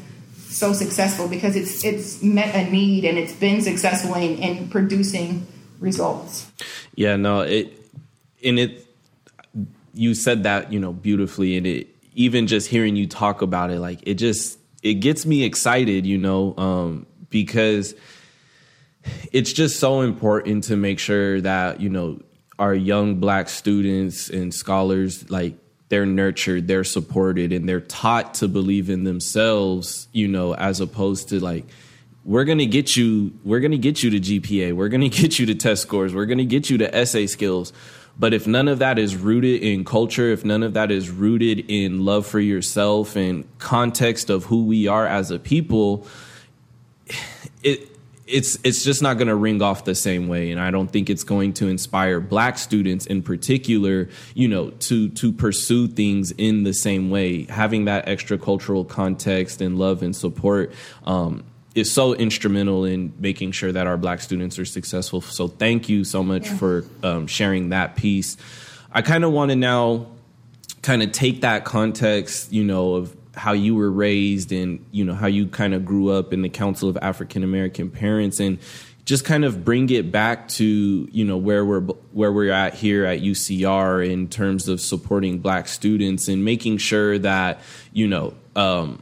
so 0.56 0.74
successful 0.74 1.28
because 1.28 1.56
it's 1.56 1.84
it's 1.84 2.24
met 2.24 2.56
a 2.56 2.70
need 2.72 3.04
and 3.04 3.18
it's 3.18 3.34
been 3.34 3.62
successful 3.62 4.16
in, 4.16 4.38
in 4.38 4.70
producing 4.70 5.46
results. 5.80 6.50
Yeah, 6.96 7.16
no, 7.18 7.42
it 7.42 7.78
and 8.44 8.60
it 8.60 8.86
you 9.94 10.14
said 10.14 10.44
that, 10.44 10.72
you 10.72 10.80
know, 10.80 10.94
beautifully 10.94 11.58
and 11.58 11.66
it 11.66 11.88
even 12.14 12.48
just 12.48 12.70
hearing 12.70 12.96
you 12.96 13.08
talk 13.08 13.42
about 13.42 13.72
it, 13.72 13.80
like 13.80 14.00
it 14.04 14.16
just 14.16 14.58
it 14.82 14.96
gets 14.96 15.26
me 15.26 15.44
excited, 15.44 16.06
you 16.06 16.18
know, 16.18 16.54
um, 16.58 17.06
because 17.30 17.96
it's 19.32 19.52
just 19.52 19.80
so 19.80 20.02
important 20.02 20.64
to 20.66 20.78
make 20.78 21.00
sure 21.00 21.42
that, 21.42 21.82
you 21.82 21.90
know, 21.90 22.22
our 22.58 22.74
young 22.74 23.16
black 23.16 23.50
students 23.50 24.30
and 24.30 24.54
scholars 24.54 25.30
like 25.30 25.58
they're 25.90 26.06
nurtured, 26.06 26.68
they're 26.68 26.84
supported, 26.84 27.52
and 27.54 27.70
they're 27.70 27.82
taught 27.82 28.36
to 28.36 28.48
believe 28.48 28.90
in 28.90 29.04
themselves, 29.04 30.08
you 30.12 30.28
know, 30.28 30.56
as 30.56 30.82
opposed 30.82 31.30
to 31.30 31.40
like, 31.40 31.66
we're 32.24 32.44
gonna 32.44 32.66
get 32.66 32.96
you, 32.96 33.34
we're 33.44 33.60
gonna 33.60 33.78
get 33.78 34.02
you 34.02 34.10
to 34.12 34.20
GPA, 34.20 34.74
we're 34.74 34.90
gonna 34.90 35.10
get 35.22 35.38
you 35.38 35.46
to 35.48 35.56
test 35.56 35.84
scores, 35.84 36.14
we're 36.14 36.26
gonna 36.26 36.44
get 36.46 36.70
you 36.70 36.80
to 36.80 36.96
essay 36.96 37.28
skills. 37.28 37.72
But 38.18 38.34
if 38.34 38.48
none 38.48 38.68
of 38.68 38.80
that 38.80 38.98
is 38.98 39.16
rooted 39.16 39.62
in 39.62 39.84
culture, 39.84 40.32
if 40.32 40.46
none 40.46 40.64
of 40.64 40.74
that 40.74 40.90
is 40.90 41.10
rooted 41.10 41.70
in 41.70 42.06
love 42.06 42.26
for 42.26 42.40
yourself 42.40 43.16
and 43.18 43.46
context 43.60 44.30
of 44.30 44.46
who 44.46 44.66
we 44.66 44.88
are 44.88 45.06
as 45.06 45.32
a 45.32 45.40
people, 45.40 46.08
it 47.64 47.95
it's 48.28 48.58
it's 48.64 48.84
just 48.84 49.02
not 49.02 49.18
going 49.18 49.28
to 49.28 49.36
ring 49.36 49.62
off 49.62 49.86
the 49.86 49.94
same 49.94 50.28
way 50.28 50.52
and 50.52 50.60
i 50.60 50.72
don't 50.72 50.90
think 50.90 51.10
it's 51.10 51.24
going 51.24 51.54
to 51.54 51.68
inspire 51.68 52.20
black 52.20 52.58
students 52.58 53.06
in 53.06 53.22
particular 53.22 54.10
you 54.34 54.48
know 54.48 54.72
to 54.72 55.10
to 55.10 55.32
pursue 55.32 55.88
things 55.88 56.32
in 56.32 56.64
the 56.64 56.74
same 56.74 57.10
way. 57.10 57.46
Having 57.46 57.86
that 57.86 58.08
extra 58.08 58.38
cultural 58.38 58.86
context 58.86 59.62
and 59.62 59.78
love 59.78 60.04
and 60.04 60.16
support 60.16 60.72
um, 61.06 61.44
is 61.74 61.92
so 61.92 62.14
instrumental 62.14 62.86
in 62.86 63.14
making 63.20 63.52
sure 63.52 63.72
that 63.72 63.88
our 63.88 63.98
black 63.98 64.22
students 64.22 64.58
are 64.60 64.66
successful. 64.66 65.22
So 65.22 65.48
thank 65.48 65.90
you 65.90 66.04
so 66.04 66.24
much 66.24 66.48
yeah. 66.48 66.58
for 66.58 66.86
um, 67.04 67.28
sharing 67.28 67.70
that 67.70 67.96
piece. 67.96 68.38
I 68.92 69.02
kind 69.02 69.24
of 69.24 69.32
want 69.32 69.52
to 69.52 69.56
now 69.56 70.08
kind 70.82 71.02
of 71.02 71.12
take 71.12 71.42
that 71.42 71.66
context 71.66 72.54
you 72.54 72.64
know 72.64 72.94
of 72.94 73.16
how 73.36 73.54
you 73.54 73.76
were 73.76 73.92
raised 73.92 74.52
and 74.52 74.86
you 74.92 75.04
know 75.04 75.14
how 75.14 75.28
you 75.28 75.48
kind 75.48 75.74
of 75.74 75.86
grew 75.86 76.10
up 76.10 76.34
in 76.34 76.42
the 76.42 76.50
Council 76.50 76.90
of 76.90 76.98
African 77.02 77.44
American 77.44 77.90
Parents 77.90 78.40
and 78.40 78.60
just 79.06 79.24
kind 79.24 79.46
of 79.46 79.64
bring 79.64 79.90
it 79.92 80.12
back 80.12 80.48
to 80.48 81.08
you 81.12 81.24
know 81.24 81.38
where 81.38 81.64
we're 81.64 81.82
where 81.82 82.32
we're 82.32 82.52
at 82.52 82.74
here 82.74 83.06
at 83.06 83.22
UCR 83.22 84.08
in 84.08 84.28
terms 84.28 84.68
of 84.68 84.82
supporting 84.82 85.40
black 85.40 85.68
students 85.68 86.28
and 86.28 86.44
making 86.44 86.78
sure 86.78 87.18
that 87.20 87.60
you 87.94 88.08
know 88.08 88.34
um, 88.56 89.02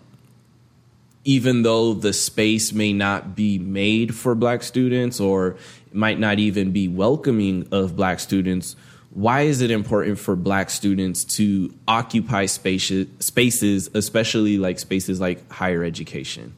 even 1.24 1.64
though 1.64 1.94
the 1.94 2.12
space 2.12 2.74
may 2.74 2.92
not 2.92 3.36
be 3.36 3.58
made 3.58 4.14
for 4.14 4.36
black 4.36 4.62
students 4.62 5.20
or 5.20 5.56
might 5.94 6.20
not 6.20 6.40
even 6.40 6.72
be 6.72 6.88
welcoming 6.88 7.68
of 7.72 7.96
black 7.96 8.20
students 8.20 8.76
why 9.14 9.42
is 9.42 9.62
it 9.62 9.70
important 9.70 10.18
for 10.18 10.36
black 10.36 10.72
students 10.72 11.24
to 11.24 11.72
occupy 11.88 12.48
spaces, 12.48 13.08
spaces 13.20 13.90
especially 13.94 14.58
like 14.58 14.80
spaces 14.80 15.22
like 15.22 15.50
higher 15.52 15.84
education? 15.84 16.56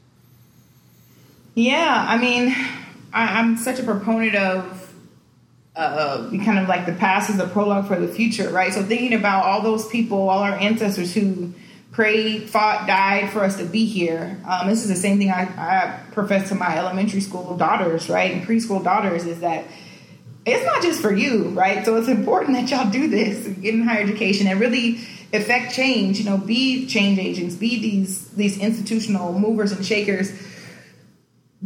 Yeah 1.54 2.06
i 2.08 2.18
mean 2.18 2.54
I, 3.12 3.40
am 3.40 3.56
such 3.56 3.78
a 3.78 3.82
proponent 3.82 4.34
of 4.34 4.94
uh, 5.74 6.30
kind 6.44 6.58
of 6.58 6.68
like 6.68 6.86
the 6.86 6.92
past 6.92 7.28
is 7.28 7.38
a 7.38 7.46
prologue 7.46 7.86
for 7.86 7.98
the 7.98 8.08
future 8.08 8.48
right? 8.50 8.72
So 8.72 8.82
thinking 8.82 9.12
about 9.12 9.44
all 9.44 9.60
those 9.60 9.86
people 9.88 10.28
all 10.28 10.38
our 10.38 10.54
ancestors 10.54 11.14
who 11.14 11.52
prayed 11.92 12.48
fought 12.48 12.86
died 12.86 13.30
for 13.30 13.42
us 13.42 13.56
to 13.56 13.64
be 13.64 13.84
here 13.84 14.38
um, 14.46 14.68
this 14.68 14.82
is 14.82 14.88
the 14.88 14.96
same 14.96 15.18
thing 15.18 15.30
I, 15.30 15.42
I 15.42 16.00
profess 16.12 16.48
to 16.50 16.54
my 16.54 16.76
elementary 16.76 17.20
school 17.20 17.56
daughters 17.56 18.08
right? 18.08 18.32
And 18.32 18.46
preschool 18.46 18.82
daughters 18.82 19.26
is 19.26 19.40
that 19.40 19.64
it's 20.46 20.64
not 20.64 20.80
just 20.80 21.02
for 21.02 21.12
you, 21.12 21.48
right? 21.50 21.84
So 21.84 21.96
it's 21.96 22.08
important 22.08 22.56
that 22.56 22.70
y'all 22.70 22.90
do 22.90 23.08
this, 23.08 23.48
get 23.48 23.74
in 23.74 23.82
higher 23.82 24.00
education, 24.00 24.46
and 24.46 24.60
really 24.60 25.00
affect 25.32 25.74
change. 25.74 26.18
You 26.18 26.24
know, 26.24 26.38
be 26.38 26.86
change 26.86 27.18
agents, 27.18 27.56
be 27.56 27.80
these 27.80 28.28
these 28.30 28.56
institutional 28.58 29.38
movers 29.38 29.72
and 29.72 29.84
shakers, 29.84 30.32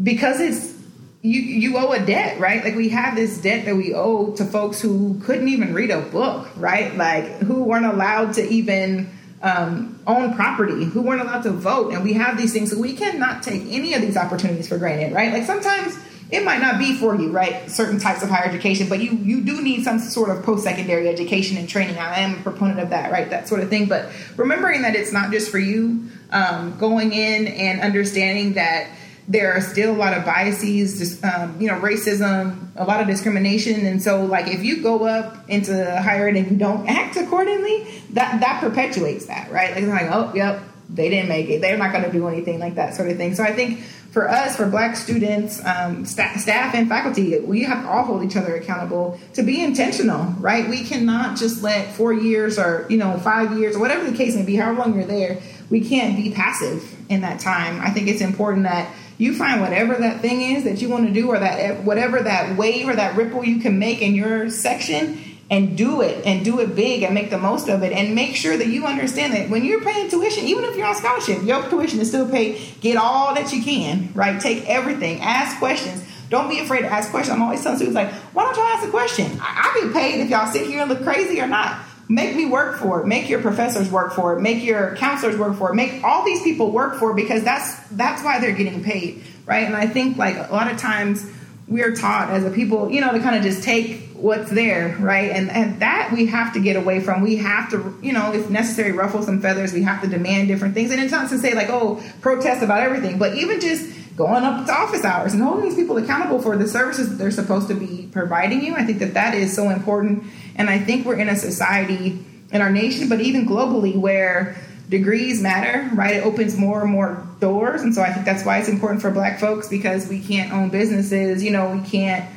because 0.02 0.40
it's 0.40 0.74
you 1.20 1.40
you 1.42 1.76
owe 1.76 1.92
a 1.92 2.04
debt, 2.04 2.40
right? 2.40 2.64
Like 2.64 2.74
we 2.74 2.88
have 2.88 3.16
this 3.16 3.38
debt 3.38 3.66
that 3.66 3.76
we 3.76 3.94
owe 3.94 4.32
to 4.36 4.46
folks 4.46 4.80
who 4.80 5.20
couldn't 5.24 5.48
even 5.48 5.74
read 5.74 5.90
a 5.90 6.00
book, 6.00 6.48
right? 6.56 6.96
Like 6.96 7.26
who 7.40 7.64
weren't 7.64 7.84
allowed 7.84 8.32
to 8.34 8.48
even 8.48 9.10
um, 9.42 10.00
own 10.06 10.34
property, 10.34 10.84
who 10.84 11.02
weren't 11.02 11.20
allowed 11.20 11.42
to 11.42 11.50
vote, 11.50 11.92
and 11.92 12.02
we 12.02 12.14
have 12.14 12.38
these 12.38 12.54
things. 12.54 12.70
So 12.70 12.78
we 12.78 12.94
cannot 12.94 13.42
take 13.42 13.62
any 13.68 13.92
of 13.92 14.00
these 14.00 14.16
opportunities 14.16 14.68
for 14.68 14.78
granted, 14.78 15.12
right? 15.12 15.34
Like 15.34 15.44
sometimes 15.44 15.98
it 16.32 16.44
might 16.44 16.60
not 16.60 16.78
be 16.78 16.96
for 16.96 17.14
you, 17.16 17.30
right? 17.30 17.68
Certain 17.68 17.98
types 17.98 18.22
of 18.22 18.28
higher 18.28 18.44
education, 18.44 18.88
but 18.88 19.00
you 19.00 19.12
you 19.12 19.42
do 19.42 19.60
need 19.62 19.82
some 19.82 19.98
sort 19.98 20.30
of 20.30 20.44
post 20.44 20.64
secondary 20.64 21.08
education 21.08 21.56
and 21.56 21.68
training. 21.68 21.98
I 21.98 22.20
am 22.20 22.38
a 22.38 22.42
proponent 22.42 22.78
of 22.80 22.90
that, 22.90 23.10
right? 23.10 23.28
That 23.30 23.48
sort 23.48 23.62
of 23.62 23.68
thing. 23.68 23.86
But 23.86 24.10
remembering 24.36 24.82
that 24.82 24.94
it's 24.94 25.12
not 25.12 25.32
just 25.32 25.50
for 25.50 25.58
you, 25.58 26.08
um, 26.30 26.78
going 26.78 27.12
in 27.12 27.48
and 27.48 27.80
understanding 27.80 28.54
that 28.54 28.88
there 29.26 29.52
are 29.52 29.60
still 29.60 29.92
a 29.92 29.96
lot 29.96 30.16
of 30.16 30.24
biases, 30.24 31.22
um, 31.22 31.56
you 31.60 31.68
know, 31.68 31.78
racism, 31.80 32.68
a 32.76 32.84
lot 32.84 33.00
of 33.00 33.06
discrimination, 33.06 33.86
and 33.86 34.02
so 34.02 34.24
like 34.24 34.46
if 34.46 34.62
you 34.62 34.82
go 34.82 35.06
up 35.06 35.48
into 35.48 35.72
higher 36.00 36.28
ed 36.28 36.36
and 36.36 36.50
you 36.50 36.56
don't 36.56 36.88
act 36.88 37.16
accordingly, 37.16 37.86
that 38.10 38.40
that 38.40 38.60
perpetuates 38.60 39.26
that, 39.26 39.50
right? 39.50 39.70
Like, 39.70 39.82
it's 39.82 39.88
like 39.88 40.10
oh, 40.10 40.32
yep, 40.34 40.62
they 40.88 41.08
didn't 41.08 41.28
make 41.28 41.48
it. 41.48 41.60
They're 41.60 41.76
not 41.76 41.92
going 41.92 42.04
to 42.04 42.12
do 42.12 42.28
anything 42.28 42.58
like 42.58 42.74
that 42.76 42.94
sort 42.94 43.08
of 43.08 43.16
thing. 43.16 43.34
So 43.34 43.42
I 43.44 43.52
think 43.52 43.80
for 44.10 44.28
us, 44.28 44.56
for 44.56 44.66
Black 44.66 44.96
students, 44.96 45.64
um, 45.64 46.04
st- 46.04 46.40
staff, 46.40 46.74
and 46.74 46.88
faculty, 46.88 47.38
we 47.38 47.62
have 47.62 47.84
to 47.84 47.88
all 47.88 48.04
hold 48.04 48.24
each 48.24 48.36
other 48.36 48.56
accountable 48.56 49.18
to 49.34 49.42
be 49.42 49.62
intentional, 49.62 50.34
right? 50.40 50.68
We 50.68 50.84
cannot 50.84 51.38
just 51.38 51.62
let 51.62 51.92
four 51.92 52.12
years 52.12 52.58
or 52.58 52.86
you 52.90 52.96
know 52.96 53.18
five 53.18 53.56
years 53.58 53.76
or 53.76 53.78
whatever 53.78 54.10
the 54.10 54.16
case 54.16 54.34
may 54.34 54.44
be, 54.44 54.56
however 54.56 54.80
long 54.80 54.94
you're 54.94 55.04
there, 55.04 55.40
we 55.70 55.80
can't 55.80 56.16
be 56.16 56.32
passive 56.32 56.96
in 57.08 57.20
that 57.20 57.40
time. 57.40 57.80
I 57.80 57.90
think 57.90 58.08
it's 58.08 58.20
important 58.20 58.64
that 58.64 58.92
you 59.16 59.36
find 59.36 59.60
whatever 59.60 59.94
that 59.94 60.20
thing 60.20 60.56
is 60.56 60.64
that 60.64 60.80
you 60.82 60.88
want 60.88 61.06
to 61.06 61.12
do, 61.12 61.28
or 61.28 61.38
that 61.38 61.84
whatever 61.84 62.20
that 62.20 62.56
wave 62.56 62.88
or 62.88 62.96
that 62.96 63.16
ripple 63.16 63.44
you 63.44 63.60
can 63.60 63.78
make 63.78 64.02
in 64.02 64.14
your 64.14 64.50
section, 64.50 65.29
and 65.50 65.76
do 65.76 66.00
it 66.00 66.24
and 66.24 66.44
do 66.44 66.60
it 66.60 66.76
big 66.76 67.02
and 67.02 67.12
make 67.12 67.28
the 67.28 67.38
most 67.38 67.68
of 67.68 67.82
it 67.82 67.92
and 67.92 68.14
make 68.14 68.36
sure 68.36 68.56
that 68.56 68.68
you 68.68 68.86
understand 68.86 69.34
that 69.34 69.50
when 69.50 69.64
you're 69.64 69.82
paying 69.82 70.08
tuition, 70.08 70.44
even 70.44 70.64
if 70.64 70.76
you're 70.76 70.86
on 70.86 70.94
scholarship, 70.94 71.42
your 71.42 71.68
tuition 71.68 71.98
is 71.98 72.08
still 72.08 72.28
paid. 72.28 72.80
Get 72.80 72.96
all 72.96 73.34
that 73.34 73.52
you 73.52 73.62
can, 73.62 74.12
right? 74.14 74.40
Take 74.40 74.68
everything, 74.68 75.20
ask 75.20 75.58
questions. 75.58 76.04
don't 76.28 76.48
be 76.48 76.60
afraid 76.60 76.82
to 76.82 76.86
ask 76.86 77.10
questions. 77.10 77.34
I'm 77.34 77.42
always 77.42 77.62
telling 77.62 77.78
students 77.78 77.96
like, 77.96 78.12
why 78.32 78.44
don't 78.44 78.56
y'all 78.56 78.66
ask 78.66 78.86
a 78.86 78.90
question? 78.90 79.26
I, 79.40 79.72
I 79.74 79.80
get 79.80 79.92
paid 79.92 80.20
if 80.20 80.30
y'all 80.30 80.50
sit 80.52 80.66
here 80.68 80.82
and 80.82 80.88
look 80.88 81.02
crazy 81.02 81.40
or 81.40 81.48
not. 81.48 81.84
Make 82.08 82.34
me 82.34 82.46
work 82.46 82.78
for 82.78 83.00
it. 83.00 83.06
Make 83.06 83.28
your 83.28 83.40
professors 83.40 83.90
work 83.90 84.12
for 84.12 84.36
it. 84.36 84.40
Make 84.40 84.64
your 84.64 84.96
counselors 84.96 85.36
work 85.36 85.56
for 85.56 85.70
it. 85.70 85.74
Make 85.74 86.02
all 86.02 86.24
these 86.24 86.42
people 86.42 86.70
work 86.70 86.98
for 86.98 87.12
it 87.12 87.16
because 87.16 87.44
that's 87.44 87.76
that's 87.90 88.22
why 88.24 88.40
they're 88.40 88.54
getting 88.54 88.82
paid, 88.82 89.22
right? 89.46 89.64
And 89.64 89.76
I 89.76 89.86
think 89.86 90.16
like 90.16 90.36
a 90.36 90.52
lot 90.52 90.70
of 90.70 90.76
times 90.76 91.24
we're 91.68 91.94
taught 91.94 92.30
as 92.30 92.44
a 92.44 92.50
people, 92.50 92.90
you 92.90 93.00
know, 93.00 93.12
to 93.12 93.20
kind 93.20 93.36
of 93.36 93.42
just 93.42 93.62
take 93.62 94.09
what's 94.20 94.50
there, 94.50 94.96
right? 95.00 95.30
And 95.30 95.50
and 95.50 95.80
that 95.80 96.10
we 96.12 96.26
have 96.26 96.52
to 96.54 96.60
get 96.60 96.76
away 96.76 97.00
from. 97.00 97.22
We 97.22 97.36
have 97.36 97.70
to, 97.70 97.96
you 98.02 98.12
know, 98.12 98.32
if 98.32 98.50
necessary, 98.50 98.92
ruffle 98.92 99.22
some 99.22 99.40
feathers. 99.40 99.72
We 99.72 99.82
have 99.82 100.02
to 100.02 100.08
demand 100.08 100.48
different 100.48 100.74
things. 100.74 100.90
And 100.90 101.00
it's 101.00 101.12
not 101.12 101.28
to 101.30 101.38
say 101.38 101.54
like, 101.54 101.68
oh, 101.70 102.02
protest 102.20 102.62
about 102.62 102.82
everything, 102.82 103.18
but 103.18 103.36
even 103.36 103.60
just 103.60 103.90
going 104.16 104.44
up 104.44 104.66
to 104.66 104.72
office 104.72 105.04
hours 105.04 105.32
and 105.32 105.42
holding 105.42 105.64
these 105.64 105.74
people 105.74 105.96
accountable 105.96 106.40
for 106.42 106.56
the 106.56 106.68
services 106.68 107.08
that 107.08 107.14
they're 107.16 107.30
supposed 107.30 107.68
to 107.68 107.74
be 107.74 108.08
providing 108.12 108.62
you. 108.62 108.74
I 108.74 108.84
think 108.84 108.98
that 108.98 109.14
that 109.14 109.34
is 109.34 109.54
so 109.54 109.70
important. 109.70 110.24
And 110.56 110.68
I 110.68 110.78
think 110.78 111.06
we're 111.06 111.18
in 111.18 111.28
a 111.28 111.36
society 111.36 112.22
in 112.52 112.60
our 112.60 112.70
nation, 112.70 113.08
but 113.08 113.20
even 113.20 113.46
globally, 113.46 113.96
where 113.96 114.56
degrees 114.90 115.40
matter, 115.40 115.88
right? 115.94 116.16
It 116.16 116.24
opens 116.24 116.56
more 116.56 116.82
and 116.82 116.90
more 116.90 117.26
doors. 117.38 117.82
And 117.82 117.94
so 117.94 118.02
I 118.02 118.12
think 118.12 118.26
that's 118.26 118.44
why 118.44 118.58
it's 118.58 118.68
important 118.68 119.00
for 119.00 119.10
black 119.10 119.38
folks 119.38 119.68
because 119.68 120.08
we 120.08 120.20
can't 120.20 120.52
own 120.52 120.68
businesses, 120.68 121.42
you 121.42 121.52
know, 121.52 121.70
we 121.70 121.88
can't 121.88 122.28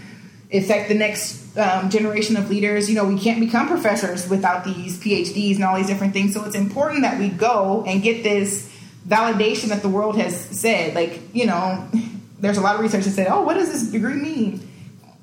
affect 0.54 0.90
the 0.90 0.96
next 0.96 1.58
um, 1.58 1.90
generation 1.90 2.38
of 2.38 2.50
leaders. 2.50 2.90
You 2.90 2.96
know, 2.96 3.06
we 3.06 3.20
can't 3.20 3.40
become 3.40 3.68
professors 3.68 4.30
without 4.30 4.64
these 4.64 5.00
PhDs 5.00 5.56
and 5.56 5.64
all 5.64 5.76
these 5.76 5.88
different 5.88 6.14
things. 6.14 6.34
So 6.34 6.44
it's 6.46 6.56
important 6.56 7.02
that 7.02 7.20
we 7.20 7.30
go 7.30 7.84
and 7.88 8.02
get 8.02 8.24
this 8.24 8.72
validation 9.08 9.70
that 9.70 9.82
the 9.82 9.90
world 9.90 10.18
has 10.18 10.36
said. 10.36 10.96
Like, 10.96 11.20
you 11.34 11.46
know, 11.46 11.88
there's 12.40 12.58
a 12.58 12.62
lot 12.62 12.76
of 12.76 12.82
research 12.82 13.06
that 13.06 13.12
said, 13.12 13.28
oh, 13.28 13.42
what 13.42 13.56
does 13.56 13.72
this 13.72 13.84
degree 13.92 14.16
mean? 14.16 14.68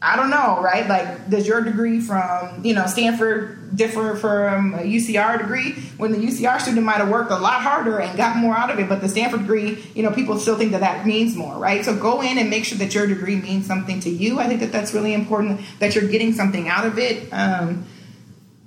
I 0.02 0.16
don't 0.16 0.30
know, 0.30 0.62
right? 0.62 0.88
Like, 0.88 1.28
does 1.28 1.46
your 1.46 1.60
degree 1.60 2.00
from, 2.00 2.64
you 2.64 2.72
know, 2.72 2.86
Stanford 2.86 3.76
differ 3.76 4.16
from 4.16 4.72
a 4.72 4.78
UCR 4.78 5.38
degree? 5.38 5.72
When 5.98 6.12
the 6.12 6.18
UCR 6.18 6.58
student 6.58 6.86
might 6.86 6.96
have 6.96 7.10
worked 7.10 7.30
a 7.30 7.36
lot 7.36 7.60
harder 7.60 8.00
and 8.00 8.16
got 8.16 8.36
more 8.36 8.56
out 8.56 8.70
of 8.70 8.78
it, 8.78 8.88
but 8.88 9.02
the 9.02 9.10
Stanford 9.10 9.40
degree, 9.40 9.84
you 9.94 10.02
know, 10.02 10.10
people 10.10 10.38
still 10.38 10.56
think 10.56 10.72
that 10.72 10.80
that 10.80 11.06
means 11.06 11.36
more, 11.36 11.54
right? 11.54 11.84
So 11.84 11.94
go 11.94 12.22
in 12.22 12.38
and 12.38 12.48
make 12.48 12.64
sure 12.64 12.78
that 12.78 12.94
your 12.94 13.06
degree 13.06 13.36
means 13.36 13.66
something 13.66 14.00
to 14.00 14.08
you. 14.08 14.38
I 14.40 14.46
think 14.46 14.60
that 14.60 14.72
that's 14.72 14.94
really 14.94 15.12
important, 15.12 15.60
that 15.80 15.94
you're 15.94 16.08
getting 16.08 16.32
something 16.32 16.66
out 16.66 16.86
of 16.86 16.98
it. 16.98 17.28
Um, 17.30 17.84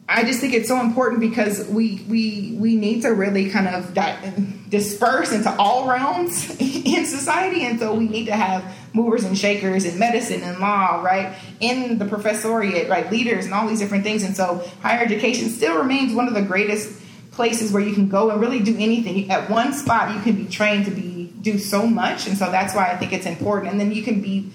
I 0.08 0.24
just 0.24 0.40
think 0.40 0.54
it's 0.54 0.68
so 0.68 0.80
important 0.82 1.22
because 1.22 1.66
we 1.68 2.06
we 2.10 2.58
we 2.60 2.76
need 2.76 3.02
to 3.04 3.10
really 3.10 3.50
kind 3.50 3.68
of 3.68 3.94
di- 3.94 4.34
disperse 4.70 5.32
into 5.32 5.52
all 5.58 5.88
realms 5.88 6.56
in 6.60 7.06
society, 7.06 7.64
and 7.64 7.80
so 7.80 7.96
we 7.96 8.08
need 8.08 8.26
to 8.26 8.36
have 8.36 8.64
movers 8.94 9.24
and 9.24 9.38
shakers 9.38 9.86
in 9.86 9.98
medicine 9.98 10.42
and 10.42 10.60
law, 10.60 11.02
right? 11.02 11.36
In 11.60 11.98
the 11.98 12.06
professoriate, 12.06 12.90
right? 12.90 13.12
Leaders 13.12 13.46
and 13.46 13.54
all 13.54 13.68
these 13.68 13.80
different 13.80 14.04
things, 14.04 14.24
and 14.24 14.36
so 14.36 14.64
higher 14.82 15.04
education 15.04 15.50
still 15.50 15.78
remains 15.78 16.14
one 16.14 16.28
of 16.28 16.34
the 16.34 16.42
greatest 16.42 17.02
places 17.32 17.72
where 17.72 17.82
you 17.82 17.94
can 17.94 18.08
go 18.08 18.30
and 18.30 18.40
really 18.40 18.60
do 18.60 18.76
anything 18.78 19.32
at 19.32 19.50
one 19.50 19.74
spot. 19.74 20.16
You 20.16 20.22
can 20.22 20.36
be 20.36 20.46
trained 20.46 20.86
to 20.86 20.92
be 20.92 21.34
do 21.42 21.58
so 21.58 21.86
much, 21.86 22.28
and 22.28 22.38
so 22.38 22.50
that's 22.52 22.74
why 22.74 22.92
I 22.92 22.98
think 22.98 23.12
it's 23.12 23.26
important. 23.26 23.72
And 23.72 23.80
then 23.80 23.92
you 23.92 24.04
can 24.04 24.22
be 24.22 24.52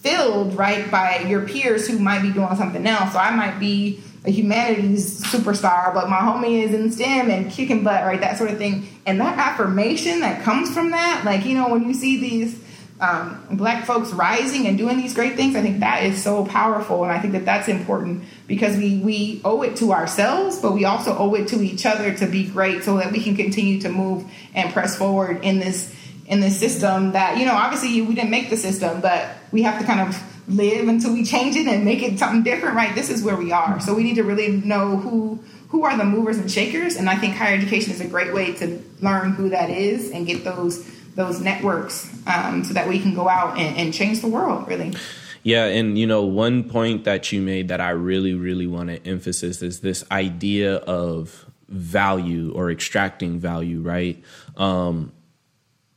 filled 0.00 0.54
right 0.56 0.90
by 0.90 1.20
your 1.20 1.46
peers 1.46 1.86
who 1.86 1.98
might 1.98 2.22
be 2.22 2.32
doing 2.32 2.54
something 2.56 2.86
else. 2.86 3.12
So 3.12 3.18
I 3.18 3.30
might 3.30 3.58
be 3.58 4.00
a 4.24 4.30
humanities 4.30 5.22
superstar, 5.22 5.94
but 5.94 6.08
my 6.08 6.16
homie 6.16 6.62
is 6.62 6.74
in 6.74 6.90
STEM 6.90 7.30
and 7.30 7.50
kicking 7.50 7.84
butt, 7.84 8.04
right? 8.04 8.20
That 8.20 8.36
sort 8.36 8.50
of 8.50 8.58
thing. 8.58 8.88
And 9.06 9.20
that 9.20 9.38
affirmation 9.38 10.20
that 10.20 10.42
comes 10.42 10.72
from 10.72 10.90
that, 10.90 11.22
like, 11.24 11.44
you 11.44 11.54
know, 11.54 11.68
when 11.68 11.86
you 11.86 11.94
see 11.94 12.20
these 12.20 12.58
um, 13.00 13.46
black 13.52 13.86
folks 13.86 14.12
rising 14.12 14.66
and 14.66 14.78
doing 14.78 14.96
these 14.98 15.14
great 15.14 15.34
things, 15.36 15.56
I 15.56 15.62
think 15.62 15.80
that 15.80 16.04
is 16.04 16.22
so 16.22 16.44
powerful. 16.44 17.02
And 17.02 17.12
I 17.12 17.18
think 17.18 17.32
that 17.32 17.44
that's 17.44 17.68
important 17.68 18.24
because 18.46 18.76
we, 18.76 18.98
we 18.98 19.40
owe 19.44 19.62
it 19.62 19.76
to 19.76 19.92
ourselves, 19.92 20.58
but 20.60 20.72
we 20.72 20.84
also 20.84 21.16
owe 21.16 21.34
it 21.34 21.48
to 21.48 21.60
each 21.60 21.86
other 21.86 22.14
to 22.14 22.26
be 22.26 22.46
great 22.46 22.84
so 22.84 22.98
that 22.98 23.10
we 23.10 23.22
can 23.22 23.36
continue 23.36 23.80
to 23.80 23.88
move 23.88 24.24
and 24.54 24.72
press 24.72 24.96
forward 24.96 25.44
in 25.44 25.58
this 25.58 25.94
in 26.26 26.40
this 26.40 26.58
system 26.58 27.12
that, 27.12 27.36
you 27.36 27.44
know, 27.44 27.52
obviously 27.52 28.00
we 28.00 28.14
didn't 28.14 28.30
make 28.30 28.48
the 28.48 28.56
system, 28.56 29.02
but 29.02 29.28
we 29.52 29.60
have 29.60 29.78
to 29.78 29.84
kind 29.84 30.00
of 30.00 30.18
live 30.48 30.88
until 30.88 31.12
we 31.12 31.22
change 31.22 31.54
it 31.54 31.66
and 31.66 31.84
make 31.84 32.02
it 32.02 32.18
something 32.18 32.42
different, 32.42 32.74
right? 32.74 32.94
This 32.94 33.10
is 33.10 33.22
where 33.22 33.36
we 33.36 33.52
are. 33.52 33.78
So 33.80 33.94
we 33.94 34.02
need 34.02 34.14
to 34.14 34.24
really 34.24 34.48
know 34.48 34.96
who 34.96 35.38
who 35.68 35.84
are 35.84 35.96
the 35.96 36.04
movers 36.04 36.38
and 36.38 36.48
shakers, 36.48 36.94
and 36.94 37.10
I 37.10 37.16
think 37.16 37.34
higher 37.34 37.56
education 37.56 37.92
is 37.92 38.00
a 38.00 38.06
great 38.06 38.32
way 38.32 38.52
to 38.54 38.80
learn 39.00 39.32
who 39.32 39.48
that 39.48 39.70
is 39.70 40.12
and 40.12 40.24
get 40.24 40.44
those 40.44 40.88
those 41.14 41.40
networks 41.40 42.10
um, 42.26 42.64
so 42.64 42.74
that 42.74 42.88
we 42.88 42.98
can 42.98 43.14
go 43.14 43.28
out 43.28 43.58
and, 43.58 43.76
and 43.76 43.94
change 43.94 44.20
the 44.20 44.28
world, 44.28 44.66
really. 44.68 44.94
Yeah, 45.42 45.66
and 45.66 45.98
you 45.98 46.06
know, 46.06 46.24
one 46.24 46.68
point 46.68 47.04
that 47.04 47.30
you 47.30 47.42
made 47.42 47.68
that 47.68 47.80
I 47.80 47.90
really, 47.90 48.34
really 48.34 48.66
want 48.66 48.88
to 48.88 49.06
emphasize 49.06 49.62
is 49.62 49.80
this 49.80 50.02
idea 50.10 50.76
of 50.76 51.44
value 51.68 52.52
or 52.54 52.70
extracting 52.70 53.38
value, 53.38 53.80
right? 53.80 54.22
Um, 54.56 55.12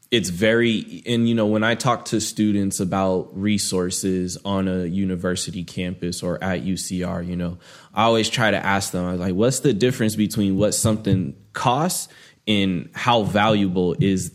it's 0.09 0.29
very 0.29 1.03
and 1.05 1.27
you 1.27 1.35
know 1.35 1.45
when 1.45 1.63
i 1.63 1.75
talk 1.75 2.05
to 2.05 2.21
students 2.21 2.79
about 2.79 3.29
resources 3.37 4.37
on 4.45 4.67
a 4.67 4.85
university 4.85 5.63
campus 5.65 6.23
or 6.23 6.41
at 6.41 6.63
ucr 6.63 7.27
you 7.27 7.35
know 7.35 7.57
i 7.93 8.03
always 8.03 8.29
try 8.29 8.49
to 8.49 8.57
ask 8.57 8.91
them 8.91 9.05
I 9.05 9.11
was 9.11 9.19
like 9.19 9.33
what's 9.33 9.59
the 9.59 9.73
difference 9.73 10.15
between 10.15 10.57
what 10.57 10.73
something 10.73 11.35
costs 11.51 12.07
and 12.47 12.89
how 12.93 13.23
valuable 13.23 13.95
is 13.99 14.31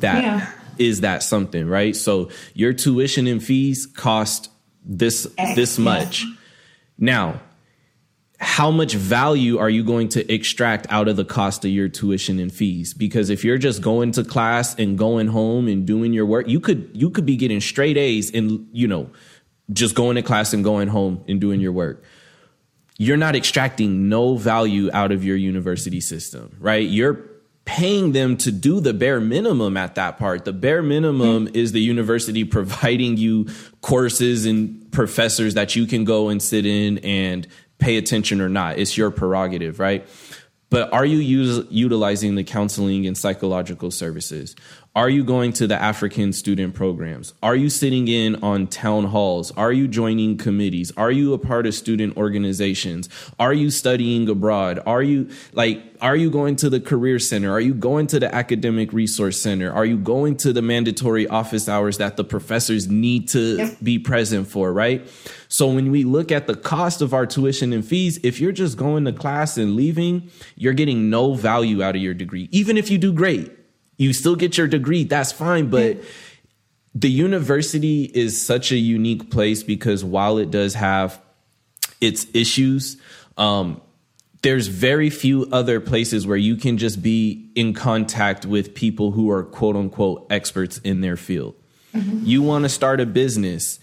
that 0.00 0.22
yeah. 0.22 0.52
is 0.78 1.02
that 1.02 1.22
something 1.22 1.66
right? 1.66 1.94
So 1.94 2.30
your 2.54 2.72
tuition 2.72 3.26
and 3.26 3.42
fees 3.42 3.86
cost 3.86 4.50
this 4.84 5.26
this 5.54 5.78
much. 5.78 6.24
Now 6.98 7.40
how 8.42 8.72
much 8.72 8.94
value 8.94 9.58
are 9.58 9.70
you 9.70 9.84
going 9.84 10.08
to 10.08 10.32
extract 10.32 10.84
out 10.90 11.06
of 11.06 11.16
the 11.16 11.24
cost 11.24 11.64
of 11.64 11.70
your 11.70 11.88
tuition 11.88 12.40
and 12.40 12.52
fees? 12.52 12.92
Because 12.92 13.30
if 13.30 13.44
you're 13.44 13.56
just 13.56 13.80
going 13.80 14.10
to 14.12 14.24
class 14.24 14.74
and 14.74 14.98
going 14.98 15.28
home 15.28 15.68
and 15.68 15.86
doing 15.86 16.12
your 16.12 16.26
work 16.26 16.48
you 16.48 16.58
could 16.58 16.90
you 16.92 17.08
could 17.08 17.24
be 17.24 17.36
getting 17.36 17.60
straight 17.60 17.96
A's 17.96 18.32
and 18.34 18.66
you 18.72 18.88
know 18.88 19.10
just 19.72 19.94
going 19.94 20.16
to 20.16 20.22
class 20.22 20.52
and 20.52 20.64
going 20.64 20.88
home 20.88 21.24
and 21.28 21.40
doing 21.40 21.60
your 21.60 21.70
work. 21.70 22.02
You're 22.98 23.16
not 23.16 23.36
extracting 23.36 24.08
no 24.08 24.36
value 24.36 24.90
out 24.92 25.12
of 25.12 25.24
your 25.24 25.36
university 25.36 26.00
system 26.00 26.56
right? 26.58 26.86
You're 26.88 27.24
paying 27.64 28.12
them 28.12 28.36
to 28.36 28.50
do 28.50 28.80
the 28.80 28.92
bare 28.92 29.20
minimum 29.20 29.76
at 29.76 29.94
that 29.94 30.18
part 30.18 30.44
the 30.44 30.52
bare 30.52 30.82
minimum 30.82 31.46
mm-hmm. 31.46 31.56
is 31.56 31.72
the 31.72 31.80
university 31.80 32.44
providing 32.44 33.16
you 33.16 33.46
courses 33.80 34.46
and 34.46 34.90
professors 34.90 35.54
that 35.54 35.76
you 35.76 35.86
can 35.86 36.04
go 36.04 36.28
and 36.28 36.42
sit 36.42 36.66
in 36.66 36.98
and 36.98 37.46
pay 37.82 37.96
attention 37.96 38.40
or 38.40 38.48
not. 38.48 38.78
It's 38.78 38.96
your 38.96 39.10
prerogative, 39.10 39.78
right? 39.78 40.06
But 40.70 40.92
are 40.92 41.04
you 41.04 41.18
use, 41.18 41.66
utilizing 41.68 42.34
the 42.36 42.44
counseling 42.44 43.06
and 43.06 43.18
psychological 43.18 43.90
services? 43.90 44.56
Are 44.94 45.08
you 45.08 45.24
going 45.24 45.54
to 45.54 45.66
the 45.66 45.80
African 45.80 46.34
student 46.34 46.74
programs? 46.74 47.32
Are 47.42 47.56
you 47.56 47.70
sitting 47.70 48.08
in 48.08 48.34
on 48.42 48.66
town 48.66 49.04
halls? 49.04 49.50
Are 49.52 49.72
you 49.72 49.88
joining 49.88 50.36
committees? 50.36 50.92
Are 50.98 51.10
you 51.10 51.32
a 51.32 51.38
part 51.38 51.66
of 51.66 51.72
student 51.72 52.18
organizations? 52.18 53.08
Are 53.40 53.54
you 53.54 53.70
studying 53.70 54.28
abroad? 54.28 54.80
Are 54.84 55.02
you 55.02 55.30
like, 55.54 55.82
are 56.02 56.14
you 56.14 56.30
going 56.30 56.56
to 56.56 56.68
the 56.68 56.78
career 56.78 57.18
center? 57.18 57.50
Are 57.50 57.60
you 57.60 57.72
going 57.72 58.06
to 58.08 58.20
the 58.20 58.34
academic 58.34 58.92
resource 58.92 59.40
center? 59.40 59.72
Are 59.72 59.86
you 59.86 59.96
going 59.96 60.36
to 60.38 60.52
the 60.52 60.60
mandatory 60.60 61.26
office 61.26 61.70
hours 61.70 61.96
that 61.96 62.18
the 62.18 62.24
professors 62.24 62.86
need 62.86 63.28
to 63.28 63.56
yep. 63.56 63.78
be 63.82 63.98
present 63.98 64.46
for, 64.46 64.74
right? 64.74 65.08
So 65.48 65.68
when 65.68 65.90
we 65.90 66.04
look 66.04 66.30
at 66.30 66.46
the 66.46 66.54
cost 66.54 67.00
of 67.00 67.14
our 67.14 67.24
tuition 67.24 67.72
and 67.72 67.82
fees, 67.82 68.20
if 68.22 68.40
you're 68.40 68.52
just 68.52 68.76
going 68.76 69.06
to 69.06 69.14
class 69.14 69.56
and 69.56 69.74
leaving, 69.74 70.30
you're 70.54 70.74
getting 70.74 71.08
no 71.08 71.32
value 71.32 71.82
out 71.82 71.96
of 71.96 72.02
your 72.02 72.12
degree, 72.12 72.50
even 72.52 72.76
if 72.76 72.90
you 72.90 72.98
do 72.98 73.10
great 73.10 73.61
you 73.96 74.12
still 74.12 74.36
get 74.36 74.58
your 74.58 74.66
degree. 74.66 75.04
That's 75.04 75.32
fine. 75.32 75.68
But 75.68 75.98
the 76.94 77.10
university 77.10 78.04
is 78.04 78.44
such 78.44 78.72
a 78.72 78.76
unique 78.76 79.30
place 79.30 79.62
because 79.62 80.04
while 80.04 80.38
it 80.38 80.50
does 80.50 80.74
have 80.74 81.20
its 82.00 82.26
issues, 82.34 82.96
um, 83.36 83.80
there's 84.42 84.66
very 84.66 85.08
few 85.08 85.48
other 85.52 85.80
places 85.80 86.26
where 86.26 86.36
you 86.36 86.56
can 86.56 86.76
just 86.76 87.00
be 87.00 87.50
in 87.54 87.74
contact 87.74 88.44
with 88.44 88.74
people 88.74 89.12
who 89.12 89.30
are 89.30 89.44
quote 89.44 89.76
unquote 89.76 90.26
experts 90.30 90.78
in 90.78 91.00
their 91.00 91.16
field. 91.16 91.54
Mm-hmm. 91.94 92.24
You 92.24 92.42
want 92.42 92.64
to 92.64 92.68
start 92.68 93.00
a 93.00 93.06
business, 93.06 93.78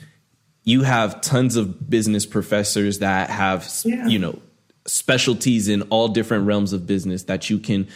you 0.63 0.83
have 0.83 1.21
tons 1.21 1.55
of 1.55 1.89
business 1.89 2.25
professors 2.25 2.99
that 2.99 3.29
have, 3.29 3.69
yeah. 3.85 4.07
you 4.07 4.19
know, 4.19 4.39
specialties 4.85 5.67
in 5.67 5.83
all 5.83 6.09
different 6.09 6.45
realms 6.45 6.73
of 6.73 6.85
business 6.85 7.23
that 7.23 7.49
you 7.49 7.59
can 7.59 7.87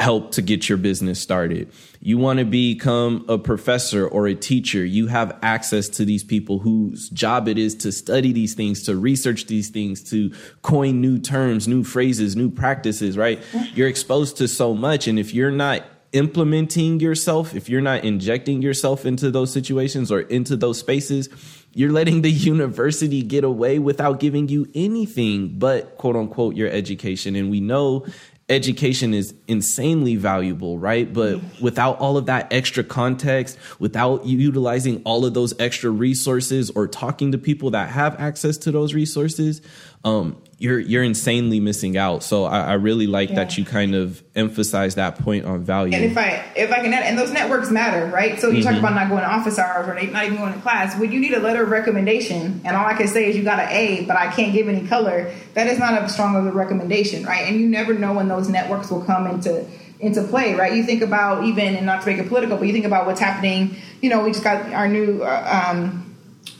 help 0.00 0.32
to 0.32 0.42
get 0.42 0.68
your 0.68 0.78
business 0.78 1.20
started. 1.20 1.70
You 2.00 2.18
want 2.18 2.38
to 2.38 2.44
become 2.44 3.24
a 3.28 3.38
professor 3.38 4.06
or 4.06 4.26
a 4.26 4.34
teacher, 4.34 4.84
you 4.84 5.06
have 5.06 5.38
access 5.42 5.88
to 5.90 6.04
these 6.04 6.22
people 6.22 6.58
whose 6.58 7.08
job 7.10 7.48
it 7.48 7.58
is 7.58 7.74
to 7.76 7.92
study 7.92 8.32
these 8.32 8.54
things, 8.54 8.82
to 8.84 8.96
research 8.96 9.46
these 9.46 9.70
things, 9.70 10.02
to 10.10 10.32
coin 10.62 11.00
new 11.00 11.18
terms, 11.18 11.66
new 11.66 11.82
phrases, 11.82 12.36
new 12.36 12.50
practices, 12.50 13.16
right? 13.16 13.42
You're 13.74 13.88
exposed 13.88 14.36
to 14.38 14.48
so 14.48 14.74
much. 14.74 15.08
And 15.08 15.18
if 15.18 15.34
you're 15.34 15.50
not 15.50 15.82
implementing 16.12 17.00
yourself, 17.00 17.54
if 17.54 17.68
you're 17.68 17.80
not 17.80 18.04
injecting 18.04 18.62
yourself 18.62 19.04
into 19.04 19.30
those 19.30 19.52
situations 19.52 20.10
or 20.10 20.20
into 20.20 20.56
those 20.56 20.78
spaces, 20.78 21.28
you're 21.74 21.92
letting 21.92 22.22
the 22.22 22.30
university 22.52 23.22
get 23.22 23.44
away 23.44 23.78
without 23.78 24.20
giving 24.20 24.48
you 24.48 24.68
anything 24.74 25.58
but 25.58 25.96
quote 25.98 26.16
unquote 26.16 26.56
your 26.56 26.68
education. 26.68 27.36
And 27.36 27.50
we 27.50 27.60
know 27.60 28.06
education 28.48 29.12
is 29.12 29.34
insanely 29.48 30.14
valuable, 30.14 30.78
right? 30.78 31.12
But 31.12 31.40
without 31.60 31.98
all 31.98 32.16
of 32.16 32.26
that 32.26 32.52
extra 32.52 32.84
context, 32.84 33.58
without 33.80 34.24
utilizing 34.24 35.02
all 35.04 35.24
of 35.24 35.34
those 35.34 35.58
extra 35.58 35.90
resources 35.90 36.70
or 36.70 36.86
talking 36.86 37.32
to 37.32 37.38
people 37.38 37.70
that 37.70 37.88
have 37.90 38.18
access 38.20 38.56
to 38.58 38.70
those 38.70 38.94
resources, 38.94 39.62
um, 40.06 40.40
you're 40.58 40.78
you're 40.78 41.02
insanely 41.02 41.60
missing 41.60 41.98
out. 41.98 42.22
So 42.22 42.44
I, 42.44 42.60
I 42.60 42.72
really 42.74 43.06
like 43.06 43.28
yeah. 43.28 43.36
that 43.36 43.58
you 43.58 43.64
kind 43.64 43.94
of 43.94 44.22
emphasize 44.34 44.94
that 44.94 45.18
point 45.18 45.44
on 45.44 45.64
value. 45.64 45.94
And 45.94 46.04
if 46.04 46.16
I 46.16 46.44
if 46.54 46.70
I 46.70 46.80
can 46.80 46.94
add, 46.94 47.02
and 47.02 47.18
those 47.18 47.32
networks 47.32 47.70
matter, 47.70 48.06
right? 48.06 48.40
So 48.40 48.48
you 48.48 48.60
mm-hmm. 48.60 48.70
talk 48.70 48.78
about 48.78 48.94
not 48.94 49.10
going 49.10 49.22
to 49.22 49.28
office 49.28 49.58
hours 49.58 49.86
or 49.86 49.94
not 49.94 50.24
even 50.24 50.38
going 50.38 50.54
to 50.54 50.60
class. 50.60 50.98
When 50.98 51.12
you 51.12 51.20
need 51.20 51.34
a 51.34 51.40
letter 51.40 51.64
of 51.64 51.70
recommendation, 51.70 52.62
and 52.64 52.76
all 52.76 52.86
I 52.86 52.94
can 52.94 53.08
say 53.08 53.28
is 53.28 53.36
you 53.36 53.42
got 53.42 53.58
an 53.58 53.68
A, 53.68 54.04
but 54.06 54.16
I 54.16 54.30
can't 54.32 54.52
give 54.54 54.68
any 54.68 54.86
color. 54.86 55.34
That 55.54 55.66
is 55.66 55.78
not 55.78 56.00
a 56.00 56.08
strong 56.08 56.36
of 56.36 56.46
a 56.46 56.52
recommendation, 56.52 57.24
right? 57.24 57.46
And 57.46 57.60
you 57.60 57.68
never 57.68 57.92
know 57.92 58.14
when 58.14 58.28
those 58.28 58.48
networks 58.48 58.90
will 58.90 59.02
come 59.02 59.26
into 59.26 59.66
into 59.98 60.22
play, 60.22 60.54
right? 60.54 60.74
You 60.74 60.84
think 60.84 61.02
about 61.02 61.44
even, 61.44 61.74
and 61.74 61.84
not 61.84 62.02
to 62.02 62.06
make 62.06 62.18
it 62.18 62.28
political, 62.28 62.56
but 62.56 62.66
you 62.66 62.72
think 62.72 62.84
about 62.84 63.06
what's 63.06 63.20
happening. 63.20 63.76
You 64.00 64.10
know, 64.10 64.22
we 64.22 64.30
just 64.30 64.44
got 64.44 64.72
our 64.72 64.88
new. 64.88 65.22
Uh, 65.22 65.66
um, 65.68 66.05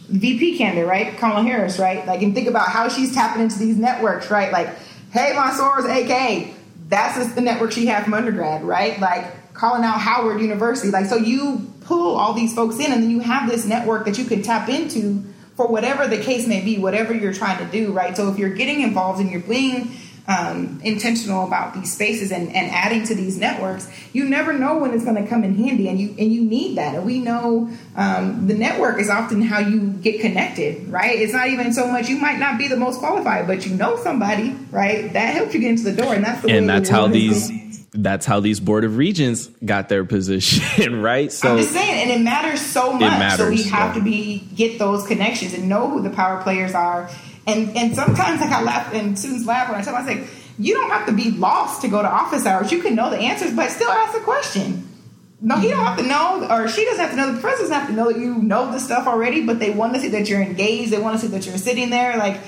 VP 0.09 0.59
candidate, 0.59 0.89
right? 0.89 1.17
Kamala 1.19 1.43
Harris, 1.43 1.79
right? 1.79 2.07
Like, 2.07 2.23
and 2.23 2.35
think 2.35 2.49
about 2.49 2.69
how 2.69 2.89
she's 2.89 3.15
tapping 3.15 3.43
into 3.43 3.59
these 3.59 3.77
networks, 3.77 4.31
right? 4.31 4.53
Like, 4.53 4.69
hey, 5.13 5.33
Mansour's 5.35 5.85
AK, 5.85 6.55
that's 6.89 7.17
just 7.17 7.35
the 7.35 7.41
network 7.41 7.73
she 7.73 7.87
had 7.87 8.05
from 8.05 8.15
undergrad, 8.15 8.63
right? 8.63 8.99
Like, 9.01 9.55
calling 9.55 9.83
out 9.85 10.01
Howard 10.01 10.41
University. 10.41 10.91
Like, 10.91 11.07
so 11.07 11.17
you 11.17 11.73
pull 11.81 12.17
all 12.17 12.33
these 12.33 12.55
folks 12.55 12.79
in, 12.79 12.93
and 12.93 13.03
then 13.03 13.11
you 13.11 13.21
have 13.21 13.49
this 13.51 13.65
network 13.65 14.05
that 14.05 14.19
you 14.19 14.25
can 14.25 14.43
tap 14.43 14.69
into 14.69 15.25
for 15.57 15.67
whatever 15.67 16.07
the 16.07 16.19
case 16.19 16.47
may 16.47 16.63
be, 16.63 16.79
whatever 16.79 17.15
you're 17.15 17.33
trying 17.33 17.59
to 17.65 17.73
do, 17.73 17.93
right? 17.93 18.17
So 18.17 18.31
if 18.31 18.39
you're 18.39 18.51
getting 18.51 18.83
involved 18.83 19.21
and 19.21 19.31
you're 19.31 19.41
being 19.41 19.97
um, 20.29 20.81
intentional 20.83 21.47
about 21.47 21.75
these 21.75 21.93
spaces 21.93 22.33
and, 22.33 22.49
and 22.55 22.71
adding 22.73 23.05
to 23.05 23.15
these 23.15 23.39
networks, 23.39 23.89
you 24.13 24.25
never 24.25 24.53
know 24.53 24.79
when 24.79 24.93
it's 24.93 25.05
going 25.05 25.23
to 25.23 25.29
come 25.29 25.45
in 25.45 25.55
handy, 25.55 25.89
and 25.89 26.01
you 26.01 26.15
and 26.19 26.33
you 26.33 26.43
need 26.43 26.77
that. 26.77 26.95
And 26.97 27.07
we 27.07 27.21
know 27.21 27.71
um, 27.95 28.49
the 28.49 28.55
network 28.55 28.99
is 28.99 29.09
often 29.09 29.43
how 29.43 29.61
you 29.61 29.91
get 29.91 30.21
connected, 30.21 30.89
right? 30.89 31.19
It's 31.19 31.33
not 31.33 31.49
even 31.49 31.73
so 31.73 31.87
much 31.87 32.09
you 32.09 32.19
might 32.19 32.39
not 32.39 32.59
be 32.59 32.67
the 32.67 32.77
most 32.77 32.99
qualified, 32.99 33.47
but 33.47 33.67
you 33.67 33.75
know 33.75 33.97
somebody, 33.97 34.51
right? 34.71 35.13
That 35.13 35.35
helps 35.35 35.55
you 35.55 35.61
get 35.61 35.71
into 35.71 35.85
the 35.85 36.03
door, 36.03 36.15
and 36.15 36.25
that's 36.25 36.43
the 36.43 36.51
and 36.51 36.69
that's 36.69 36.89
how 36.89 37.07
these. 37.07 37.65
That's 37.99 38.27
how 38.27 38.41
these 38.41 38.61
board 38.61 38.85
of 38.85 38.99
regents 38.99 39.47
got 39.65 39.89
their 39.89 40.05
position, 40.05 41.01
right? 41.01 41.33
So 41.33 41.53
I'm 41.53 41.57
just 41.57 41.73
saying, 41.73 42.03
and 42.03 42.11
it 42.11 42.23
matters 42.23 42.61
so 42.61 42.93
much. 42.93 43.01
Matters, 43.01 43.39
so 43.39 43.49
we 43.49 43.63
have 43.71 43.95
yeah. 43.95 44.01
to 44.01 44.05
be 44.05 44.41
get 44.55 44.79
those 44.79 45.07
connections 45.07 45.55
and 45.55 45.67
know 45.67 45.89
who 45.89 46.03
the 46.03 46.11
power 46.11 46.43
players 46.43 46.75
are 46.75 47.09
and 47.47 47.77
and 47.77 47.95
sometimes 47.95 48.41
like 48.41 48.51
I 48.51 48.63
laugh 48.63 48.93
and 48.93 49.19
students 49.19 49.47
laugh 49.47 49.69
when 49.69 49.79
I 49.79 49.83
tell 49.83 49.95
them 49.95 50.03
I 50.03 50.07
say, 50.07 50.27
you 50.59 50.75
don't 50.75 50.91
have 50.91 51.07
to 51.07 51.13
be 51.13 51.31
lost 51.31 51.83
to 51.83 51.89
go 51.89 52.03
to 52.03 52.09
office 52.09 52.47
hours. 52.47 52.73
You 52.73 52.83
can 52.83 52.95
know 52.95 53.11
the 53.11 53.19
answers, 53.19 53.55
but 53.55 53.71
still 53.71 53.91
ask 53.91 54.15
the 54.15 54.21
question. 54.21 54.83
No, 55.41 55.57
he 55.57 55.69
don't 55.69 55.85
have 55.85 55.99
to 55.99 56.07
know, 56.07 56.49
or 56.51 56.67
she 56.67 56.85
doesn't 56.87 57.01
have 57.01 57.11
to 57.11 57.17
know. 57.17 57.33
The 57.33 57.41
professor 57.41 57.63
doesn't 57.65 57.75
have 57.75 57.89
to 57.89 57.95
know 57.95 58.11
that 58.11 58.19
you 58.19 58.37
know 58.37 58.73
the 58.73 58.79
stuff 58.79 59.07
already, 59.07 59.45
but 59.45 59.59
they 59.59 59.71
want 59.71 59.95
to 59.95 60.01
see 60.01 60.09
that 60.09 60.29
you're 60.29 60.41
engaged. 60.41 60.91
They 60.91 60.99
want 60.99 61.21
to 61.21 61.27
see 61.27 61.31
that 61.33 61.45
you're 61.47 61.59
sitting 61.59 61.91
there. 61.91 62.17
Like 62.17 62.41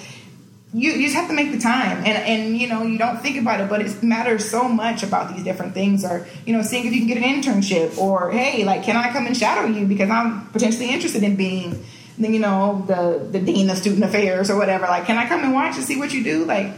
you, 0.72 0.92
you 0.92 1.02
just 1.02 1.14
have 1.14 1.28
to 1.28 1.34
make 1.34 1.52
the 1.52 1.58
time, 1.58 1.98
and 1.98 2.08
and 2.08 2.56
you 2.56 2.66
know 2.66 2.82
you 2.82 2.96
don't 2.96 3.20
think 3.20 3.36
about 3.36 3.60
it, 3.60 3.68
but 3.68 3.82
it 3.82 4.02
matters 4.02 4.50
so 4.50 4.68
much 4.68 5.02
about 5.02 5.34
these 5.34 5.44
different 5.44 5.74
things, 5.74 6.02
or 6.02 6.26
you 6.46 6.54
know 6.54 6.62
seeing 6.62 6.86
if 6.86 6.94
you 6.94 7.00
can 7.00 7.08
get 7.08 7.18
an 7.18 7.24
internship, 7.24 7.98
or 7.98 8.30
hey, 8.30 8.64
like 8.64 8.84
can 8.84 8.96
I 8.96 9.12
come 9.12 9.26
and 9.26 9.36
shadow 9.36 9.68
you 9.68 9.86
because 9.86 10.08
I'm 10.08 10.48
potentially 10.48 10.88
interested 10.88 11.22
in 11.22 11.36
being 11.36 11.84
you 12.18 12.38
know, 12.38 12.84
the 12.86 13.26
the 13.30 13.40
dean 13.40 13.70
of 13.70 13.78
student 13.78 14.04
affairs 14.04 14.50
or 14.50 14.56
whatever. 14.56 14.86
Like, 14.86 15.06
can 15.06 15.18
I 15.18 15.28
come 15.28 15.44
and 15.44 15.54
watch 15.54 15.76
and 15.76 15.84
see 15.84 15.98
what 15.98 16.12
you 16.12 16.24
do? 16.24 16.44
Like, 16.44 16.72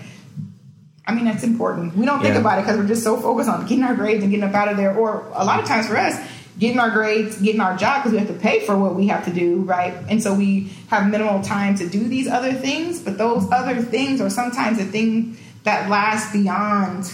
I 1.07 1.15
mean, 1.15 1.25
that's 1.25 1.43
important. 1.43 1.97
We 1.97 2.07
don't 2.07 2.21
think 2.21 2.35
yeah. 2.35 2.41
about 2.41 2.59
it 2.59 2.63
because 2.63 2.79
we're 2.79 2.87
just 2.87 3.03
so 3.03 3.17
focused 3.21 3.49
on 3.49 3.67
getting 3.67 3.85
our 3.85 3.95
grades 3.95 4.23
and 4.23 4.31
getting 4.31 4.49
up 4.49 4.55
out 4.55 4.69
of 4.69 4.77
there. 4.77 4.97
Or 4.97 5.27
a 5.33 5.45
lot 5.45 5.61
of 5.61 5.67
times 5.67 5.89
for 5.89 5.97
us, 5.97 6.15
getting 6.59 6.79
our 6.79 6.91
grades, 6.91 7.41
getting 7.41 7.61
our 7.61 7.77
job 7.77 8.03
because 8.03 8.13
we 8.13 8.19
have 8.19 8.29
to 8.29 8.35
pay 8.35 8.65
for 8.67 8.77
what 8.77 8.95
we 8.95 9.09
have 9.09 9.25
to 9.25 9.33
do, 9.33 9.63
right? 9.63 9.95
And 10.09 10.23
so 10.23 10.35
we 10.35 10.71
have 10.89 11.11
minimal 11.11 11.43
time 11.43 11.75
to 11.77 11.89
do 11.89 12.07
these 12.07 12.29
other 12.29 12.53
things. 12.53 13.01
But 13.01 13.19
those 13.19 13.51
other 13.51 13.83
things 13.83 14.21
are 14.21 14.31
sometimes 14.31 14.79
the 14.79 14.85
thing 14.85 15.37
that 15.65 15.91
lasts 15.91 16.33
beyond 16.33 17.13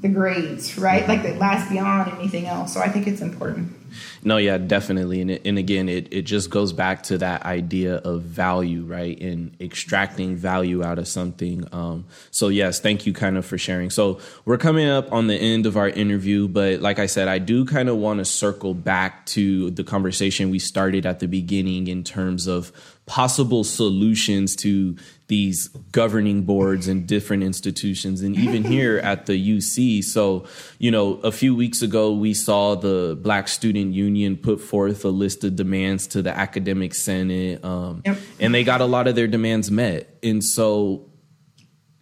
the 0.00 0.08
grades, 0.08 0.76
right? 0.76 1.06
Like 1.08 1.22
that 1.22 1.38
lasts 1.38 1.70
beyond 1.70 2.12
anything 2.18 2.46
else. 2.46 2.74
So 2.74 2.80
I 2.80 2.88
think 2.88 3.06
it's 3.06 3.20
important. 3.20 3.77
No, 4.22 4.36
yeah, 4.36 4.58
definitely. 4.58 5.20
And, 5.20 5.30
it, 5.30 5.42
and 5.44 5.58
again, 5.58 5.88
it, 5.88 6.12
it 6.12 6.22
just 6.22 6.50
goes 6.50 6.72
back 6.72 7.02
to 7.04 7.18
that 7.18 7.44
idea 7.44 7.96
of 7.96 8.22
value, 8.22 8.84
right? 8.84 9.18
And 9.20 9.56
extracting 9.60 10.36
value 10.36 10.82
out 10.82 10.98
of 10.98 11.08
something. 11.08 11.66
Um, 11.72 12.06
so, 12.30 12.48
yes, 12.48 12.80
thank 12.80 13.06
you 13.06 13.12
kind 13.12 13.36
of 13.36 13.46
for 13.46 13.58
sharing. 13.58 13.90
So, 13.90 14.20
we're 14.44 14.58
coming 14.58 14.88
up 14.88 15.12
on 15.12 15.26
the 15.26 15.36
end 15.36 15.66
of 15.66 15.76
our 15.76 15.88
interview, 15.88 16.48
but 16.48 16.80
like 16.80 16.98
I 16.98 17.06
said, 17.06 17.28
I 17.28 17.38
do 17.38 17.64
kind 17.64 17.88
of 17.88 17.96
want 17.96 18.18
to 18.18 18.24
circle 18.24 18.74
back 18.74 19.26
to 19.26 19.70
the 19.70 19.84
conversation 19.84 20.50
we 20.50 20.58
started 20.58 21.06
at 21.06 21.20
the 21.20 21.28
beginning 21.28 21.86
in 21.88 22.04
terms 22.04 22.46
of 22.46 22.72
possible 23.08 23.64
solutions 23.64 24.54
to 24.54 24.94
these 25.28 25.68
governing 25.92 26.42
boards 26.42 26.88
and 26.88 27.06
different 27.06 27.42
institutions 27.42 28.20
and 28.22 28.36
even 28.36 28.62
here 28.72 28.98
at 28.98 29.26
the 29.26 29.32
UC. 29.32 30.04
So, 30.04 30.46
you 30.78 30.90
know, 30.90 31.14
a 31.22 31.32
few 31.32 31.54
weeks 31.54 31.82
ago, 31.82 32.12
we 32.12 32.34
saw 32.34 32.74
the 32.74 33.18
Black 33.20 33.48
Student 33.48 33.94
Union 33.94 34.36
put 34.36 34.60
forth 34.60 35.04
a 35.04 35.08
list 35.08 35.42
of 35.42 35.56
demands 35.56 36.06
to 36.08 36.22
the 36.22 36.36
Academic 36.36 36.94
Senate, 36.94 37.64
um, 37.64 38.02
yep. 38.04 38.18
and 38.38 38.54
they 38.54 38.62
got 38.62 38.80
a 38.80 38.86
lot 38.86 39.08
of 39.08 39.16
their 39.16 39.26
demands 39.26 39.70
met. 39.70 40.18
And 40.22 40.44
so, 40.44 41.08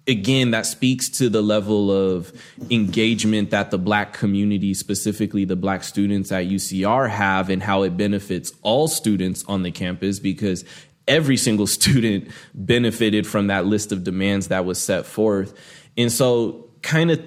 again, 0.07 0.53
that 0.53 0.67
speaks 0.67 1.09
to 1.09 1.29
the 1.29 1.43
level 1.43 1.91
of 1.91 2.33
engagement 2.71 3.51
that 3.51 3.71
the 3.71 3.79
black 3.79 4.13
community, 4.13 4.73
specifically 4.75 5.45
the 5.45 5.57
black 5.57 5.83
students 5.83 6.31
at 6.31 6.47
UCR, 6.47 7.11
have 7.11 7.51
and 7.51 7.63
how 7.63 7.83
it 7.83 7.97
benefits 7.97 8.53
all 8.63 8.89
students 8.89 9.45
on 9.49 9.63
the 9.63 9.71
campus 9.71 10.19
because 10.19 10.65
every 11.09 11.37
single 11.37 11.67
student 11.79 12.29
benefited 12.55 13.27
from 13.27 13.49
that 13.49 13.67
list 13.67 13.93
of 13.93 14.05
demands 14.05 14.49
that 14.49 14.65
was 14.65 14.79
set 14.79 15.07
forth. 15.07 15.55
And 15.97 16.13
so, 16.13 16.71
kind 16.83 17.11
of 17.11 17.21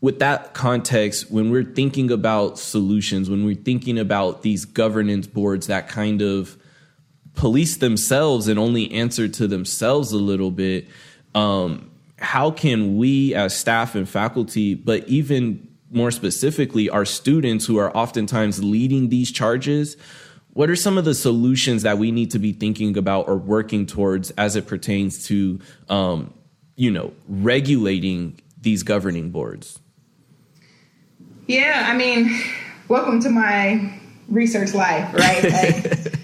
with 0.00 0.18
that 0.18 0.52
context, 0.52 1.30
when 1.30 1.50
we're 1.50 1.62
thinking 1.62 2.10
about 2.10 2.58
solutions, 2.58 3.30
when 3.30 3.44
we're 3.44 3.54
thinking 3.54 3.98
about 3.98 4.42
these 4.42 4.64
governance 4.64 5.28
boards 5.28 5.68
that 5.68 5.88
kind 5.88 6.20
of 6.20 6.56
police 7.34 7.76
themselves 7.76 8.48
and 8.48 8.58
only 8.58 8.90
answer 8.92 9.28
to 9.28 9.46
themselves 9.46 10.12
a 10.12 10.18
little 10.18 10.50
bit, 10.50 10.88
um, 11.36 11.90
how 12.18 12.50
can 12.50 12.96
we 12.96 13.34
as 13.34 13.56
staff 13.56 13.94
and 13.94 14.08
faculty, 14.08 14.74
but 14.74 15.06
even 15.08 15.68
more 15.92 16.10
specifically, 16.10 16.88
our 16.88 17.04
students 17.04 17.66
who 17.66 17.76
are 17.76 17.94
oftentimes 17.96 18.62
leading 18.62 19.08
these 19.08 19.30
charges, 19.30 19.96
what 20.52 20.68
are 20.68 20.76
some 20.76 20.98
of 20.98 21.04
the 21.04 21.14
solutions 21.14 21.82
that 21.82 21.98
we 21.98 22.10
need 22.10 22.30
to 22.32 22.38
be 22.38 22.52
thinking 22.52 22.96
about 22.96 23.26
or 23.26 23.36
working 23.36 23.86
towards 23.86 24.30
as 24.32 24.54
it 24.54 24.66
pertains 24.66 25.26
to 25.26 25.60
um, 25.88 26.32
you 26.76 26.90
know 26.90 27.12
regulating 27.28 28.40
these 28.60 28.82
governing 28.82 29.30
boards? 29.30 29.78
Yeah 31.46 31.86
i 31.88 31.96
mean 31.96 32.40
welcome 32.88 33.20
to 33.20 33.30
my 33.30 33.98
research 34.28 34.74
life 34.74 35.12
right? 35.14 35.42
Like, 35.52 36.18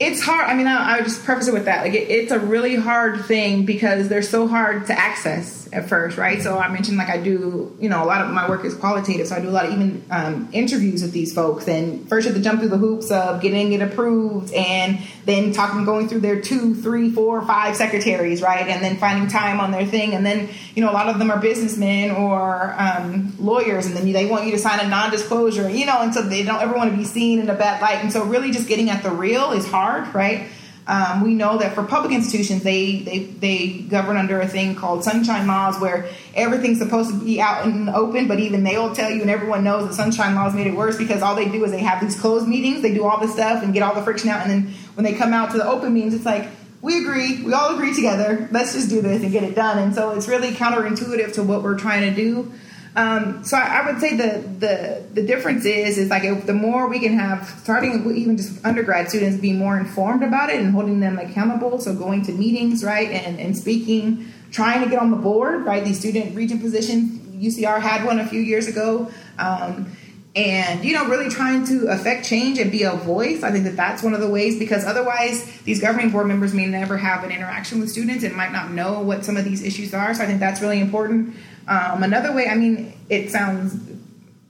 it's 0.00 0.22
hard 0.22 0.48
i 0.48 0.54
mean 0.54 0.68
I, 0.68 0.92
I, 0.92 0.96
would 0.96 1.04
just 1.04 1.24
preface 1.24 1.48
it 1.48 1.54
with 1.54 1.64
that. 1.64 1.82
Like 1.82 1.94
it, 1.94 2.08
it's 2.08 2.30
a 2.30 2.38
really 2.38 2.76
hard 2.76 3.24
thing 3.24 3.64
because 3.64 4.08
they're 4.08 4.22
so 4.22 4.46
hard 4.46 4.86
to 4.86 4.98
access 4.98 5.57
at 5.72 5.88
first, 5.88 6.16
right? 6.16 6.40
So 6.42 6.58
I 6.58 6.68
mentioned 6.68 6.96
like 6.96 7.08
I 7.08 7.18
do, 7.18 7.76
you 7.80 7.88
know, 7.88 8.02
a 8.02 8.06
lot 8.06 8.20
of 8.20 8.30
my 8.30 8.48
work 8.48 8.64
is 8.64 8.74
qualitative, 8.74 9.26
so 9.26 9.36
I 9.36 9.40
do 9.40 9.48
a 9.48 9.50
lot 9.50 9.66
of 9.66 9.72
even 9.72 10.04
um, 10.10 10.48
interviews 10.52 11.02
with 11.02 11.12
these 11.12 11.32
folks. 11.32 11.68
And 11.68 12.08
first, 12.08 12.26
you 12.26 12.32
have 12.32 12.42
to 12.42 12.44
jump 12.44 12.60
through 12.60 12.70
the 12.70 12.78
hoops 12.78 13.10
of 13.10 13.40
getting 13.40 13.72
it 13.72 13.82
approved, 13.82 14.52
and 14.52 14.98
then 15.24 15.52
talking, 15.52 15.84
going 15.84 16.08
through 16.08 16.20
their 16.20 16.40
two, 16.40 16.74
three, 16.74 17.10
four, 17.10 17.42
five 17.46 17.76
secretaries, 17.76 18.42
right? 18.42 18.66
And 18.66 18.82
then 18.82 18.96
finding 18.96 19.28
time 19.28 19.60
on 19.60 19.70
their 19.70 19.86
thing. 19.86 20.14
And 20.14 20.24
then, 20.24 20.48
you 20.74 20.82
know, 20.82 20.90
a 20.90 20.92
lot 20.92 21.08
of 21.08 21.18
them 21.18 21.30
are 21.30 21.38
businessmen 21.38 22.10
or 22.10 22.74
um, 22.78 23.34
lawyers, 23.38 23.86
and 23.86 23.96
then 23.96 24.10
they 24.12 24.26
want 24.26 24.46
you 24.46 24.52
to 24.52 24.58
sign 24.58 24.80
a 24.80 24.88
non-disclosure, 24.88 25.68
you 25.68 25.86
know, 25.86 26.00
and 26.00 26.14
so 26.14 26.22
they 26.22 26.42
don't 26.42 26.62
ever 26.62 26.74
want 26.74 26.90
to 26.90 26.96
be 26.96 27.04
seen 27.04 27.38
in 27.40 27.50
a 27.50 27.54
bad 27.54 27.80
light. 27.82 27.98
And 28.02 28.12
so, 28.12 28.24
really, 28.24 28.50
just 28.50 28.68
getting 28.68 28.90
at 28.90 29.02
the 29.02 29.10
real 29.10 29.52
is 29.52 29.66
hard, 29.66 30.14
right? 30.14 30.48
Um, 30.88 31.22
we 31.22 31.34
know 31.34 31.58
that 31.58 31.74
for 31.74 31.84
public 31.84 32.12
institutions, 32.12 32.62
they, 32.62 33.00
they 33.00 33.18
they 33.18 33.68
govern 33.90 34.16
under 34.16 34.40
a 34.40 34.48
thing 34.48 34.74
called 34.74 35.04
sunshine 35.04 35.46
laws, 35.46 35.78
where 35.78 36.08
everything's 36.34 36.78
supposed 36.78 37.10
to 37.10 37.22
be 37.22 37.42
out 37.42 37.66
and 37.66 37.90
open, 37.90 38.26
but 38.26 38.40
even 38.40 38.64
they'll 38.64 38.94
tell 38.94 39.10
you, 39.10 39.20
and 39.20 39.30
everyone 39.30 39.62
knows 39.62 39.86
the 39.86 39.94
sunshine 39.94 40.34
laws 40.34 40.54
made 40.54 40.66
it 40.66 40.74
worse 40.74 40.96
because 40.96 41.20
all 41.20 41.34
they 41.36 41.46
do 41.48 41.62
is 41.62 41.72
they 41.72 41.80
have 41.80 42.00
these 42.00 42.18
closed 42.18 42.48
meetings, 42.48 42.80
they 42.80 42.94
do 42.94 43.04
all 43.04 43.20
this 43.20 43.34
stuff 43.34 43.62
and 43.62 43.74
get 43.74 43.82
all 43.82 43.94
the 43.94 44.02
friction 44.02 44.30
out, 44.30 44.40
and 44.46 44.50
then 44.50 44.74
when 44.94 45.04
they 45.04 45.12
come 45.12 45.34
out 45.34 45.50
to 45.50 45.58
the 45.58 45.66
open 45.66 45.92
meetings, 45.92 46.14
it's 46.14 46.24
like 46.24 46.48
we 46.80 47.02
agree, 47.02 47.42
we 47.42 47.52
all 47.52 47.74
agree 47.74 47.94
together, 47.94 48.48
let's 48.50 48.72
just 48.72 48.88
do 48.88 49.02
this 49.02 49.22
and 49.22 49.30
get 49.30 49.42
it 49.42 49.54
done. 49.54 49.78
And 49.78 49.94
so 49.94 50.12
it's 50.12 50.26
really 50.26 50.52
counterintuitive 50.52 51.34
to 51.34 51.42
what 51.42 51.62
we're 51.62 51.78
trying 51.78 52.08
to 52.08 52.14
do. 52.14 52.50
Um, 52.96 53.44
so 53.44 53.56
I, 53.56 53.80
I, 53.80 53.90
would 53.90 54.00
say 54.00 54.16
the, 54.16 54.40
the 54.58 55.04
the 55.14 55.22
difference 55.22 55.64
is 55.64 55.98
is 55.98 56.10
like 56.10 56.24
if 56.24 56.46
the 56.46 56.54
more 56.54 56.88
we 56.88 56.98
can 56.98 57.12
have 57.18 57.46
starting 57.62 58.10
even 58.16 58.36
just 58.36 58.64
undergrad 58.64 59.08
students 59.08 59.40
be 59.40 59.52
more 59.52 59.78
informed 59.78 60.22
about 60.22 60.50
it 60.50 60.60
and 60.60 60.72
holding 60.72 61.00
them 61.00 61.18
accountable. 61.18 61.78
So 61.80 61.94
going 61.94 62.24
to 62.24 62.32
meetings, 62.32 62.82
right, 62.82 63.10
and, 63.10 63.38
and 63.38 63.56
speaking, 63.56 64.32
trying 64.50 64.82
to 64.82 64.90
get 64.90 64.98
on 64.98 65.10
the 65.10 65.16
board, 65.16 65.64
right. 65.64 65.84
These 65.84 66.00
student 66.00 66.34
regent 66.34 66.60
positions, 66.60 67.20
UCR 67.36 67.80
had 67.80 68.04
one 68.04 68.18
a 68.18 68.26
few 68.26 68.40
years 68.40 68.66
ago. 68.66 69.10
Um, 69.38 69.92
and 70.38 70.84
you 70.84 70.92
know 70.92 71.06
really 71.06 71.28
trying 71.28 71.64
to 71.64 71.86
affect 71.86 72.24
change 72.24 72.58
and 72.58 72.70
be 72.70 72.82
a 72.82 72.92
voice 72.92 73.42
i 73.42 73.50
think 73.50 73.64
that 73.64 73.76
that's 73.76 74.02
one 74.02 74.14
of 74.14 74.20
the 74.20 74.28
ways 74.28 74.58
because 74.58 74.84
otherwise 74.84 75.44
these 75.62 75.80
governing 75.80 76.10
board 76.10 76.26
members 76.26 76.52
may 76.54 76.66
never 76.66 76.96
have 76.96 77.24
an 77.24 77.32
interaction 77.32 77.80
with 77.80 77.90
students 77.90 78.22
and 78.24 78.34
might 78.36 78.52
not 78.52 78.70
know 78.70 79.00
what 79.00 79.24
some 79.24 79.36
of 79.36 79.44
these 79.44 79.62
issues 79.62 79.94
are 79.94 80.14
so 80.14 80.22
i 80.22 80.26
think 80.26 80.38
that's 80.38 80.60
really 80.60 80.80
important 80.80 81.34
um, 81.68 82.02
another 82.02 82.32
way 82.32 82.48
i 82.48 82.54
mean 82.54 82.92
it 83.08 83.30
sounds 83.30 83.76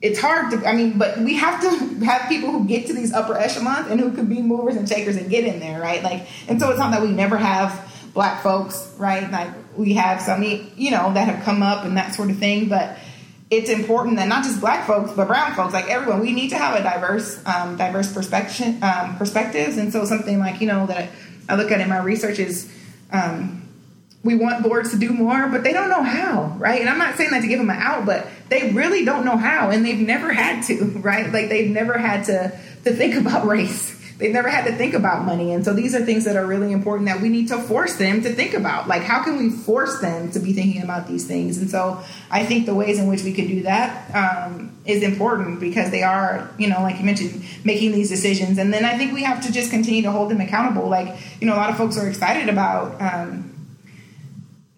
it's 0.00 0.18
hard 0.18 0.50
to 0.50 0.66
i 0.68 0.74
mean 0.74 0.96
but 0.96 1.18
we 1.18 1.34
have 1.34 1.60
to 1.60 2.04
have 2.04 2.28
people 2.28 2.50
who 2.50 2.64
get 2.66 2.86
to 2.86 2.92
these 2.92 3.12
upper 3.12 3.36
echelons 3.36 3.90
and 3.90 3.98
who 3.98 4.12
can 4.12 4.26
be 4.26 4.40
movers 4.40 4.76
and 4.76 4.88
shakers 4.88 5.16
and 5.16 5.28
get 5.28 5.44
in 5.44 5.58
there 5.60 5.80
right? 5.80 6.02
Like 6.02 6.26
and 6.48 6.60
so 6.60 6.70
it's 6.70 6.78
not 6.78 6.92
that 6.92 7.02
we 7.02 7.10
never 7.10 7.36
have 7.36 7.92
black 8.14 8.42
folks 8.42 8.94
right? 8.98 9.30
Like 9.30 9.50
we 9.76 9.94
have 9.94 10.20
some 10.20 10.42
you 10.42 10.90
know 10.90 11.12
that 11.14 11.28
have 11.28 11.44
come 11.44 11.62
up 11.62 11.84
and 11.84 11.96
that 11.96 12.14
sort 12.14 12.30
of 12.30 12.38
thing 12.38 12.68
but 12.68 12.96
it's 13.50 13.70
important 13.70 14.16
that 14.16 14.28
not 14.28 14.44
just 14.44 14.60
black 14.60 14.86
folks 14.86 15.12
but 15.12 15.26
brown 15.26 15.54
folks 15.54 15.72
like 15.72 15.88
everyone 15.88 16.20
we 16.20 16.32
need 16.32 16.50
to 16.50 16.58
have 16.58 16.78
a 16.78 16.82
diverse 16.82 17.44
um, 17.46 17.76
diverse 17.76 18.12
perspective 18.12 18.80
um, 18.82 19.16
perspectives. 19.16 19.76
And 19.76 19.92
so 19.92 20.04
something 20.04 20.38
like 20.38 20.60
you 20.60 20.66
know 20.68 20.86
that 20.86 21.10
i 21.48 21.56
look 21.56 21.72
at 21.72 21.80
in 21.80 21.88
my 21.88 21.98
research 21.98 22.38
is 22.38 22.72
um, 23.10 23.67
we 24.28 24.36
want 24.36 24.62
boards 24.62 24.90
to 24.90 24.98
do 24.98 25.10
more 25.10 25.48
but 25.48 25.64
they 25.64 25.72
don't 25.72 25.88
know 25.88 26.02
how 26.02 26.54
right 26.58 26.80
and 26.80 26.88
i'm 26.88 26.98
not 26.98 27.16
saying 27.16 27.30
that 27.30 27.40
to 27.40 27.48
give 27.48 27.58
them 27.58 27.70
an 27.70 27.76
out 27.76 28.04
but 28.06 28.26
they 28.48 28.70
really 28.72 29.04
don't 29.04 29.24
know 29.24 29.36
how 29.36 29.70
and 29.70 29.84
they've 29.84 30.06
never 30.06 30.32
had 30.32 30.62
to 30.62 30.84
right 31.00 31.32
like 31.32 31.48
they've 31.48 31.70
never 31.70 31.96
had 31.96 32.24
to 32.24 32.60
to 32.84 32.92
think 32.92 33.14
about 33.14 33.46
race 33.56 33.98
they've 34.18 34.32
never 34.32 34.48
had 34.48 34.64
to 34.66 34.72
think 34.76 34.94
about 34.94 35.24
money. 35.24 35.52
And 35.52 35.64
so 35.64 35.72
these 35.72 35.94
are 35.94 36.04
things 36.04 36.24
that 36.24 36.36
are 36.36 36.44
really 36.44 36.72
important 36.72 37.08
that 37.08 37.20
we 37.20 37.28
need 37.28 37.48
to 37.48 37.58
force 37.58 37.96
them 37.96 38.22
to 38.22 38.34
think 38.34 38.52
about. 38.52 38.88
Like, 38.88 39.02
how 39.02 39.22
can 39.22 39.38
we 39.38 39.50
force 39.50 40.00
them 40.00 40.30
to 40.32 40.40
be 40.40 40.52
thinking 40.52 40.82
about 40.82 41.06
these 41.06 41.26
things? 41.26 41.58
And 41.58 41.70
so 41.70 42.02
I 42.30 42.44
think 42.44 42.66
the 42.66 42.74
ways 42.74 42.98
in 42.98 43.06
which 43.06 43.22
we 43.22 43.32
can 43.32 43.46
do 43.46 43.62
that 43.62 44.14
um, 44.14 44.76
is 44.84 45.02
important 45.02 45.60
because 45.60 45.90
they 45.90 46.02
are, 46.02 46.50
you 46.58 46.68
know, 46.68 46.82
like 46.82 46.98
you 46.98 47.04
mentioned, 47.04 47.44
making 47.64 47.92
these 47.92 48.08
decisions. 48.08 48.58
And 48.58 48.72
then 48.72 48.84
I 48.84 48.98
think 48.98 49.12
we 49.12 49.22
have 49.22 49.44
to 49.46 49.52
just 49.52 49.70
continue 49.70 50.02
to 50.02 50.10
hold 50.10 50.30
them 50.30 50.40
accountable. 50.40 50.88
Like, 50.88 51.16
you 51.40 51.46
know, 51.46 51.54
a 51.54 51.56
lot 51.56 51.70
of 51.70 51.76
folks 51.76 51.96
are 51.96 52.08
excited 52.08 52.48
about. 52.48 53.00
Um, 53.00 53.54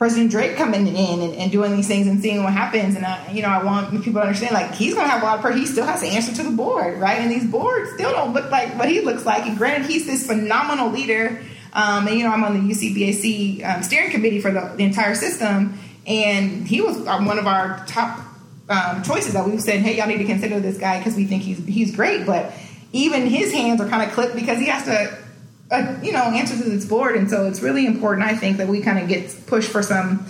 President 0.00 0.30
Drake 0.30 0.56
coming 0.56 0.86
in 0.86 1.20
and, 1.20 1.34
and, 1.34 1.52
doing 1.52 1.76
these 1.76 1.86
things 1.86 2.06
and 2.06 2.22
seeing 2.22 2.42
what 2.42 2.54
happens. 2.54 2.96
And 2.96 3.04
I, 3.04 3.30
you 3.32 3.42
know, 3.42 3.50
I 3.50 3.62
want 3.62 3.90
people 4.02 4.22
to 4.22 4.26
understand 4.26 4.54
like 4.54 4.72
he's 4.72 4.94
going 4.94 5.04
to 5.04 5.10
have 5.10 5.20
a 5.20 5.26
lot 5.26 5.34
of 5.34 5.42
pressure. 5.42 5.58
He 5.58 5.66
still 5.66 5.84
has 5.84 6.00
to 6.00 6.06
answer 6.06 6.34
to 6.36 6.42
the 6.42 6.56
board, 6.56 6.98
right? 6.98 7.18
And 7.18 7.30
these 7.30 7.44
boards 7.44 7.90
still 7.92 8.10
don't 8.10 8.32
look 8.32 8.50
like 8.50 8.78
what 8.78 8.88
he 8.88 9.02
looks 9.02 9.26
like. 9.26 9.44
And 9.44 9.58
granted, 9.58 9.90
he's 9.90 10.06
this 10.06 10.26
phenomenal 10.26 10.88
leader. 10.88 11.42
Um, 11.74 12.08
and 12.08 12.16
you 12.16 12.24
know, 12.24 12.30
I'm 12.30 12.42
on 12.42 12.54
the 12.54 12.74
UCBAC 12.74 13.62
um, 13.62 13.82
steering 13.82 14.10
committee 14.10 14.40
for 14.40 14.50
the, 14.50 14.72
the, 14.74 14.84
entire 14.84 15.14
system, 15.14 15.78
and 16.06 16.66
he 16.66 16.80
was 16.80 16.96
uh, 17.06 17.20
one 17.20 17.38
of 17.38 17.46
our 17.46 17.84
top 17.86 18.24
um, 18.70 19.02
choices 19.02 19.34
that 19.34 19.46
we 19.46 19.58
said, 19.58 19.80
hey, 19.80 19.98
y'all 19.98 20.06
need 20.06 20.16
to 20.16 20.24
consider 20.24 20.60
this 20.60 20.78
guy 20.78 20.96
because 20.96 21.14
we 21.14 21.26
think 21.26 21.42
he's 21.42 21.62
he's 21.66 21.94
great. 21.94 22.24
But 22.24 22.54
even 22.92 23.26
his 23.26 23.52
hands 23.52 23.82
are 23.82 23.88
kind 23.88 24.02
of 24.02 24.12
clipped 24.14 24.34
because 24.34 24.58
he 24.58 24.66
has 24.68 24.82
to 24.86 25.18
a, 25.70 26.04
you 26.04 26.12
know 26.12 26.22
answer 26.24 26.56
to 26.56 26.68
this 26.68 26.84
board, 26.84 27.16
and 27.16 27.30
so 27.30 27.46
it's 27.46 27.60
really 27.60 27.86
important. 27.86 28.26
I 28.26 28.34
think 28.34 28.56
that 28.58 28.68
we 28.68 28.80
kind 28.80 28.98
of 28.98 29.08
get 29.08 29.46
pushed 29.46 29.70
for 29.70 29.82
some 29.82 30.26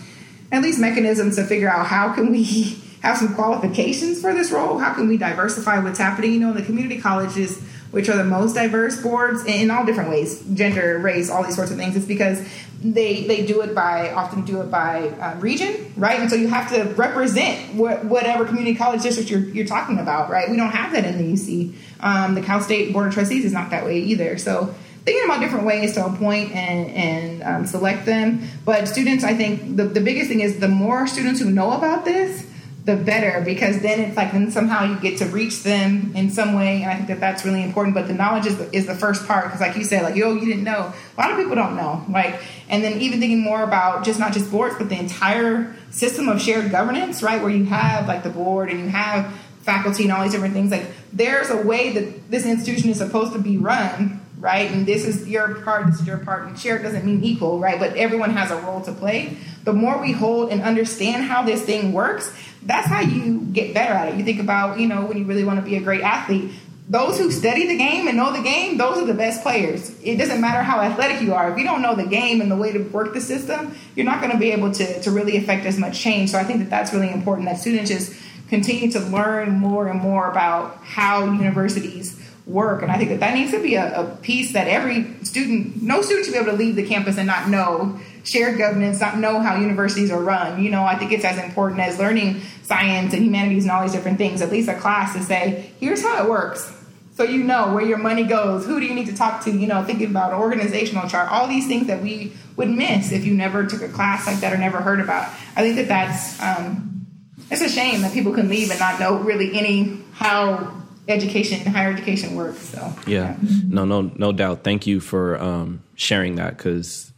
at 0.52 0.62
least 0.62 0.80
mechanisms 0.80 1.36
to 1.36 1.44
figure 1.44 1.68
out 1.68 1.86
how 1.86 2.12
can 2.12 2.30
we 2.30 2.78
have 3.02 3.16
some 3.16 3.34
qualifications 3.34 4.20
for 4.20 4.34
this 4.34 4.50
role. 4.50 4.78
How 4.78 4.92
can 4.92 5.08
we 5.08 5.16
diversify 5.16 5.78
what's 5.78 5.98
happening? 5.98 6.34
You 6.34 6.40
know, 6.40 6.52
the 6.52 6.62
community 6.62 7.00
colleges, 7.00 7.58
which 7.92 8.10
are 8.10 8.16
the 8.16 8.24
most 8.24 8.54
diverse 8.54 9.00
boards 9.00 9.42
in 9.46 9.70
all 9.70 9.86
different 9.86 10.10
ways, 10.10 10.44
gender, 10.52 10.98
race, 10.98 11.30
all 11.30 11.42
these 11.42 11.56
sorts 11.56 11.70
of 11.70 11.78
things. 11.78 11.96
It's 11.96 12.04
because 12.04 12.46
they 12.82 13.24
they 13.24 13.44
do 13.44 13.60
it 13.60 13.74
by 13.74 14.12
often 14.12 14.44
do 14.44 14.60
it 14.60 14.70
by 14.70 15.08
uh, 15.08 15.36
region, 15.38 15.92
right? 15.96 16.20
And 16.20 16.30
so 16.30 16.36
you 16.36 16.48
have 16.48 16.70
to 16.72 16.84
represent 16.94 17.74
what, 17.74 18.04
whatever 18.04 18.44
community 18.44 18.74
college 18.74 19.02
district 19.02 19.30
you're, 19.30 19.40
you're 19.40 19.66
talking 19.66 19.98
about, 19.98 20.30
right? 20.30 20.50
We 20.50 20.56
don't 20.56 20.70
have 20.70 20.92
that 20.92 21.04
in 21.04 21.18
the 21.18 21.32
UC. 21.32 21.74
Um, 22.00 22.34
the 22.34 22.42
Cal 22.42 22.60
State 22.60 22.92
Board 22.92 23.08
of 23.08 23.14
Trustees 23.14 23.44
is 23.44 23.52
not 23.52 23.70
that 23.70 23.84
way 23.84 23.98
either. 23.98 24.38
So 24.38 24.74
thinking 25.04 25.24
about 25.24 25.40
different 25.40 25.66
ways 25.66 25.94
to 25.94 26.06
appoint 26.06 26.52
and, 26.52 26.90
and 26.90 27.42
um, 27.42 27.66
select 27.66 28.06
them. 28.06 28.48
But 28.64 28.88
students, 28.88 29.24
I 29.24 29.34
think 29.34 29.76
the, 29.76 29.84
the 29.84 30.00
biggest 30.00 30.28
thing 30.28 30.40
is 30.40 30.58
the 30.60 30.68
more 30.68 31.06
students 31.06 31.40
who 31.40 31.50
know 31.50 31.72
about 31.72 32.04
this, 32.04 32.46
the 32.84 32.96
better 32.96 33.42
because 33.44 33.80
then 33.80 34.00
it's 34.00 34.16
like 34.16 34.32
then 34.32 34.50
somehow 34.50 34.84
you 34.84 34.98
get 35.00 35.18
to 35.18 35.26
reach 35.26 35.62
them 35.62 36.12
in 36.16 36.30
some 36.30 36.54
way 36.54 36.82
and 36.82 36.90
i 36.90 36.94
think 36.94 37.08
that 37.08 37.20
that's 37.20 37.44
really 37.44 37.62
important 37.62 37.94
but 37.94 38.06
the 38.08 38.14
knowledge 38.14 38.46
is 38.46 38.56
the, 38.56 38.74
is 38.74 38.86
the 38.86 38.94
first 38.94 39.26
part 39.26 39.44
because 39.44 39.60
like 39.60 39.76
you 39.76 39.84
said 39.84 40.02
like 40.02 40.16
yo 40.16 40.32
you 40.32 40.46
didn't 40.46 40.64
know 40.64 40.92
a 41.16 41.20
lot 41.20 41.30
of 41.30 41.36
people 41.36 41.54
don't 41.54 41.76
know 41.76 42.02
like 42.08 42.40
and 42.68 42.82
then 42.82 42.98
even 43.00 43.20
thinking 43.20 43.40
more 43.40 43.62
about 43.62 44.02
just 44.02 44.18
not 44.18 44.32
just 44.32 44.50
boards 44.50 44.74
but 44.78 44.88
the 44.88 44.98
entire 44.98 45.74
system 45.90 46.28
of 46.28 46.40
shared 46.40 46.70
governance 46.70 47.22
right 47.22 47.42
where 47.42 47.50
you 47.50 47.66
have 47.66 48.08
like 48.08 48.22
the 48.22 48.30
board 48.30 48.70
and 48.70 48.80
you 48.80 48.88
have 48.88 49.30
faculty 49.60 50.04
and 50.04 50.12
all 50.12 50.22
these 50.22 50.32
different 50.32 50.54
things 50.54 50.70
like 50.70 50.86
there's 51.12 51.50
a 51.50 51.62
way 51.62 51.92
that 51.92 52.30
this 52.30 52.46
institution 52.46 52.88
is 52.88 52.96
supposed 52.96 53.34
to 53.34 53.38
be 53.38 53.58
run 53.58 54.19
right? 54.40 54.70
And 54.70 54.86
this 54.86 55.04
is 55.04 55.28
your 55.28 55.54
part, 55.62 55.86
this 55.86 56.00
is 56.00 56.06
your 56.06 56.18
part. 56.18 56.46
And 56.46 56.58
share 56.58 56.82
doesn't 56.82 57.04
mean 57.04 57.22
equal, 57.22 57.60
right? 57.60 57.78
But 57.78 57.96
everyone 57.96 58.30
has 58.30 58.50
a 58.50 58.56
role 58.56 58.80
to 58.82 58.92
play. 58.92 59.36
The 59.64 59.72
more 59.72 60.00
we 60.00 60.12
hold 60.12 60.50
and 60.50 60.62
understand 60.62 61.24
how 61.24 61.42
this 61.42 61.62
thing 61.62 61.92
works, 61.92 62.32
that's 62.62 62.86
how 62.86 63.00
you 63.00 63.40
get 63.52 63.74
better 63.74 63.92
at 63.92 64.08
it. 64.08 64.16
You 64.16 64.24
think 64.24 64.40
about, 64.40 64.80
you 64.80 64.88
know, 64.88 65.04
when 65.04 65.18
you 65.18 65.24
really 65.24 65.44
want 65.44 65.58
to 65.58 65.64
be 65.64 65.76
a 65.76 65.80
great 65.80 66.00
athlete, 66.00 66.50
those 66.88 67.18
who 67.18 67.30
study 67.30 67.68
the 67.68 67.76
game 67.76 68.08
and 68.08 68.16
know 68.16 68.32
the 68.32 68.42
game, 68.42 68.76
those 68.76 68.98
are 68.98 69.06
the 69.06 69.14
best 69.14 69.42
players. 69.42 69.96
It 70.02 70.16
doesn't 70.16 70.40
matter 70.40 70.60
how 70.60 70.80
athletic 70.80 71.22
you 71.22 71.34
are. 71.34 71.52
If 71.52 71.56
you 71.56 71.62
don't 71.62 71.82
know 71.82 71.94
the 71.94 72.06
game 72.06 72.40
and 72.40 72.50
the 72.50 72.56
way 72.56 72.72
to 72.72 72.80
work 72.80 73.14
the 73.14 73.20
system, 73.20 73.76
you're 73.94 74.06
not 74.06 74.20
going 74.20 74.32
to 74.32 74.38
be 74.38 74.50
able 74.50 74.72
to, 74.72 75.00
to 75.02 75.10
really 75.12 75.36
affect 75.36 75.66
as 75.66 75.78
much 75.78 76.00
change. 76.00 76.30
So 76.30 76.38
I 76.38 76.42
think 76.42 76.58
that 76.58 76.68
that's 76.68 76.92
really 76.92 77.10
important 77.10 77.46
that 77.46 77.58
students 77.58 77.90
just 77.90 78.12
continue 78.48 78.90
to 78.90 78.98
learn 78.98 79.52
more 79.52 79.86
and 79.86 80.00
more 80.00 80.28
about 80.28 80.78
how 80.82 81.26
universities 81.26 82.20
work. 82.46 82.82
And 82.82 82.90
I 82.90 82.96
think 82.96 83.10
that 83.10 83.20
that 83.20 83.34
needs 83.34 83.50
to 83.52 83.62
be 83.62 83.74
a, 83.74 84.00
a, 84.00 84.16
piece 84.16 84.52
that 84.52 84.66
every 84.66 85.24
student, 85.24 85.82
no 85.82 86.02
student 86.02 86.26
should 86.26 86.32
be 86.32 86.38
able 86.38 86.52
to 86.52 86.56
leave 86.56 86.76
the 86.76 86.86
campus 86.86 87.16
and 87.16 87.26
not 87.26 87.48
know 87.48 87.98
shared 88.24 88.58
governance, 88.58 89.00
not 89.00 89.18
know 89.18 89.40
how 89.40 89.56
universities 89.56 90.10
are 90.10 90.20
run. 90.20 90.62
You 90.62 90.70
know, 90.70 90.84
I 90.84 90.96
think 90.96 91.12
it's 91.12 91.24
as 91.24 91.38
important 91.38 91.80
as 91.80 91.98
learning 91.98 92.40
science 92.62 93.14
and 93.14 93.24
humanities 93.24 93.64
and 93.64 93.70
all 93.70 93.82
these 93.82 93.92
different 93.92 94.18
things, 94.18 94.42
at 94.42 94.50
least 94.50 94.68
a 94.68 94.74
class 94.78 95.14
to 95.14 95.22
say, 95.22 95.72
here's 95.80 96.02
how 96.02 96.22
it 96.22 96.28
works. 96.28 96.76
So 97.14 97.24
you 97.24 97.42
know 97.42 97.74
where 97.74 97.84
your 97.84 97.98
money 97.98 98.24
goes, 98.24 98.64
who 98.64 98.80
do 98.80 98.86
you 98.86 98.94
need 98.94 99.06
to 99.06 99.14
talk 99.14 99.44
to, 99.44 99.50
you 99.50 99.66
know, 99.66 99.84
thinking 99.84 100.08
about 100.10 100.32
an 100.32 100.40
organizational 100.40 101.08
chart, 101.08 101.30
all 101.30 101.46
these 101.48 101.66
things 101.66 101.86
that 101.86 102.02
we 102.02 102.32
would 102.56 102.70
miss 102.70 103.12
if 103.12 103.24
you 103.24 103.34
never 103.34 103.66
took 103.66 103.82
a 103.82 103.88
class 103.88 104.26
like 104.26 104.38
that 104.40 104.52
or 104.52 104.58
never 104.58 104.78
heard 104.78 105.00
about. 105.00 105.24
I 105.56 105.62
think 105.62 105.76
that 105.76 105.88
that's, 105.88 106.40
um, 106.42 107.06
it's 107.50 107.62
a 107.62 107.68
shame 107.68 108.02
that 108.02 108.12
people 108.12 108.32
can 108.32 108.48
leave 108.48 108.70
and 108.70 108.78
not 108.78 109.00
know 109.00 109.18
really 109.18 109.58
any 109.58 109.98
how 110.12 110.79
education, 111.10 111.66
higher 111.72 111.92
education 111.92 112.34
work. 112.34 112.56
So 112.56 112.92
yeah, 113.06 113.36
no, 113.66 113.84
no, 113.84 114.02
no 114.16 114.32
doubt. 114.32 114.64
Thank 114.64 114.86
you 114.86 115.00
for 115.00 115.40
um, 115.40 115.82
sharing 115.94 116.36
that 116.36 116.56
because 116.56 117.12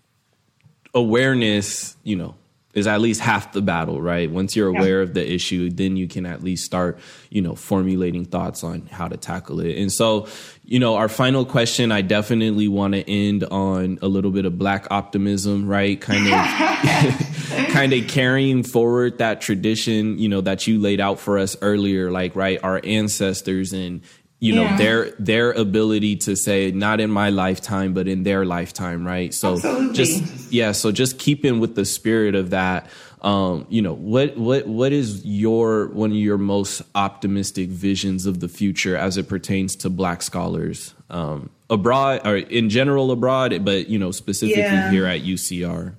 awareness, 0.95 1.97
you 2.03 2.17
know, 2.17 2.35
is 2.75 2.87
at 2.87 3.01
least 3.01 3.21
half 3.21 3.53
the 3.53 3.61
battle, 3.61 4.01
right? 4.01 4.31
Once 4.31 4.57
you're 4.57 4.69
aware 4.69 4.99
yeah. 4.99 5.03
of 5.03 5.15
the 5.15 5.33
issue, 5.33 5.69
then 5.71 5.97
you 5.97 6.09
can 6.09 6.25
at 6.25 6.43
least 6.43 6.65
start, 6.65 6.99
you 7.31 7.43
know, 7.43 7.55
formulating 7.55 8.25
thoughts 8.25 8.65
on 8.65 8.87
how 8.87 9.09
to 9.09 9.17
tackle 9.17 9.61
it. 9.61 9.77
And 9.77 9.93
so, 9.93 10.27
you 10.65 10.79
know, 10.79 10.97
our 10.97 11.09
final 11.09 11.45
question, 11.45 11.93
I 11.93 12.01
definitely 12.01 12.69
want 12.69 12.95
to 12.95 13.11
end 13.11 13.45
on 13.45 13.99
a 14.01 14.09
little 14.09 14.31
bit 14.31 14.47
of 14.47 14.59
black 14.59 14.87
optimism, 14.91 15.69
right? 15.69 16.01
Kind 16.01 16.27
of 16.27 16.33
kind 17.69 17.93
of 17.93 18.09
carrying 18.09 18.63
forward 18.63 19.19
that 19.19 19.41
tradition, 19.41 20.19
you 20.19 20.29
know, 20.29 20.41
that 20.41 20.67
you 20.67 20.81
laid 20.81 21.01
out 21.01 21.19
for 21.19 21.39
us 21.39 21.57
earlier, 21.61 22.11
like 22.11 22.35
right, 22.35 22.59
our 22.63 22.81
ancestors 22.85 23.73
and 23.73 24.03
you 24.43 24.57
know 24.57 24.65
yeah. 24.65 24.77
their 24.77 25.11
their 25.21 25.53
ability 25.53 26.17
to 26.17 26.35
say 26.35 26.73
not 26.73 27.01
in 27.01 27.11
my 27.11 27.31
lifetime 27.31 27.95
but 27.95 28.09
in 28.09 28.25
their 28.25 28.45
lifetime 28.45 29.07
right 29.07 29.33
so 29.33 29.53
Absolutely. 29.53 29.95
just 29.95 30.53
yeah 30.53 30.73
so 30.73 30.91
just 30.91 31.17
keeping 31.19 31.61
with 31.61 31.77
the 31.77 31.85
spirit 31.85 32.35
of 32.35 32.51
that 32.51 32.91
um, 33.23 33.67
you 33.69 33.81
know 33.81 33.95
what 33.95 34.37
what 34.37 34.67
what 34.67 34.93
is 34.93 35.25
your 35.25 35.87
one 35.89 36.11
of 36.11 36.17
your 36.17 36.39
most 36.39 36.83
optimistic 36.97 37.69
visions 37.69 38.27
of 38.27 38.41
the 38.41 38.49
future 38.49 38.97
as 38.97 39.17
it 39.17 39.29
pertains 39.29 39.77
to 39.77 39.89
black 39.89 40.23
scholars 40.23 40.93
um, 41.09 41.49
abroad 41.71 42.27
or 42.27 42.37
in 42.37 42.69
general 42.69 43.13
abroad 43.13 43.65
but 43.65 43.89
you 43.89 43.99
know 43.99 44.11
specifically 44.11 44.63
yeah. 44.63 44.91
here 44.91 45.07
at 45.07 45.21
UCR 45.21 45.95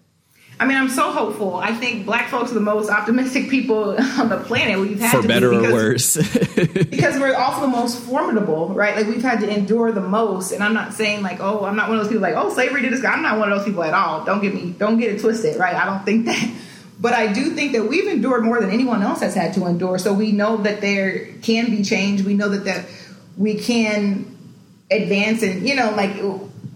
I 0.64 0.66
mean, 0.66 0.78
I'm 0.78 0.88
so 0.88 1.12
hopeful. 1.12 1.58
I 1.58 1.74
think 1.74 2.06
black 2.06 2.30
folks 2.30 2.52
are 2.52 2.54
the 2.54 2.62
most 2.62 2.90
optimistic 2.90 3.50
people 3.50 3.98
on 4.18 4.30
the 4.30 4.38
planet. 4.38 4.80
We've 4.80 4.98
had 4.98 5.12
for 5.12 5.22
to 5.22 5.28
better 5.28 5.50
because, 5.50 5.70
or 5.70 5.74
worse, 5.74 6.16
because 6.90 7.20
we're 7.20 7.36
also 7.36 7.64
the 7.64 7.68
most 7.68 8.00
formidable, 8.00 8.70
right? 8.70 8.96
Like 8.96 9.08
we've 9.08 9.22
had 9.22 9.42
to 9.42 9.54
endure 9.54 9.92
the 9.92 10.00
most. 10.00 10.54
And 10.54 10.64
I'm 10.64 10.74
not 10.74 10.94
saying 10.94 11.22
like, 11.22 11.42
oh, 11.42 11.66
I'm 11.66 11.76
not 11.76 11.90
one 11.90 11.98
of 11.98 12.06
those 12.06 12.10
people 12.10 12.22
like, 12.22 12.36
oh, 12.38 12.50
slavery 12.54 12.82
did 12.82 12.94
this. 12.94 13.04
I'm 13.04 13.22
not 13.22 13.40
one 13.40 13.52
of 13.52 13.58
those 13.58 13.68
people 13.68 13.84
at 13.84 13.94
all. 13.94 14.24
Don't 14.24 14.42
get 14.42 14.56
me, 14.56 14.74
don't 14.78 14.98
get 14.98 15.14
it 15.14 15.20
twisted, 15.20 15.60
right? 15.60 15.76
I 15.76 15.84
don't 15.84 16.06
think 16.06 16.26
that. 16.28 16.50
But 16.98 17.12
I 17.12 17.34
do 17.34 17.50
think 17.50 17.74
that 17.74 17.90
we've 17.90 18.08
endured 18.08 18.46
more 18.46 18.62
than 18.62 18.70
anyone 18.70 19.04
else 19.04 19.20
has 19.20 19.36
had 19.36 19.56
to 19.56 19.66
endure. 19.66 20.00
So 20.00 20.14
we 20.14 20.32
know 20.32 20.56
that 20.56 20.80
there 20.80 21.26
can 21.42 21.72
be 21.72 21.84
change. 21.84 22.22
We 22.22 22.36
know 22.36 22.48
that 22.48 22.64
that 22.64 22.86
we 23.36 23.56
can 23.60 24.34
advance 24.90 25.44
and 25.44 25.68
you 25.68 25.76
know 25.76 25.92
like 25.92 26.16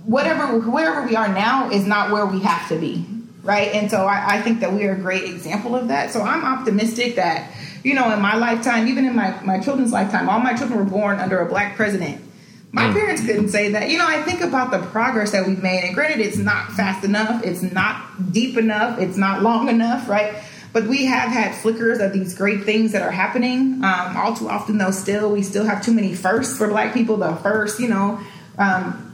whatever 0.04 0.60
wherever 0.60 1.08
we 1.08 1.16
are 1.16 1.30
now 1.30 1.70
is 1.70 1.86
not 1.86 2.12
where 2.12 2.26
we 2.26 2.40
have 2.42 2.68
to 2.68 2.78
be 2.78 3.06
right 3.48 3.74
and 3.74 3.90
so 3.90 4.06
I, 4.06 4.36
I, 4.36 4.42
think 4.42 4.60
that 4.60 4.74
we 4.74 4.84
are 4.84 4.92
a 4.92 5.00
great 5.00 5.24
example 5.24 5.74
of 5.74 5.88
that 5.88 6.12
so 6.12 6.22
i'm 6.22 6.44
optimistic 6.44 7.16
that 7.16 7.52
you 7.84 7.96
know 7.96 8.12
in 8.12 8.22
my 8.22 8.36
lifetime 8.36 8.88
even 8.88 9.06
in 9.06 9.16
my, 9.16 9.42
my 9.42 9.60
children's 9.60 9.94
lifetime 9.94 10.30
all 10.30 10.40
my 10.40 10.54
children 10.54 10.78
were 10.78 10.86
born 10.86 11.20
under 11.20 11.40
a 11.40 11.48
black 11.48 11.76
president 11.78 12.22
my 12.74 12.84
mm. 12.84 12.94
parents 12.94 13.26
couldn't 13.26 13.48
say 13.48 13.72
that 13.72 13.90
you 13.90 13.98
know 13.98 14.06
i 14.06 14.22
think 14.24 14.42
about 14.42 14.70
the 14.70 14.80
progress 14.88 15.32
that 15.32 15.48
we've 15.48 15.64
made 15.64 15.86
and 15.86 15.96
granted 15.96 16.20
it's 16.20 16.38
not 16.38 16.72
fast 16.74 17.06
enough 17.06 17.42
it's 17.44 17.62
not 17.62 18.32
deep 18.34 18.58
enough 18.58 19.00
it's 19.00 19.18
not 19.18 19.42
long 19.42 19.70
enough 19.70 20.10
right 20.10 20.44
but 20.74 20.86
we 20.86 21.06
have 21.06 21.32
had 21.32 21.56
flickers 21.56 22.00
of 22.00 22.14
these 22.14 22.36
great 22.36 22.64
things 22.64 22.92
that 22.92 23.02
are 23.02 23.10
happening. 23.10 23.84
Um, 23.84 24.16
all 24.16 24.36
too 24.36 24.48
often, 24.48 24.78
though, 24.78 24.92
still 24.92 25.32
we 25.32 25.42
still 25.42 25.66
have 25.66 25.84
too 25.84 25.92
many 25.92 26.14
firsts 26.14 26.56
for 26.56 26.68
Black 26.68 26.94
people. 26.94 27.18
The 27.18 27.36
first, 27.38 27.80
you 27.80 27.88
know, 27.88 28.20
um, 28.60 29.07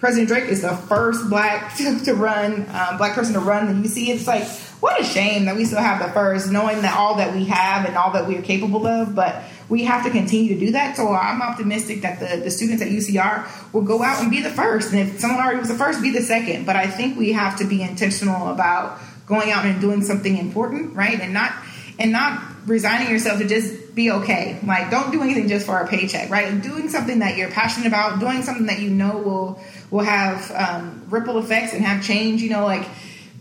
President 0.00 0.28
Drake 0.28 0.44
is 0.44 0.62
the 0.62 0.74
first 0.74 1.28
Black 1.28 1.76
to, 1.76 2.00
to 2.04 2.14
run, 2.14 2.66
um, 2.70 2.96
Black 2.96 3.14
person 3.14 3.34
to 3.34 3.40
run 3.40 3.82
the 3.82 3.88
UC. 3.88 4.08
It's 4.08 4.26
like 4.26 4.48
what 4.80 4.98
a 4.98 5.04
shame 5.04 5.44
that 5.44 5.56
we 5.56 5.66
still 5.66 5.78
have 5.78 6.02
the 6.02 6.10
first, 6.12 6.50
knowing 6.50 6.80
that 6.82 6.96
all 6.96 7.16
that 7.16 7.34
we 7.34 7.44
have 7.44 7.84
and 7.84 7.96
all 7.96 8.12
that 8.12 8.26
we 8.26 8.36
are 8.36 8.42
capable 8.42 8.86
of. 8.86 9.14
But 9.14 9.42
we 9.68 9.84
have 9.84 10.04
to 10.04 10.10
continue 10.10 10.54
to 10.54 10.58
do 10.58 10.72
that. 10.72 10.96
So 10.96 11.08
I'm 11.14 11.42
optimistic 11.42 12.00
that 12.00 12.18
the, 12.18 12.42
the 12.42 12.50
students 12.50 12.82
at 12.82 12.88
UCR 12.88 13.72
will 13.74 13.82
go 13.82 14.02
out 14.02 14.22
and 14.22 14.30
be 14.30 14.40
the 14.40 14.50
first. 14.50 14.92
And 14.92 15.00
if 15.00 15.20
someone 15.20 15.38
already 15.38 15.60
was 15.60 15.68
the 15.68 15.74
first, 15.74 16.00
be 16.00 16.10
the 16.10 16.22
second. 16.22 16.64
But 16.64 16.76
I 16.76 16.86
think 16.86 17.18
we 17.18 17.32
have 17.32 17.58
to 17.58 17.66
be 17.66 17.82
intentional 17.82 18.48
about 18.48 18.98
going 19.26 19.50
out 19.50 19.66
and 19.66 19.80
doing 19.80 20.02
something 20.02 20.38
important, 20.38 20.96
right? 20.96 21.20
And 21.20 21.34
not 21.34 21.52
and 22.00 22.12
not 22.12 22.42
resigning 22.66 23.10
yourself 23.10 23.38
to 23.38 23.46
just 23.46 23.94
be 23.94 24.10
okay. 24.10 24.58
Like 24.64 24.90
don't 24.90 25.12
do 25.12 25.22
anything 25.22 25.48
just 25.48 25.66
for 25.66 25.78
a 25.78 25.86
paycheck, 25.86 26.30
right? 26.30 26.60
Doing 26.60 26.88
something 26.88 27.20
that 27.20 27.36
you're 27.36 27.50
passionate 27.50 27.86
about, 27.86 28.18
doing 28.18 28.42
something 28.42 28.66
that 28.66 28.80
you 28.80 28.90
know 28.90 29.18
will 29.18 29.62
will 29.90 30.04
have 30.04 30.50
um, 30.52 31.06
ripple 31.10 31.38
effects 31.38 31.74
and 31.74 31.84
have 31.84 32.02
change. 32.02 32.40
You 32.40 32.50
know, 32.50 32.64
like 32.64 32.88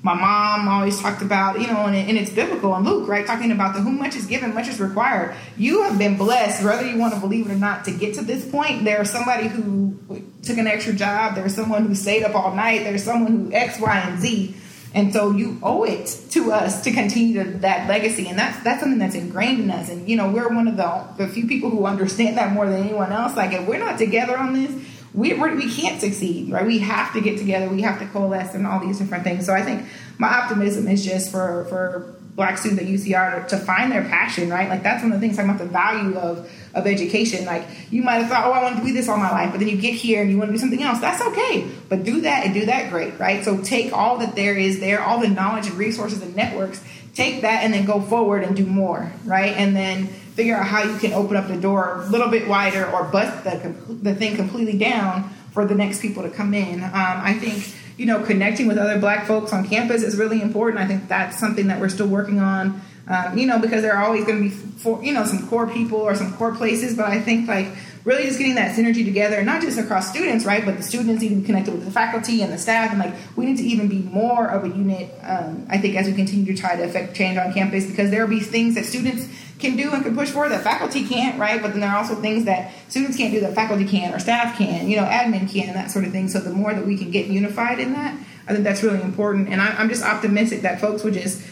my 0.01 0.13
mom 0.13 0.67
always 0.67 0.99
talked 0.99 1.21
about, 1.21 1.59
you 1.59 1.67
know, 1.67 1.85
and, 1.85 1.95
and, 1.95 2.17
it's 2.17 2.31
biblical 2.31 2.73
and 2.73 2.85
Luke, 2.85 3.09
right? 3.09 3.25
Talking 3.25 3.51
about 3.51 3.75
the 3.75 3.81
who 3.81 3.91
much 3.91 4.15
is 4.15 4.27
given, 4.27 4.53
much 4.53 4.69
is 4.69 4.79
required. 4.79 5.35
You 5.57 5.83
have 5.83 5.97
been 5.97 6.15
blessed, 6.15 6.63
whether 6.63 6.87
you 6.87 6.97
want 6.97 7.13
to 7.15 7.19
believe 7.19 7.49
it 7.49 7.51
or 7.51 7.57
not, 7.57 7.83
to 7.83 7.91
get 7.91 8.13
to 8.13 8.21
this 8.21 8.49
point. 8.49 8.85
There's 8.85 9.11
somebody 9.11 9.49
who 9.49 9.97
took 10.41 10.57
an 10.57 10.67
extra 10.67 10.93
job. 10.93 11.35
There's 11.35 11.53
someone 11.53 11.85
who 11.85 11.95
stayed 11.95 12.23
up 12.23 12.33
all 12.33 12.55
night. 12.55 12.85
There's 12.85 13.03
someone 13.03 13.51
who 13.51 13.53
X, 13.53 13.77
Y, 13.77 13.99
and 13.99 14.21
Z 14.21 14.55
and 14.93 15.13
so 15.13 15.31
you 15.31 15.59
owe 15.61 15.83
it 15.83 16.07
to 16.31 16.51
us 16.51 16.83
to 16.83 16.91
continue 16.91 17.43
to, 17.43 17.49
that 17.59 17.87
legacy, 17.87 18.27
and 18.27 18.39
that's 18.39 18.61
that's 18.63 18.79
something 18.79 18.97
that's 18.97 19.15
ingrained 19.15 19.59
in 19.59 19.69
us. 19.69 19.89
And 19.89 20.09
you 20.09 20.15
know, 20.15 20.31
we're 20.31 20.49
one 20.49 20.67
of 20.67 20.77
the 20.77 21.05
the 21.17 21.31
few 21.31 21.47
people 21.47 21.69
who 21.69 21.85
understand 21.85 22.37
that 22.37 22.53
more 22.53 22.65
than 22.67 22.83
anyone 22.83 23.11
else. 23.11 23.35
Like, 23.35 23.53
if 23.53 23.67
we're 23.67 23.79
not 23.79 23.99
together 23.99 24.37
on 24.37 24.53
this, 24.53 24.71
we 25.13 25.33
we're, 25.33 25.55
we 25.55 25.71
can 25.71 25.93
not 25.93 26.01
succeed, 26.01 26.51
right? 26.51 26.65
We 26.65 26.79
have 26.79 27.13
to 27.13 27.21
get 27.21 27.37
together. 27.37 27.69
We 27.69 27.83
have 27.83 27.99
to 27.99 28.07
coalesce 28.07 28.55
and 28.55 28.65
all 28.65 28.79
these 28.79 28.97
different 28.97 29.23
things. 29.23 29.45
So 29.45 29.53
I 29.53 29.61
think 29.61 29.85
my 30.17 30.27
optimism 30.27 30.87
is 30.87 31.05
just 31.05 31.31
for 31.31 31.65
for 31.65 32.15
black 32.39 32.57
students 32.57 32.81
at 32.81 32.87
UCR 32.87 33.49
to, 33.49 33.57
to, 33.57 33.61
find 33.61 33.91
their 33.91 34.03
passion, 34.03 34.49
right? 34.49 34.69
Like 34.69 34.81
that's 34.81 35.03
one 35.03 35.11
of 35.11 35.19
the 35.19 35.27
things 35.27 35.35
talking 35.35 35.51
about 35.51 35.61
the 35.61 35.69
value 35.69 36.17
of 36.17 36.49
of 36.73 36.87
education. 36.87 37.45
Like 37.45 37.67
you 37.91 38.01
might 38.01 38.15
have 38.15 38.29
thought, 38.29 38.45
oh, 38.45 38.53
I 38.53 38.63
want 38.63 38.77
to 38.77 38.85
do 38.85 38.93
this 38.93 39.09
all 39.09 39.17
my 39.17 39.29
life, 39.29 39.51
but 39.51 39.59
then 39.59 39.67
you 39.67 39.75
get 39.75 39.93
here 39.93 40.21
and 40.21 40.31
you 40.31 40.37
want 40.37 40.47
to 40.47 40.53
do 40.53 40.57
something 40.57 40.81
else. 40.81 41.01
That's 41.01 41.21
okay, 41.21 41.69
but 41.89 42.05
do 42.05 42.21
that 42.21 42.45
and 42.45 42.53
do 42.53 42.65
that 42.67 42.91
great, 42.91 43.19
right? 43.19 43.43
So 43.43 43.61
take 43.61 43.91
all 43.91 44.19
that 44.19 44.37
there 44.37 44.55
is 44.55 44.79
there, 44.79 45.01
all 45.01 45.19
the 45.19 45.27
knowledge 45.27 45.67
and 45.67 45.75
resources 45.75 46.21
and 46.21 46.33
networks, 46.33 46.81
take 47.13 47.41
that 47.41 47.65
and 47.65 47.73
then 47.73 47.83
go 47.83 47.99
forward 47.99 48.43
and 48.43 48.55
do 48.55 48.65
more, 48.65 49.11
right? 49.25 49.53
And 49.57 49.75
then 49.75 50.07
figure 50.07 50.55
out 50.55 50.65
how 50.65 50.83
you 50.83 50.97
can 50.97 51.11
open 51.11 51.35
up 51.35 51.49
the 51.49 51.57
door 51.57 52.03
a 52.03 52.05
little 52.09 52.29
bit 52.29 52.47
wider 52.47 52.89
or 52.89 53.03
bust 53.03 53.43
the 53.43 53.75
the 54.01 54.15
thing 54.15 54.37
completely 54.37 54.77
down 54.77 55.29
for 55.51 55.65
the 55.65 55.75
next 55.75 56.01
people 56.01 56.23
to 56.23 56.29
come 56.29 56.53
in. 56.53 56.81
Um, 56.81 56.93
I 56.93 57.33
think 57.33 57.75
you 57.99 58.05
know, 58.05 58.23
connecting 58.23 58.65
with 58.65 58.77
other 58.77 58.97
black 58.97 59.27
folks 59.27 59.51
on 59.51 59.67
campus 59.67 60.03
is 60.03 60.15
really 60.15 60.41
important. 60.41 60.81
I 60.81 60.87
think 60.87 61.09
that's 61.09 61.37
something 61.37 61.67
that 61.67 61.81
we're 61.81 61.89
still 61.89 62.07
working 62.07 62.39
on, 62.39 62.81
um, 63.09 63.37
you 63.37 63.45
know, 63.45 63.59
because 63.59 63.81
there 63.81 63.93
are 63.93 64.05
always 64.05 64.23
going 64.25 64.37
to 64.37 64.43
be, 64.49 64.49
for, 64.49 65.03
you 65.03 65.11
know, 65.11 65.25
some 65.25 65.45
core 65.49 65.67
people 65.67 65.99
or 65.99 66.15
some 66.15 66.33
core 66.37 66.55
places. 66.55 66.95
But 66.95 67.07
I 67.07 67.19
think 67.19 67.49
like 67.49 67.67
really 68.05 68.23
just 68.23 68.39
getting 68.39 68.55
that 68.55 68.73
synergy 68.73 69.03
together, 69.03 69.43
not 69.43 69.61
just 69.61 69.77
across 69.77 70.09
students, 70.09 70.45
right, 70.45 70.63
but 70.63 70.77
the 70.77 70.83
students 70.83 71.21
need 71.21 71.29
to 71.29 71.35
be 71.35 71.45
connected 71.45 71.73
with 71.73 71.83
the 71.83 71.91
faculty 71.91 72.41
and 72.41 72.53
the 72.53 72.57
staff, 72.57 72.91
and 72.91 72.99
like 72.99 73.13
we 73.35 73.45
need 73.45 73.57
to 73.57 73.63
even 73.63 73.89
be 73.89 73.99
more 73.99 74.47
of 74.47 74.63
a 74.63 74.69
unit. 74.69 75.13
Um, 75.21 75.67
I 75.69 75.77
think 75.77 75.97
as 75.97 76.07
we 76.07 76.13
continue 76.13 76.45
to 76.55 76.59
try 76.59 76.77
to 76.77 76.83
affect 76.83 77.17
change 77.17 77.37
on 77.37 77.51
campus, 77.51 77.85
because 77.85 78.11
there 78.11 78.25
will 78.25 78.33
be 78.33 78.39
things 78.39 78.75
that 78.75 78.85
students 78.85 79.27
can 79.59 79.75
do 79.75 79.91
and 79.91 80.03
can 80.03 80.15
push 80.15 80.29
for 80.29 80.47
that 80.47 80.63
faculty 80.63 81.05
can't, 81.05 81.37
right? 81.39 81.61
But 81.61 81.71
then 81.71 81.81
there 81.81 81.89
are 81.89 81.97
also 81.97 82.15
things 82.15 82.45
that 82.45 82.71
students 82.87 83.17
can't 83.17 83.33
do 83.33 83.41
that 83.41 83.53
faculty 83.53 83.85
can 83.85 84.13
or 84.13 84.19
staff 84.19 84.57
can, 84.57 84.89
you 84.89 84.95
know, 84.95 85.03
admin 85.03 85.51
can, 85.51 85.67
and 85.67 85.75
that 85.75 85.91
sort 85.91 86.05
of 86.05 86.11
thing. 86.11 86.29
So 86.29 86.39
the 86.39 86.51
more 86.51 86.73
that 86.73 86.85
we 86.85 86.97
can 86.97 87.11
get 87.11 87.27
unified 87.27 87.79
in 87.79 87.93
that, 87.93 88.17
I 88.47 88.53
think 88.53 88.63
that's 88.63 88.81
really 88.81 89.01
important. 89.01 89.49
And 89.49 89.61
I, 89.61 89.67
I'm 89.77 89.89
just 89.89 90.03
optimistic 90.03 90.61
that 90.61 90.79
folks 90.79 91.03
would 91.03 91.13
just 91.13 91.45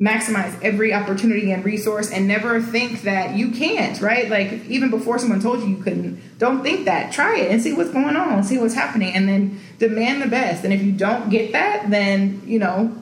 maximize 0.00 0.58
every 0.62 0.94
opportunity 0.94 1.52
and 1.52 1.62
resource 1.62 2.10
and 2.10 2.26
never 2.26 2.60
think 2.60 3.02
that 3.02 3.36
you 3.36 3.50
can't, 3.50 4.00
right? 4.00 4.30
Like 4.30 4.64
even 4.66 4.90
before 4.90 5.18
someone 5.18 5.40
told 5.40 5.60
you 5.60 5.68
you 5.68 5.82
couldn't, 5.82 6.38
don't 6.38 6.62
think 6.62 6.86
that. 6.86 7.12
Try 7.12 7.38
it 7.38 7.50
and 7.50 7.60
see 7.62 7.72
what's 7.74 7.90
going 7.90 8.16
on, 8.16 8.42
see 8.44 8.58
what's 8.58 8.74
happening, 8.74 9.12
and 9.14 9.28
then 9.28 9.60
demand 9.78 10.22
the 10.22 10.26
best. 10.26 10.64
And 10.64 10.72
if 10.72 10.82
you 10.82 10.92
don't 10.92 11.28
get 11.28 11.52
that, 11.52 11.90
then 11.90 12.42
you 12.46 12.58
know 12.58 12.96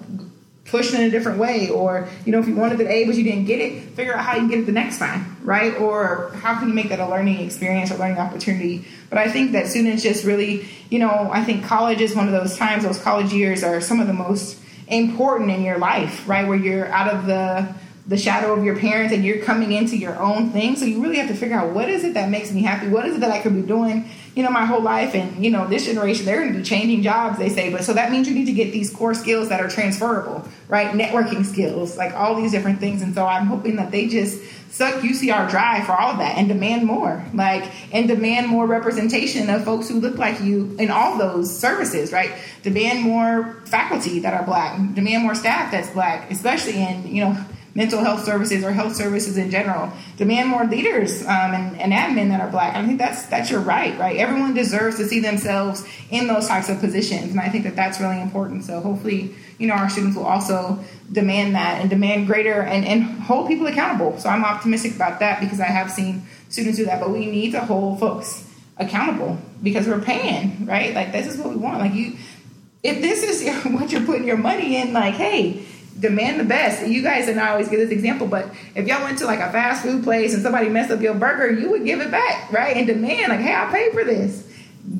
push 0.69 0.93
in 0.93 1.01
a 1.01 1.11
different 1.11 1.39
way 1.39 1.69
or 1.71 2.09
you 2.25 2.33
know 2.33 2.39
if 2.39 2.47
you 2.47 2.55
wanted 2.55 2.79
the 2.79 2.89
a 2.91 3.07
but 3.07 3.15
you 3.15 3.25
didn't 3.25 3.45
get 3.45 3.61
it 3.61 3.83
figure 3.95 4.15
out 4.15 4.25
how 4.25 4.35
you 4.35 4.41
can 4.41 4.49
get 4.49 4.59
it 4.61 4.67
the 4.67 4.73
next 4.73 4.99
time 4.99 5.37
right 5.43 5.75
or 5.81 6.31
how 6.37 6.59
can 6.59 6.69
you 6.69 6.75
make 6.75 6.91
that 6.91 7.01
a 7.01 7.09
learning 7.09 7.41
experience 7.41 7.91
or 7.91 7.97
learning 7.97 8.19
opportunity 8.19 8.85
but 9.09 9.19
i 9.19 9.31
think 9.31 9.53
that 9.53 9.67
students 9.67 10.03
just 10.03 10.25
really 10.25 10.69
you 10.91 10.99
know 10.99 11.31
i 11.33 11.43
think 11.43 11.65
college 11.65 12.01
is 12.01 12.15
one 12.15 12.27
of 12.27 12.33
those 12.33 12.57
times 12.57 12.85
those 12.85 13.01
college 13.01 13.33
years 13.33 13.65
are 13.65 13.81
some 13.81 14.01
of 14.01 14.07
the 14.07 14.13
most 14.13 14.61
important 14.89 15.51
in 15.51 15.63
your 15.63 15.79
life 15.79 16.29
right 16.29 16.47
where 16.47 16.59
you're 16.59 16.89
out 16.89 17.13
of 17.13 17.27
the 17.27 17.75
the 18.09 18.17
shadow 18.17 18.55
of 18.55 18.65
your 18.65 18.77
parents 18.77 19.13
and 19.13 19.23
you're 19.23 19.45
coming 19.45 19.73
into 19.73 19.97
your 19.97 20.19
own 20.19 20.51
thing. 20.51 20.77
So 20.77 20.87
you 20.87 21.03
really 21.03 21.19
have 21.19 21.29
to 21.29 21.35
figure 21.35 21.57
out 21.57 21.75
what 21.75 21.91
is 21.91 22.05
it 22.05 22.15
that 22.15 22.31
makes 22.31 22.51
me 22.51 22.63
happy? 22.63 22.89
What 22.89 23.05
is 23.05 23.17
it 23.17 23.21
that 23.21 23.31
I 23.31 23.41
could 23.41 23.55
be 23.55 23.61
doing, 23.61 24.09
you 24.39 24.45
know, 24.45 24.51
my 24.51 24.65
whole 24.65 24.81
life? 24.81 25.17
And, 25.17 25.45
you 25.45 25.51
know, 25.51 25.67
this 25.67 25.87
generation, 25.87 26.25
they're 26.25 26.39
going 26.39 26.53
to 26.53 26.59
be 26.61 26.65
changing 26.65 27.03
jobs, 27.03 27.39
they 27.39 27.49
say. 27.49 27.73
But 27.73 27.83
so 27.83 27.93
that 27.95 28.13
means 28.13 28.29
you 28.29 28.37
need 28.37 28.45
to 28.45 28.53
get 28.53 28.71
these 28.71 28.89
core 28.89 29.13
skills 29.13 29.49
that 29.49 29.61
are 29.61 29.69
transferable, 29.69 30.47
right? 30.69 30.93
Networking 30.93 31.45
skills, 31.45 31.97
like 31.97 32.15
all 32.15 32.37
these 32.37 32.53
different 32.53 32.79
things. 32.79 33.03
And 33.03 33.13
so 33.17 33.27
I'm 33.27 33.49
hoping 33.49 33.75
that 33.77 33.91
they 33.91 34.07
just 34.07 34.41
suck 34.71 34.95
UCR 35.03 35.51
dry 35.51 35.85
for 35.85 35.91
all 35.91 36.13
of 36.13 36.19
that 36.19 36.39
and 36.39 36.47
demand 36.47 36.87
more, 36.87 37.25
like, 37.35 37.69
and 37.93 38.07
demand 38.07 38.47
more 38.47 38.65
representation 38.65 39.51
of 39.51 39.65
folks 39.65 39.89
who 39.89 39.99
look 39.99 40.19
like 40.19 40.41
you 40.41 40.77
in 40.79 40.89
all 40.89 41.19
those 41.19 41.59
services, 41.59 42.13
right? 42.13 42.31
Demand 42.63 43.01
more 43.01 43.61
faculty 43.65 44.21
that 44.21 44.35
are 44.35 44.45
black, 44.45 44.79
demand 44.95 45.25
more 45.25 45.35
staff 45.35 45.73
that's 45.73 45.91
black, 45.91 46.31
especially 46.31 46.81
in, 46.81 47.13
you 47.13 47.25
know, 47.25 47.45
mental 47.79 48.01
health 48.01 48.25
services 48.25 48.65
or 48.65 48.73
health 48.73 48.97
services 48.97 49.37
in 49.37 49.53
general. 49.53 49.93
Demand 50.17 50.49
more 50.49 50.65
leaders 50.65 51.23
um, 51.23 51.55
and, 51.55 51.81
and 51.81 51.93
admin 51.93 52.29
that 52.31 52.41
are 52.41 52.51
black. 52.51 52.75
I 52.75 52.85
think 52.85 52.99
that's 52.99 53.27
that's 53.27 53.53
your 53.53 53.61
right, 53.61 53.97
right? 53.97 54.17
Everyone 54.17 54.53
deserves 54.53 54.97
to 54.97 55.07
see 55.07 55.21
themselves 55.21 55.87
in 56.11 56.27
those 56.27 56.49
types 56.49 56.69
of 56.69 56.81
positions, 56.81 57.31
and 57.31 57.41
I 57.41 57.49
think 57.49 57.63
that 57.63 57.77
that's 57.77 58.01
really 58.01 58.21
important. 58.21 58.65
So 58.65 58.81
hopefully, 58.81 59.33
you 59.59 59.69
know, 59.69 59.75
our 59.75 59.89
students 59.89 60.17
will 60.17 60.27
also 60.27 60.81
demand 61.13 61.55
that 61.55 61.81
and 61.81 61.89
demand 61.89 62.27
greater 62.27 62.63
and, 62.63 62.85
and 62.85 63.05
hold 63.05 63.47
people 63.47 63.69
accountable. 63.69 64.19
So 64.19 64.29
I'm 64.29 64.45
optimistic 64.45 64.97
about 64.97 65.21
that 65.21 65.41
because 65.41 65.61
I 65.61 65.67
have 65.67 65.89
seen 65.89 66.27
students 66.49 66.79
do 66.79 66.85
that. 66.87 66.99
But 66.99 67.11
we 67.11 67.27
need 67.27 67.53
to 67.53 67.61
hold 67.61 68.01
folks 68.01 68.45
accountable 68.77 69.39
because 69.63 69.87
we're 69.87 70.01
paying, 70.01 70.67
right? 70.67 70.93
Like 70.97 71.13
this 71.13 71.29
is 71.29 71.39
what 71.39 71.51
we 71.51 71.57
want. 71.57 71.79
Like 71.79 71.95
you, 71.95 72.17
if 72.83 73.01
this 73.01 73.23
is 73.23 73.65
what 73.73 73.93
you're 73.93 74.05
putting 74.05 74.27
your 74.27 74.37
money 74.37 74.75
in, 74.75 74.93
like 74.93 75.15
hey 75.15 75.65
demand 75.99 76.41
the 76.41 76.45
best. 76.45 76.87
You 76.87 77.03
guys 77.03 77.29
and 77.29 77.41
I 77.41 77.51
always 77.51 77.69
give 77.69 77.81
this 77.81 77.91
example, 77.91 78.27
but 78.27 78.51
if 78.75 78.87
y'all 78.87 79.03
went 79.03 79.19
to 79.19 79.27
like 79.27 79.41
a 79.41 79.51
fast 79.51 79.83
food 79.83 80.05
place 80.05 80.35
and 80.35 80.43
somebody 80.43 80.69
messed 80.69 80.91
up 80.91 81.01
your 81.01 81.15
burger, 81.15 81.51
you 81.51 81.71
would 81.71 81.85
give 81.85 82.01
it 82.01 82.11
back, 82.11 82.51
right? 82.53 82.77
And 82.77 82.87
demand 82.87 83.29
like, 83.29 83.41
hey, 83.41 83.55
I 83.55 83.71
paid 83.73 83.93
for 83.93 84.05
this. 84.05 84.45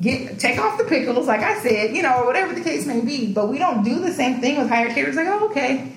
Get 0.01 0.39
take 0.39 0.59
off 0.59 0.77
the 0.77 0.83
pickles, 0.83 1.25
like 1.27 1.41
I 1.41 1.59
said, 1.61 1.95
you 1.95 2.03
know, 2.03 2.21
or 2.21 2.25
whatever 2.25 2.53
the 2.53 2.61
case 2.61 2.85
may 2.85 3.01
be. 3.01 3.33
But 3.33 3.49
we 3.49 3.57
don't 3.57 3.83
do 3.83 3.99
the 3.99 4.13
same 4.13 4.39
thing 4.39 4.59
with 4.59 4.69
higher 4.69 4.89
caterers. 4.89 5.15
Like, 5.15 5.27
oh, 5.27 5.49
okay. 5.49 5.93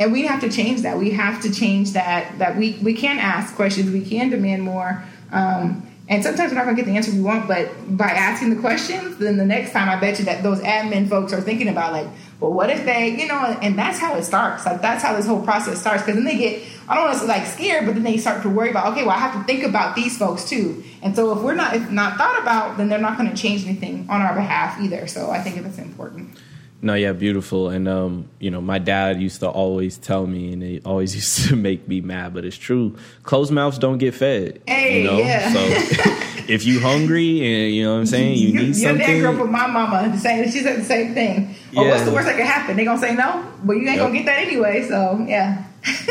And 0.00 0.12
we 0.12 0.26
have 0.26 0.40
to 0.40 0.50
change 0.50 0.82
that. 0.82 0.98
We 0.98 1.10
have 1.10 1.42
to 1.42 1.52
change 1.52 1.92
that. 1.92 2.38
That 2.38 2.56
we 2.56 2.78
we 2.82 2.94
can 2.94 3.18
ask 3.18 3.54
questions. 3.54 3.90
We 3.90 4.04
can 4.04 4.30
demand 4.30 4.62
more. 4.62 5.04
Um, 5.30 5.88
and 6.08 6.24
sometimes 6.24 6.50
we're 6.50 6.56
not 6.56 6.64
going 6.64 6.76
to 6.76 6.82
get 6.82 6.90
the 6.90 6.96
answer 6.96 7.12
we 7.12 7.20
want, 7.20 7.46
but 7.46 7.70
by 7.96 8.06
asking 8.06 8.50
the 8.50 8.60
questions, 8.60 9.18
then 9.18 9.36
the 9.36 9.44
next 9.44 9.72
time 9.72 9.90
I 9.90 10.00
bet 10.00 10.18
you 10.18 10.24
that 10.24 10.42
those 10.42 10.58
admin 10.60 11.06
folks 11.06 11.34
are 11.34 11.40
thinking 11.40 11.68
about 11.68 11.92
like, 11.92 12.06
well, 12.40 12.52
what 12.52 12.70
if 12.70 12.84
they, 12.84 13.20
you 13.20 13.26
know, 13.26 13.58
and 13.62 13.76
that's 13.76 13.98
how 13.98 14.14
it 14.14 14.22
starts. 14.22 14.64
Like 14.64 14.80
that's 14.80 15.02
how 15.02 15.16
this 15.16 15.26
whole 15.26 15.42
process 15.42 15.80
starts. 15.80 16.02
Because 16.02 16.14
then 16.14 16.24
they 16.24 16.36
get, 16.36 16.62
I 16.88 16.94
don't 16.94 17.06
want 17.06 17.14
to 17.14 17.20
say 17.20 17.26
like 17.26 17.46
scared, 17.46 17.86
but 17.86 17.94
then 17.94 18.04
they 18.04 18.16
start 18.16 18.42
to 18.42 18.48
worry 18.48 18.70
about, 18.70 18.92
okay, 18.92 19.02
well, 19.02 19.16
I 19.16 19.18
have 19.18 19.34
to 19.34 19.42
think 19.44 19.64
about 19.64 19.96
these 19.96 20.16
folks 20.16 20.48
too. 20.48 20.84
And 21.02 21.16
so 21.16 21.36
if 21.36 21.42
we're 21.42 21.54
not 21.54 21.74
if 21.74 21.90
not 21.90 22.16
thought 22.16 22.40
about, 22.40 22.76
then 22.76 22.88
they're 22.88 23.00
not 23.00 23.18
going 23.18 23.28
to 23.28 23.36
change 23.36 23.64
anything 23.64 24.06
on 24.08 24.22
our 24.22 24.34
behalf 24.34 24.80
either. 24.80 25.08
So 25.08 25.30
I 25.30 25.40
think 25.40 25.60
that's 25.62 25.78
important. 25.78 26.38
No, 26.80 26.94
yeah, 26.94 27.12
beautiful. 27.12 27.70
And 27.70 27.88
um, 27.88 28.28
you 28.38 28.52
know, 28.52 28.60
my 28.60 28.78
dad 28.78 29.20
used 29.20 29.40
to 29.40 29.48
always 29.48 29.98
tell 29.98 30.26
me, 30.26 30.52
and 30.52 30.62
it 30.62 30.86
always 30.86 31.14
used 31.16 31.48
to 31.48 31.56
make 31.56 31.88
me 31.88 32.00
mad, 32.00 32.34
but 32.34 32.44
it's 32.44 32.56
true. 32.56 32.96
Closed 33.24 33.50
mouths 33.50 33.78
don't 33.78 33.98
get 33.98 34.14
fed. 34.14 34.62
Hey, 34.66 35.02
you 35.02 35.10
know? 35.10 35.18
yeah. 35.18 35.52
So 35.52 35.58
if 36.48 36.64
you 36.64 36.78
hungry 36.80 37.40
and 37.44 37.74
you 37.74 37.84
know 37.84 37.94
what 37.94 38.00
I'm 38.00 38.06
saying, 38.06 38.38
you, 38.38 38.52
need 38.54 38.66
your 38.66 38.74
something. 38.74 39.06
dad 39.06 39.20
grew 39.20 39.30
up 39.30 39.40
with 39.40 39.50
my 39.50 39.66
mama 39.66 40.16
saying 40.18 40.52
she 40.52 40.60
said 40.60 40.80
the 40.80 40.84
same 40.84 41.14
thing. 41.14 41.54
Or 41.76 41.84
Yeah. 41.84 41.90
what's 41.90 42.04
the 42.04 42.10
worst 42.12 42.26
that 42.26 42.36
could 42.36 42.46
happen? 42.46 42.76
They 42.76 42.84
gonna 42.84 43.00
say 43.00 43.14
no, 43.14 43.44
but 43.64 43.74
you 43.74 43.80
ain't 43.88 43.96
Yep. 43.96 43.98
gonna 43.98 44.14
get 44.16 44.26
that 44.26 44.38
anyway. 44.38 44.86
So 44.88 45.24
yeah. 45.28 45.64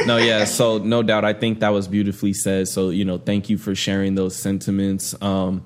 no, 0.06 0.18
yeah. 0.18 0.46
So 0.60 0.78
no 0.78 1.04
doubt, 1.04 1.26
I 1.26 1.34
think 1.34 1.60
that 1.62 1.70
was 1.70 1.88
beautifully 1.88 2.34
said. 2.34 2.68
So 2.68 2.90
you 2.90 3.06
know, 3.06 3.18
thank 3.18 3.50
you 3.50 3.58
for 3.58 3.74
sharing 3.76 4.16
those 4.16 4.36
sentiments, 4.36 5.16
um, 5.22 5.64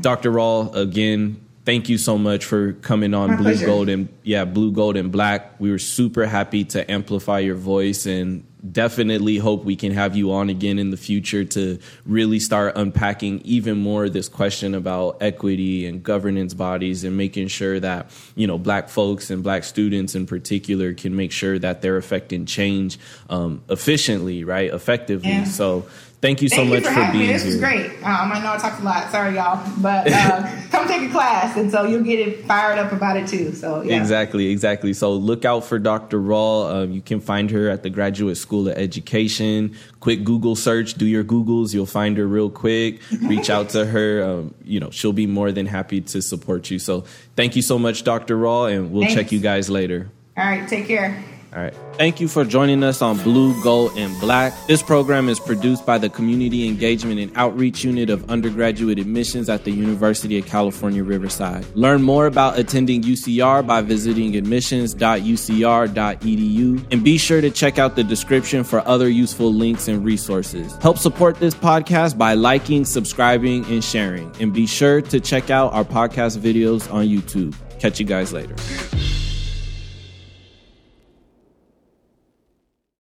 Dr. 0.00 0.30
Rall. 0.30 0.72
Again, 0.74 1.36
thank 1.64 1.88
you 1.88 1.98
so 1.98 2.16
much 2.18 2.44
for 2.44 2.72
coming 2.74 3.12
on 3.14 3.30
My 3.30 3.36
Blue 3.36 3.44
pleasure. 3.52 3.66
Gold 3.66 3.88
and 3.88 4.08
yeah, 4.22 4.44
Blue 4.44 4.72
Gold 4.72 4.96
and 4.96 5.12
Black. 5.12 5.58
We 5.60 5.70
were 5.70 5.78
super 5.78 6.26
happy 6.26 6.64
to 6.64 6.90
amplify 6.90 7.40
your 7.40 7.56
voice 7.56 8.06
and 8.06 8.44
definitely 8.72 9.36
hope 9.36 9.64
we 9.64 9.76
can 9.76 9.92
have 9.92 10.16
you 10.16 10.32
on 10.32 10.48
again 10.48 10.78
in 10.78 10.90
the 10.90 10.96
future 10.96 11.44
to 11.44 11.78
really 12.06 12.40
start 12.40 12.72
unpacking 12.76 13.40
even 13.44 13.76
more 13.78 14.08
this 14.08 14.28
question 14.28 14.74
about 14.74 15.18
equity 15.20 15.86
and 15.86 16.02
governance 16.02 16.54
bodies 16.54 17.04
and 17.04 17.16
making 17.16 17.46
sure 17.48 17.78
that 17.78 18.10
you 18.36 18.46
know 18.46 18.56
black 18.56 18.88
folks 18.88 19.30
and 19.30 19.42
black 19.42 19.64
students 19.64 20.14
in 20.14 20.26
particular 20.26 20.94
can 20.94 21.14
make 21.14 21.30
sure 21.30 21.58
that 21.58 21.82
they're 21.82 21.98
affecting 21.98 22.46
change 22.46 22.98
um, 23.28 23.62
efficiently 23.68 24.44
right 24.44 24.72
effectively 24.72 25.28
Yeah. 25.28 25.44
so 25.44 25.86
thank 26.24 26.40
you 26.40 26.48
so 26.48 26.56
Thank 26.56 26.70
much 26.70 26.82
you 26.84 26.88
for, 26.88 26.94
for, 26.94 27.12
being 27.12 27.26
me. 27.26 27.32
This 27.34 27.42
here 27.42 27.52
was 27.52 27.60
great. 27.60 27.86
Um, 28.02 28.32
I 28.32 28.40
know 28.42 28.54
I 28.54 28.56
talked 28.56 28.80
a 28.80 28.82
lot. 28.82 29.10
Sorry, 29.10 29.34
y'all, 29.34 29.62
but 29.82 30.10
uh, 30.10 30.42
come 30.70 30.88
take 30.88 31.08
a 31.08 31.12
class, 31.12 31.54
and 31.58 31.70
so 31.70 31.84
you'll 31.84 32.02
get 32.02 32.18
it 32.18 32.46
fired 32.46 32.78
up 32.78 32.92
about 32.92 33.18
it 33.18 33.28
too. 33.28 33.52
So 33.52 33.82
yeah. 33.82 34.00
Exactly, 34.00 34.48
exactly. 34.48 34.94
So 34.94 35.12
look 35.12 35.44
out 35.44 35.64
for 35.64 35.78
Dr. 35.78 36.18
Rall. 36.18 36.66
Um, 36.66 36.92
you 36.92 37.02
can 37.02 37.20
find 37.20 37.50
her 37.50 37.68
at 37.68 37.82
the 37.82 37.90
Graduate 37.90 38.38
School 38.38 38.68
of 38.68 38.78
Education. 38.78 39.76
Quick 40.00 40.24
Google 40.24 40.56
search, 40.56 40.94
do 40.94 41.04
your 41.04 41.24
Googles, 41.24 41.74
you'll 41.74 41.84
find 41.84 42.16
her 42.16 42.26
real 42.26 42.50
quick. 42.50 43.00
Reach 43.22 43.50
out 43.50 43.70
to 43.70 43.84
her. 43.84 44.22
Um, 44.22 44.54
you 44.64 44.80
know, 44.80 44.90
she'll 44.90 45.12
be 45.12 45.26
more 45.26 45.52
than 45.52 45.66
happy 45.66 46.00
to 46.00 46.22
support 46.22 46.70
you. 46.70 46.78
So 46.78 47.04
thank 47.36 47.54
you 47.54 47.62
so 47.62 47.78
much, 47.78 48.02
Dr. 48.02 48.36
Rall, 48.38 48.66
and 48.66 48.92
we'll 48.92 49.02
Thanks. 49.02 49.14
check 49.14 49.32
you 49.32 49.40
guys 49.40 49.68
later. 49.68 50.10
All 50.36 50.44
right, 50.44 50.66
take 50.68 50.86
care. 50.86 51.22
All 51.54 51.62
right. 51.62 51.74
Thank 51.92 52.20
you 52.20 52.26
for 52.26 52.44
joining 52.44 52.82
us 52.82 53.00
on 53.00 53.16
Blue, 53.18 53.54
Gold, 53.62 53.92
and 53.96 54.18
Black. 54.18 54.52
This 54.66 54.82
program 54.82 55.28
is 55.28 55.38
produced 55.38 55.86
by 55.86 55.98
the 55.98 56.08
Community 56.08 56.66
Engagement 56.66 57.20
and 57.20 57.30
Outreach 57.36 57.84
Unit 57.84 58.10
of 58.10 58.28
Undergraduate 58.28 58.98
Admissions 58.98 59.48
at 59.48 59.62
the 59.62 59.70
University 59.70 60.36
of 60.36 60.46
California, 60.46 61.04
Riverside. 61.04 61.64
Learn 61.76 62.02
more 62.02 62.26
about 62.26 62.58
attending 62.58 63.02
UCR 63.02 63.64
by 63.64 63.82
visiting 63.82 64.34
admissions.ucr.edu 64.34 66.86
and 66.90 67.04
be 67.04 67.18
sure 67.18 67.40
to 67.40 67.50
check 67.50 67.78
out 67.78 67.94
the 67.94 68.02
description 68.02 68.64
for 68.64 68.80
other 68.88 69.08
useful 69.08 69.54
links 69.54 69.86
and 69.86 70.04
resources. 70.04 70.74
Help 70.78 70.98
support 70.98 71.36
this 71.36 71.54
podcast 71.54 72.18
by 72.18 72.34
liking, 72.34 72.84
subscribing, 72.84 73.64
and 73.66 73.84
sharing. 73.84 74.32
And 74.40 74.52
be 74.52 74.66
sure 74.66 75.00
to 75.02 75.20
check 75.20 75.50
out 75.50 75.72
our 75.72 75.84
podcast 75.84 76.38
videos 76.38 76.92
on 76.92 77.06
YouTube. 77.06 77.54
Catch 77.78 78.00
you 78.00 78.06
guys 78.06 78.32
later. 78.32 78.56